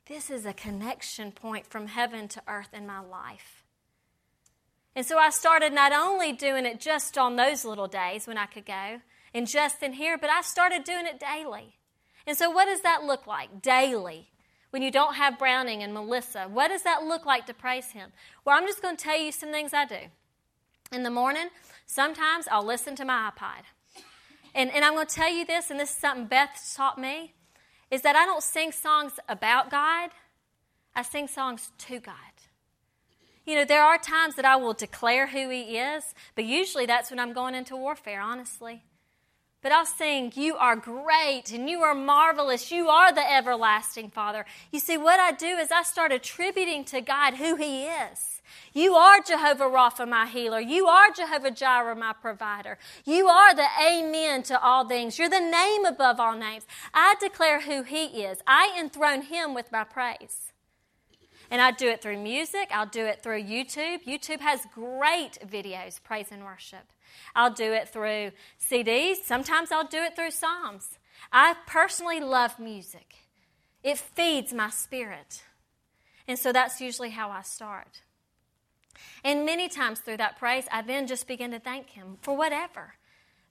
this 0.07 0.31
is 0.31 0.47
a 0.47 0.53
connection 0.53 1.31
point 1.31 1.67
from 1.67 1.89
heaven 1.89 2.27
to 2.29 2.43
earth 2.49 2.71
in 2.73 2.87
my 2.87 3.01
life. 3.01 3.65
And 4.97 5.07
so 5.07 5.19
I 5.19 5.31
started 5.31 5.73
not 5.73 5.93
only 5.93 6.33
doing 6.33 6.67
it 6.67 6.81
just 6.81 7.17
on 7.17 7.37
those 7.37 7.65
little 7.65 7.87
days 7.87 8.27
when 8.27 8.37
I 8.37 8.47
could 8.47 8.67
go 8.67 9.01
and 9.33 9.47
just 9.47 9.83
in 9.83 9.95
here, 9.95 10.19
but 10.19 10.31
I 10.31 10.43
started 10.43 10.85
doing 10.85 11.07
it 11.07 11.21
daily. 11.21 11.77
And 12.27 12.37
so, 12.37 12.51
what 12.51 12.67
does 12.67 12.83
that 12.83 13.05
look 13.05 13.27
like 13.27 13.63
daily? 13.63 14.29
When 14.71 14.83
you 14.83 14.93
don't 14.93 15.15
have 15.15 15.39
Browning 15.39 15.83
and 15.83 15.93
Melissa, 15.93 16.45
what 16.45 16.69
does 16.69 16.83
that 16.83 17.03
look 17.03 17.27
like 17.27 17.47
to 17.47 17.55
praise 17.55 17.91
Him? 17.91 18.13
Well, 18.45 18.57
I'm 18.57 18.67
just 18.67 18.83
going 18.83 18.97
to 18.97 19.03
tell 19.03 19.21
you 19.21 19.33
some 19.33 19.51
things 19.51 19.75
I 19.75 19.85
do. 19.85 19.99
In 20.93 21.03
the 21.03 21.11
morning, 21.11 21.49
sometimes 21.87 22.47
I'll 22.49 22.65
listen 22.65 22.95
to 22.97 23.05
my 23.05 23.31
iPod. 23.31 23.65
And, 24.55 24.71
and 24.71 24.85
I'm 24.85 24.95
going 24.95 25.07
to 25.07 25.15
tell 25.15 25.33
you 25.33 25.45
this, 25.45 25.71
and 25.71 25.79
this 25.79 25.91
is 25.91 25.97
something 25.97 26.27
Beth 26.27 26.73
taught 26.77 26.99
me, 26.99 27.35
is 27.91 28.03
that 28.03 28.17
I 28.17 28.25
don't 28.25 28.43
sing 28.43 28.71
songs 28.71 29.13
about 29.29 29.71
God, 29.71 30.11
I 30.95 31.03
sing 31.03 31.27
songs 31.27 31.73
to 31.79 31.99
God. 31.99 32.15
You 33.47 33.57
know, 33.57 33.65
there 33.65 33.83
are 33.83 33.99
times 33.99 34.37
that 34.37 34.45
I 34.45 34.57
will 34.57 34.75
declare 34.75 35.27
who 35.27 35.51
He 35.51 35.79
is, 35.79 36.15
but 36.37 36.45
usually 36.45 36.87
that's 36.87 37.11
when 37.11 37.19
I'm 37.19 37.33
going 37.33 37.55
into 37.55 37.77
warfare, 37.77 38.21
honestly. 38.21 38.85
But 39.63 39.73
I'll 39.73 39.87
sing, 39.87 40.33
You 40.35 40.57
are 40.57 40.77
great 40.77 41.53
and 41.53 41.69
you 41.69 41.83
are 41.83 41.95
marvelous. 41.95 42.71
You 42.71 42.89
are 42.89 43.13
the 43.13 43.31
everlasting 43.31 44.11
Father. 44.11 44.47
You 44.73 44.81
see, 44.81 44.97
what 44.97 45.21
I 45.21 45.33
do 45.33 45.47
is 45.47 45.71
I 45.71 45.83
start 45.83 46.13
attributing 46.13 46.85
to 46.87 47.01
God 47.01 47.35
who 47.35 47.57
He 47.57 47.85
is. 47.85 48.31
You 48.73 48.95
are 48.95 49.21
Jehovah 49.21 49.65
Rapha, 49.65 50.09
my 50.09 50.27
healer. 50.27 50.61
You 50.61 50.87
are 50.87 51.11
Jehovah 51.11 51.51
Jireh, 51.51 51.95
my 51.95 52.13
provider. 52.13 52.79
You 53.05 53.29
are 53.29 53.55
the 53.55 53.67
Amen 53.85 54.43
to 54.45 54.61
all 54.61 54.89
things. 54.89 55.19
You're 55.19 55.29
the 55.29 55.41
name 55.41 55.85
above 55.85 56.21
all 56.21 56.37
names. 56.37 56.67
I 56.95 57.17
declare 57.21 57.61
who 57.61 57.83
He 57.83 58.23
is. 58.23 58.39
I 58.47 58.77
enthrone 58.79 59.23
Him 59.23 59.55
with 59.55 59.71
my 59.71 59.85
praise. 59.85 60.53
And 61.51 61.61
I 61.61 61.73
do 61.73 61.89
it 61.89 62.01
through 62.01 62.19
music, 62.19 62.71
I'll 62.73 62.87
do 62.87 63.05
it 63.07 63.23
through 63.23 63.43
YouTube. 63.43 64.05
YouTube 64.05 64.41
has 64.41 64.67
great 64.73 65.39
videos, 65.45 66.01
praise 66.03 66.29
and 66.31 66.45
worship. 66.45 66.93
I'll 67.35 67.53
do 67.53 67.73
it 67.73 67.89
through 67.89 68.33
CDs. 68.61 69.17
Sometimes 69.25 69.73
I'll 69.73 69.87
do 69.87 70.03
it 70.03 70.17
through 70.17 70.31
Psalms. 70.31 70.99
I 71.33 71.55
personally 71.67 72.21
love 72.21 72.59
music, 72.59 73.15
it 73.83 73.99
feeds 73.99 74.53
my 74.53 74.71
spirit. 74.71 75.45
And 76.29 76.39
so 76.39 76.53
that's 76.53 76.81
usually 76.81 77.11
how 77.11 77.31
I 77.31 77.43
start. 77.43 78.03
And 79.25 79.45
many 79.45 79.69
times 79.69 80.01
through 80.01 80.19
that 80.19 80.39
praise, 80.39 80.65
I 80.71 80.83
then 80.83 81.07
just 81.07 81.27
begin 81.27 81.51
to 81.51 81.59
thank 81.59 81.91
Him 81.91 82.19
for 82.21 82.37
whatever. 82.37 82.95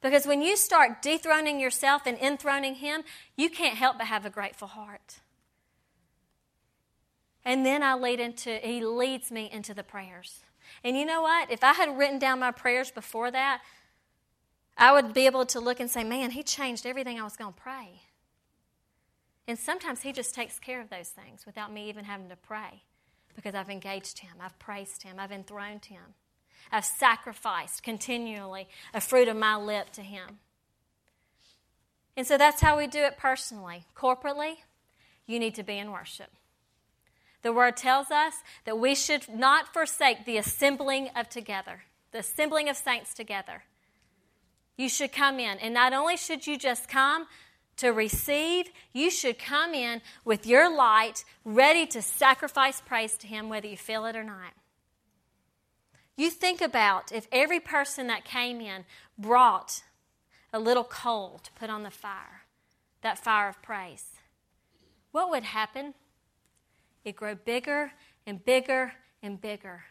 Because 0.01 0.25
when 0.25 0.41
you 0.41 0.55
start 0.55 1.01
dethroning 1.01 1.59
yourself 1.59 2.03
and 2.05 2.17
enthroning 2.17 2.75
Him, 2.75 3.03
you 3.35 3.49
can't 3.49 3.75
help 3.75 3.97
but 3.97 4.07
have 4.07 4.25
a 4.25 4.29
grateful 4.29 4.69
heart. 4.69 5.19
And 7.43 7.65
then 7.65 7.83
I 7.83 7.95
lead 7.95 8.19
into, 8.19 8.51
He 8.55 8.83
leads 8.85 9.31
me 9.31 9.49
into 9.51 9.73
the 9.73 9.83
prayers. 9.83 10.43
And 10.83 10.97
you 10.97 11.05
know 11.05 11.21
what? 11.21 11.51
If 11.51 11.63
I 11.63 11.73
had 11.73 11.97
written 11.97 12.19
down 12.19 12.39
my 12.39 12.51
prayers 12.51 12.91
before 12.91 13.31
that, 13.31 13.61
I 14.77 14.93
would 14.93 15.13
be 15.13 15.25
able 15.25 15.45
to 15.47 15.59
look 15.59 15.79
and 15.79 15.89
say, 15.89 16.03
man, 16.03 16.31
he 16.31 16.41
changed 16.41 16.85
everything 16.85 17.19
I 17.19 17.23
was 17.23 17.35
going 17.35 17.53
to 17.53 17.59
pray. 17.59 18.01
And 19.47 19.57
sometimes 19.57 20.03
he 20.03 20.13
just 20.13 20.33
takes 20.35 20.59
care 20.59 20.79
of 20.79 20.89
those 20.89 21.09
things 21.09 21.45
without 21.45 21.73
me 21.73 21.89
even 21.89 22.05
having 22.05 22.29
to 22.29 22.35
pray 22.35 22.83
because 23.35 23.55
I've 23.55 23.69
engaged 23.69 24.19
him, 24.19 24.31
I've 24.39 24.57
praised 24.59 25.03
him, 25.03 25.15
I've 25.17 25.31
enthroned 25.31 25.85
him, 25.85 26.13
I've 26.71 26.85
sacrificed 26.85 27.83
continually 27.83 28.67
a 28.93 29.01
fruit 29.01 29.27
of 29.27 29.35
my 29.35 29.55
lip 29.55 29.89
to 29.93 30.01
him. 30.01 30.39
And 32.15 32.27
so 32.27 32.37
that's 32.37 32.61
how 32.61 32.77
we 32.77 32.85
do 32.85 32.99
it 32.99 33.17
personally. 33.17 33.85
Corporately, 33.95 34.57
you 35.25 35.39
need 35.39 35.55
to 35.55 35.63
be 35.63 35.77
in 35.77 35.91
worship. 35.91 36.29
The 37.41 37.53
word 37.53 37.77
tells 37.77 38.11
us 38.11 38.33
that 38.65 38.77
we 38.77 38.95
should 38.95 39.29
not 39.29 39.71
forsake 39.73 40.25
the 40.25 40.37
assembling 40.37 41.09
of 41.15 41.29
together, 41.29 41.83
the 42.11 42.19
assembling 42.19 42.69
of 42.69 42.75
saints 42.75 43.13
together. 43.13 43.63
You 44.77 44.89
should 44.89 45.11
come 45.11 45.39
in, 45.39 45.57
and 45.59 45.73
not 45.73 45.93
only 45.93 46.17
should 46.17 46.47
you 46.47 46.57
just 46.57 46.87
come 46.87 47.27
to 47.77 47.89
receive, 47.89 48.69
you 48.93 49.09
should 49.09 49.39
come 49.39 49.73
in 49.73 50.01
with 50.25 50.45
your 50.45 50.73
light 50.73 51.23
ready 51.45 51.85
to 51.87 52.01
sacrifice 52.01 52.81
praise 52.81 53.15
to 53.17 53.27
Him, 53.27 53.47
whether 53.47 53.67
you 53.67 53.77
feel 53.77 54.05
it 54.05 54.17
or 54.17 54.23
not. 54.23 54.53
You 56.17 56.29
think 56.29 56.59
about 56.59 57.13
if 57.13 57.29
every 57.31 57.61
person 57.61 58.07
that 58.07 58.25
came 58.25 58.59
in 58.59 58.83
brought 59.17 59.83
a 60.51 60.59
little 60.59 60.83
coal 60.83 61.39
to 61.43 61.51
put 61.53 61.69
on 61.69 61.83
the 61.83 61.91
fire, 61.91 62.41
that 63.01 63.17
fire 63.17 63.47
of 63.47 63.61
praise, 63.61 64.05
what 65.11 65.29
would 65.29 65.43
happen? 65.43 65.93
It 67.03 67.15
grow 67.15 67.35
bigger 67.35 67.91
and 68.25 68.43
bigger 68.43 68.93
and 69.21 69.39
bigger. 69.39 69.83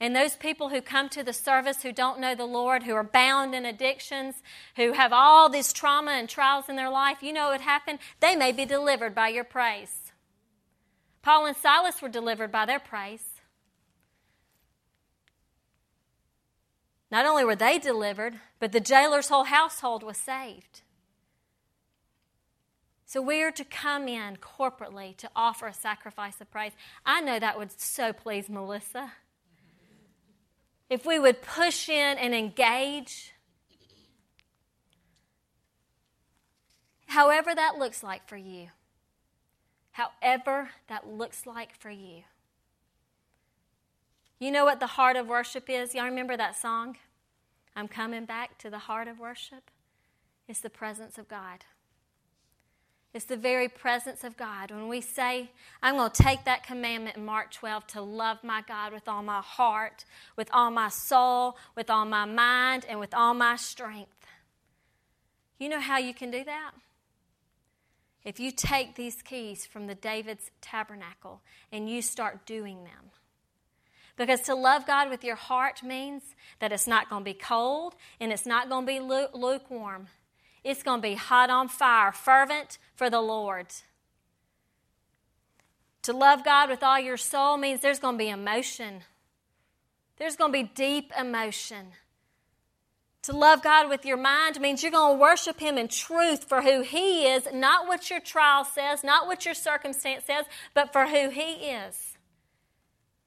And 0.00 0.14
those 0.14 0.36
people 0.36 0.68
who 0.68 0.82
come 0.82 1.08
to 1.10 1.22
the 1.22 1.32
service 1.32 1.82
who 1.82 1.92
don't 1.92 2.20
know 2.20 2.34
the 2.34 2.44
Lord, 2.44 2.82
who 2.82 2.94
are 2.94 3.04
bound 3.04 3.54
in 3.54 3.64
addictions, 3.64 4.34
who 4.76 4.92
have 4.92 5.12
all 5.12 5.48
this 5.48 5.72
trauma 5.72 6.12
and 6.12 6.28
trials 6.28 6.68
in 6.68 6.76
their 6.76 6.90
life, 6.90 7.22
you 7.22 7.32
know 7.32 7.48
what 7.48 7.60
happened? 7.60 8.00
They 8.20 8.36
may 8.36 8.52
be 8.52 8.66
delivered 8.66 9.14
by 9.14 9.28
your 9.28 9.44
praise. 9.44 10.12
Paul 11.22 11.46
and 11.46 11.56
Silas 11.56 12.02
were 12.02 12.10
delivered 12.10 12.52
by 12.52 12.66
their 12.66 12.80
praise. 12.80 13.24
Not 17.10 17.24
only 17.24 17.44
were 17.44 17.56
they 17.56 17.78
delivered, 17.78 18.40
but 18.58 18.72
the 18.72 18.80
jailer's 18.80 19.28
whole 19.28 19.44
household 19.44 20.02
was 20.02 20.16
saved. 20.16 20.82
So 23.06 23.20
we 23.20 23.42
are 23.42 23.52
to 23.52 23.64
come 23.64 24.08
in 24.08 24.36
corporately 24.36 25.16
to 25.18 25.30
offer 25.36 25.66
a 25.66 25.74
sacrifice 25.74 26.40
of 26.40 26.50
praise. 26.50 26.72
I 27.04 27.20
know 27.20 27.38
that 27.38 27.58
would 27.58 27.78
so 27.78 28.12
please 28.12 28.48
Melissa. 28.48 29.12
If 30.88 31.04
we 31.04 31.18
would 31.18 31.42
push 31.42 31.88
in 31.88 32.18
and 32.18 32.34
engage, 32.34 33.32
however 37.06 37.54
that 37.54 37.78
looks 37.78 38.02
like 38.02 38.28
for 38.28 38.36
you, 38.36 38.68
however 39.92 40.70
that 40.88 41.06
looks 41.06 41.46
like 41.46 41.78
for 41.78 41.90
you. 41.90 42.22
You 44.38 44.50
know 44.50 44.64
what 44.64 44.80
the 44.80 44.88
heart 44.88 45.16
of 45.16 45.28
worship 45.28 45.70
is? 45.70 45.94
Y'all 45.94 46.04
remember 46.04 46.36
that 46.36 46.56
song? 46.56 46.96
I'm 47.76 47.88
coming 47.88 48.24
back 48.24 48.58
to 48.58 48.70
the 48.70 48.78
heart 48.78 49.08
of 49.08 49.18
worship. 49.18 49.70
It's 50.48 50.60
the 50.60 50.70
presence 50.70 51.18
of 51.18 51.28
God. 51.28 51.64
It's 53.14 53.26
the 53.26 53.36
very 53.36 53.68
presence 53.68 54.24
of 54.24 54.36
God. 54.36 54.72
When 54.72 54.88
we 54.88 55.00
say, 55.00 55.50
I'm 55.80 55.94
going 55.94 56.10
to 56.10 56.22
take 56.22 56.44
that 56.44 56.64
commandment 56.64 57.16
in 57.16 57.24
Mark 57.24 57.52
12 57.52 57.86
to 57.88 58.02
love 58.02 58.42
my 58.42 58.62
God 58.66 58.92
with 58.92 59.08
all 59.08 59.22
my 59.22 59.40
heart, 59.40 60.04
with 60.36 60.48
all 60.52 60.72
my 60.72 60.88
soul, 60.88 61.56
with 61.76 61.90
all 61.90 62.04
my 62.04 62.24
mind, 62.24 62.84
and 62.88 62.98
with 62.98 63.14
all 63.14 63.32
my 63.32 63.54
strength. 63.54 64.10
You 65.60 65.68
know 65.68 65.78
how 65.78 65.98
you 65.98 66.12
can 66.12 66.32
do 66.32 66.42
that? 66.42 66.72
If 68.24 68.40
you 68.40 68.50
take 68.50 68.96
these 68.96 69.22
keys 69.22 69.64
from 69.64 69.86
the 69.86 69.94
David's 69.94 70.50
tabernacle 70.60 71.40
and 71.70 71.88
you 71.88 72.02
start 72.02 72.46
doing 72.46 72.82
them. 72.82 73.12
Because 74.16 74.40
to 74.42 74.56
love 74.56 74.86
God 74.86 75.08
with 75.08 75.22
your 75.22 75.36
heart 75.36 75.84
means 75.84 76.22
that 76.58 76.72
it's 76.72 76.86
not 76.88 77.10
going 77.10 77.22
to 77.22 77.30
be 77.30 77.38
cold 77.38 77.94
and 78.18 78.32
it's 78.32 78.46
not 78.46 78.68
going 78.68 78.86
to 78.86 78.92
be 78.92 78.98
lukewarm. 78.98 80.08
It's 80.64 80.82
going 80.82 81.02
to 81.02 81.08
be 81.08 81.14
hot 81.14 81.50
on 81.50 81.68
fire, 81.68 82.10
fervent 82.10 82.78
for 82.96 83.10
the 83.10 83.20
Lord. 83.20 83.66
To 86.04 86.12
love 86.14 86.44
God 86.44 86.70
with 86.70 86.82
all 86.82 86.98
your 86.98 87.18
soul 87.18 87.58
means 87.58 87.80
there's 87.80 87.98
going 87.98 88.14
to 88.14 88.18
be 88.18 88.30
emotion. 88.30 89.02
There's 90.16 90.36
going 90.36 90.52
to 90.52 90.58
be 90.64 90.70
deep 90.74 91.12
emotion. 91.18 91.88
To 93.24 93.36
love 93.36 93.62
God 93.62 93.88
with 93.88 94.04
your 94.04 94.16
mind 94.16 94.60
means 94.60 94.82
you're 94.82 94.92
going 94.92 95.16
to 95.16 95.20
worship 95.20 95.60
Him 95.60 95.78
in 95.78 95.88
truth 95.88 96.44
for 96.44 96.62
who 96.62 96.82
He 96.82 97.26
is, 97.26 97.46
not 97.52 97.86
what 97.86 98.10
your 98.10 98.20
trial 98.20 98.64
says, 98.64 99.02
not 99.04 99.26
what 99.26 99.44
your 99.44 99.54
circumstance 99.54 100.24
says, 100.24 100.44
but 100.74 100.92
for 100.92 101.06
who 101.06 101.30
He 101.30 101.52
is. 101.70 102.16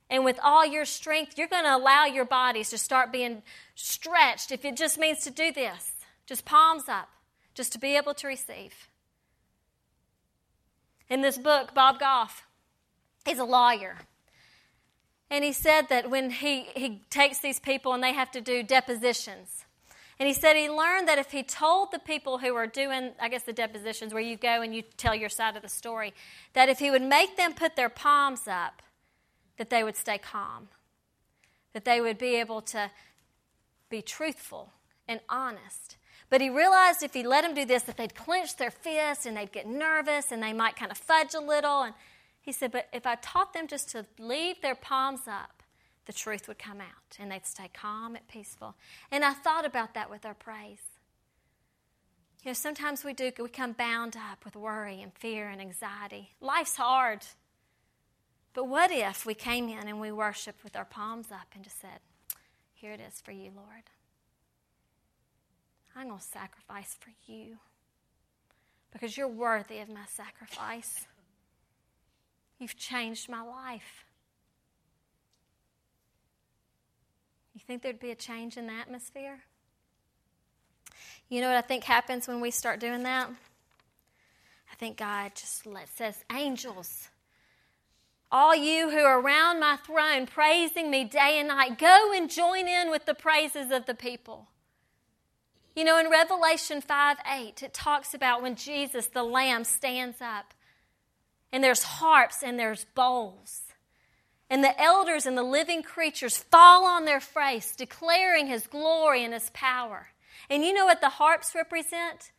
And 0.09 0.23
with 0.23 0.39
all 0.41 0.65
your 0.65 0.85
strength, 0.85 1.37
you're 1.37 1.47
going 1.47 1.65
to 1.65 1.75
allow 1.75 2.05
your 2.05 2.25
bodies 2.25 2.69
to 2.69 2.77
start 2.77 3.11
being 3.11 3.41
stretched 3.75 4.51
if 4.51 4.65
it 4.65 4.77
just 4.77 4.97
means 4.97 5.21
to 5.21 5.31
do 5.31 5.51
this. 5.51 5.93
Just 6.27 6.45
palms 6.45 6.87
up 6.87 7.09
just 7.57 7.73
to 7.73 7.79
be 7.79 7.97
able 7.97 8.13
to 8.13 8.27
receive. 8.27 8.87
In 11.09 11.21
this 11.21 11.39
book, 11.39 11.73
Bob 11.73 11.99
Goff, 11.99 12.45
he's 13.25 13.39
a 13.39 13.43
lawyer. 13.43 13.97
And 15.31 15.43
he 15.43 15.51
said 15.51 15.89
that 15.89 16.09
when 16.11 16.29
he, 16.29 16.67
he 16.75 17.01
takes 17.09 17.39
these 17.39 17.59
people 17.59 17.93
and 17.93 18.03
they 18.03 18.13
have 18.13 18.29
to 18.31 18.41
do 18.41 18.61
depositions, 18.61 19.65
and 20.19 20.27
he 20.27 20.33
said 20.33 20.55
he 20.55 20.69
learned 20.69 21.07
that 21.07 21.17
if 21.17 21.31
he 21.31 21.41
told 21.41 21.91
the 21.91 21.99
people 21.99 22.37
who 22.37 22.55
are 22.55 22.67
doing, 22.67 23.11
I 23.19 23.27
guess, 23.27 23.43
the 23.43 23.53
depositions 23.53 24.13
where 24.13 24.23
you 24.23 24.35
go 24.35 24.61
and 24.61 24.75
you 24.75 24.83
tell 24.95 25.15
your 25.15 25.29
side 25.29 25.55
of 25.55 25.63
the 25.63 25.69
story, 25.69 26.13
that 26.53 26.69
if 26.69 26.79
he 26.79 26.91
would 26.91 27.01
make 27.01 27.37
them 27.37 27.53
put 27.53 27.75
their 27.75 27.89
palms 27.89 28.47
up, 28.47 28.83
that 29.57 29.69
they 29.71 29.83
would 29.83 29.95
stay 29.95 30.19
calm, 30.19 30.69
that 31.73 31.85
they 31.85 32.01
would 32.01 32.17
be 32.17 32.35
able 32.35 32.61
to 32.61 32.91
be 33.89 34.01
truthful 34.01 34.73
and 35.07 35.19
honest. 35.29 35.97
But 36.29 36.41
he 36.41 36.49
realized 36.49 37.03
if 37.03 37.13
he 37.13 37.23
let 37.23 37.43
them 37.43 37.53
do 37.53 37.65
this, 37.65 37.83
that 37.83 37.97
they'd 37.97 38.15
clench 38.15 38.57
their 38.57 38.71
fists 38.71 39.25
and 39.25 39.37
they'd 39.37 39.51
get 39.51 39.67
nervous 39.67 40.31
and 40.31 40.43
they 40.43 40.53
might 40.53 40.75
kind 40.75 40.91
of 40.91 40.97
fudge 40.97 41.33
a 41.33 41.39
little. 41.39 41.83
And 41.83 41.93
he 42.41 42.51
said, 42.51 42.71
But 42.71 42.87
if 42.91 43.05
I 43.05 43.15
taught 43.15 43.53
them 43.53 43.67
just 43.67 43.89
to 43.91 44.05
leave 44.19 44.61
their 44.61 44.75
palms 44.75 45.21
up, 45.27 45.63
the 46.05 46.13
truth 46.13 46.47
would 46.47 46.59
come 46.59 46.81
out 46.81 47.17
and 47.19 47.31
they'd 47.31 47.45
stay 47.45 47.69
calm 47.73 48.15
and 48.15 48.27
peaceful. 48.27 48.75
And 49.11 49.23
I 49.23 49.33
thought 49.33 49.65
about 49.65 49.93
that 49.93 50.09
with 50.09 50.25
our 50.25 50.33
praise. 50.33 50.81
You 52.43 52.49
know, 52.49 52.53
sometimes 52.53 53.03
we 53.03 53.13
do, 53.13 53.31
we 53.39 53.49
come 53.49 53.73
bound 53.73 54.15
up 54.15 54.45
with 54.45 54.55
worry 54.55 55.01
and 55.01 55.13
fear 55.13 55.49
and 55.49 55.59
anxiety. 55.59 56.31
Life's 56.39 56.75
hard. 56.75 57.19
But 58.53 58.67
what 58.67 58.91
if 58.91 59.25
we 59.25 59.33
came 59.33 59.69
in 59.69 59.87
and 59.87 59.99
we 59.99 60.11
worshiped 60.11 60.63
with 60.63 60.75
our 60.75 60.85
palms 60.85 61.31
up 61.31 61.47
and 61.53 61.63
just 61.63 61.81
said, 61.81 61.99
Here 62.73 62.93
it 62.93 63.01
is 63.01 63.21
for 63.21 63.31
you, 63.31 63.51
Lord. 63.55 63.83
I'm 65.97 66.09
going 66.09 66.19
to 66.19 66.25
sacrifice 66.25 66.95
for 66.99 67.09
you 67.25 67.57
because 68.91 69.17
you're 69.17 69.27
worthy 69.27 69.79
of 69.79 69.89
my 69.89 70.05
sacrifice. 70.07 71.07
You've 72.59 72.77
changed 72.77 73.29
my 73.29 73.41
life. 73.41 74.05
You 77.55 77.61
think 77.65 77.81
there'd 77.81 77.99
be 77.99 78.11
a 78.11 78.15
change 78.15 78.57
in 78.57 78.67
the 78.67 78.73
atmosphere? 78.73 79.39
You 81.29 81.41
know 81.41 81.47
what 81.47 81.57
I 81.57 81.61
think 81.61 81.83
happens 81.83 82.27
when 82.27 82.41
we 82.41 82.51
start 82.51 82.79
doing 82.79 83.01
that? 83.03 83.29
I 84.71 84.75
think 84.75 84.97
God 84.97 85.31
just 85.33 85.65
let, 85.65 85.89
says, 85.89 86.23
Angels, 86.31 87.09
all 88.31 88.55
you 88.55 88.91
who 88.91 88.99
are 88.99 89.19
around 89.19 89.59
my 89.59 89.77
throne 89.77 90.27
praising 90.27 90.91
me 90.91 91.05
day 91.05 91.39
and 91.39 91.47
night, 91.47 91.79
go 91.79 92.11
and 92.15 92.29
join 92.29 92.67
in 92.67 92.91
with 92.91 93.05
the 93.05 93.15
praises 93.15 93.71
of 93.71 93.87
the 93.87 93.95
people. 93.95 94.47
You 95.77 95.83
know, 95.83 95.99
in 95.99 96.09
Revelation 96.09 96.81
5 96.81 97.17
8, 97.31 97.61
it 97.61 97.71
talks 97.71 98.15
about 98.15 98.41
when 98.41 98.55
Jesus, 98.55 99.05
the 99.05 99.21
Lamb, 99.21 99.63
stands 99.63 100.21
up, 100.21 100.55
and 101.51 101.63
there's 101.63 101.83
harps 101.83 102.41
and 102.41 102.57
there's 102.57 102.87
bowls. 102.95 103.61
And 104.49 104.63
the 104.63 104.81
elders 104.81 105.27
and 105.27 105.37
the 105.37 105.43
living 105.43 105.83
creatures 105.83 106.39
fall 106.39 106.83
on 106.83 107.05
their 107.05 107.19
face, 107.19 107.75
declaring 107.75 108.47
his 108.47 108.65
glory 108.65 109.23
and 109.23 109.35
his 109.35 109.51
power. 109.53 110.07
And 110.49 110.63
you 110.63 110.73
know 110.73 110.85
what 110.85 110.99
the 110.99 111.09
harps 111.09 111.53
represent? 111.53 112.31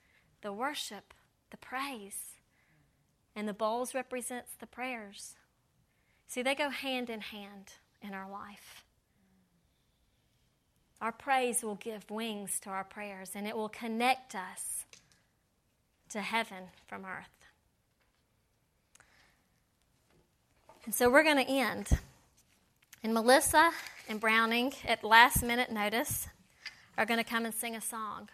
The 0.42 0.52
worship, 0.52 1.14
the 1.52 1.58
praise. 1.58 2.40
And 3.36 3.46
the 3.46 3.54
bowls 3.54 3.94
represents 3.94 4.50
the 4.58 4.66
prayers. 4.66 5.36
See, 6.26 6.42
they 6.42 6.56
go 6.56 6.70
hand 6.70 7.08
in 7.08 7.20
hand 7.20 7.74
in 8.02 8.14
our 8.14 8.28
life. 8.28 8.77
Our 11.00 11.12
praise 11.12 11.62
will 11.62 11.76
give 11.76 12.10
wings 12.10 12.58
to 12.60 12.70
our 12.70 12.84
prayers 12.84 13.32
and 13.34 13.46
it 13.46 13.56
will 13.56 13.68
connect 13.68 14.34
us 14.34 14.84
to 16.10 16.20
heaven 16.20 16.64
from 16.86 17.04
earth. 17.04 17.26
And 20.84 20.94
so 20.94 21.10
we're 21.10 21.22
going 21.22 21.44
to 21.44 21.50
end. 21.50 21.90
And 23.04 23.14
Melissa 23.14 23.70
and 24.08 24.18
Browning, 24.18 24.72
at 24.86 25.04
last 25.04 25.42
minute 25.42 25.70
notice, 25.70 26.28
are 26.96 27.06
going 27.06 27.18
to 27.18 27.24
come 27.24 27.44
and 27.44 27.54
sing 27.54 27.76
a 27.76 27.80
song. 27.80 28.28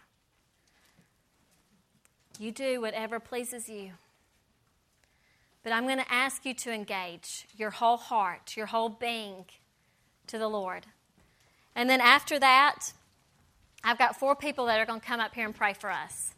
You 2.39 2.51
do 2.51 2.81
whatever 2.81 3.21
pleases 3.21 3.69
you. 3.69 3.93
But 5.63 5.73
I'm 5.73 5.85
going 5.85 5.99
to 5.99 6.13
ask 6.13 6.45
you 6.45 6.55
to 6.55 6.73
engage 6.73 7.47
your 7.57 7.71
whole 7.71 7.97
heart, 7.97 8.57
your 8.57 8.67
whole 8.67 8.89
being 8.89 9.47
to 10.29 10.39
the 10.39 10.49
Lord. 10.49 10.87
And 11.75 11.91
then 11.91 12.01
after 12.01 12.39
that, 12.39 12.93
I've 13.83 13.99
got 13.99 14.19
four 14.19 14.35
people 14.37 14.67
that 14.67 14.79
are 14.79 14.87
going 14.87 15.01
to 15.01 15.07
come 15.07 15.21
up 15.21 15.35
here 15.35 15.45
and 15.45 15.55
pray 15.55 15.75
for 15.75 15.91
us. 15.91 16.35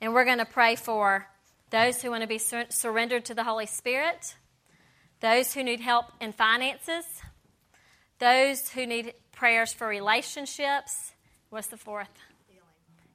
And 0.00 0.12
we're 0.12 0.24
going 0.24 0.38
to 0.38 0.44
pray 0.44 0.76
for 0.76 1.28
those 1.70 2.02
who 2.02 2.10
want 2.10 2.22
to 2.22 2.28
be 2.28 2.38
sur- 2.38 2.66
surrendered 2.68 3.24
to 3.26 3.34
the 3.34 3.44
Holy 3.44 3.66
Spirit, 3.66 4.34
those 5.20 5.54
who 5.54 5.62
need 5.62 5.80
help 5.80 6.06
in 6.20 6.32
finances, 6.32 7.04
those 8.18 8.70
who 8.70 8.86
need 8.86 9.14
prayers 9.32 9.72
for 9.72 9.86
relationships. 9.86 11.12
What's 11.50 11.68
the 11.68 11.76
fourth? 11.76 12.10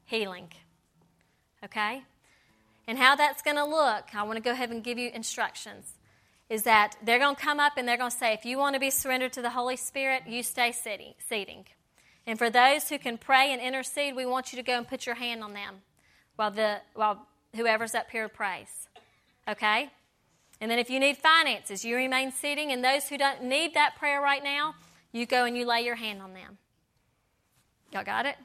Healing. 0.05 0.23
Healing. 0.23 0.47
Okay? 1.63 2.03
And 2.87 2.97
how 2.97 3.15
that's 3.15 3.41
going 3.41 3.57
to 3.57 3.65
look, 3.65 4.15
I 4.15 4.23
want 4.23 4.37
to 4.37 4.43
go 4.43 4.51
ahead 4.51 4.69
and 4.69 4.83
give 4.83 4.97
you 4.97 5.09
instructions. 5.13 5.94
Is 6.49 6.63
that 6.63 6.95
they're 7.03 7.19
going 7.19 7.35
to 7.35 7.41
come 7.41 7.59
up 7.59 7.73
and 7.77 7.87
they're 7.87 7.97
going 7.97 8.11
to 8.11 8.17
say, 8.17 8.33
if 8.33 8.45
you 8.45 8.57
want 8.57 8.75
to 8.75 8.79
be 8.79 8.91
surrendered 8.91 9.33
to 9.33 9.41
the 9.41 9.49
Holy 9.49 9.75
Spirit, 9.75 10.23
you 10.27 10.43
stay 10.43 10.71
sitting, 10.71 11.13
seating. 11.17 11.65
And 12.27 12.37
for 12.37 12.49
those 12.49 12.89
who 12.89 12.99
can 12.99 13.17
pray 13.17 13.51
and 13.51 13.61
intercede, 13.61 14.15
we 14.15 14.25
want 14.25 14.51
you 14.51 14.57
to 14.57 14.63
go 14.63 14.77
and 14.77 14.87
put 14.87 15.05
your 15.05 15.15
hand 15.15 15.43
on 15.43 15.53
them 15.53 15.81
while, 16.35 16.51
the, 16.51 16.81
while 16.93 17.27
whoever's 17.55 17.95
up 17.95 18.11
here 18.11 18.27
prays. 18.29 18.89
Okay? 19.47 19.89
And 20.61 20.69
then 20.71 20.79
if 20.79 20.89
you 20.89 20.99
need 20.99 21.17
finances, 21.17 21.83
you 21.83 21.95
remain 21.95 22.31
sitting. 22.31 22.71
And 22.71 22.83
those 22.83 23.09
who 23.09 23.17
don't 23.17 23.43
need 23.43 23.73
that 23.73 23.95
prayer 23.97 24.21
right 24.21 24.43
now, 24.43 24.75
you 25.11 25.25
go 25.25 25.45
and 25.45 25.57
you 25.57 25.65
lay 25.65 25.81
your 25.81 25.95
hand 25.95 26.21
on 26.21 26.33
them. 26.33 26.57
Y'all 27.91 28.03
got 28.03 28.25
it? 28.25 28.35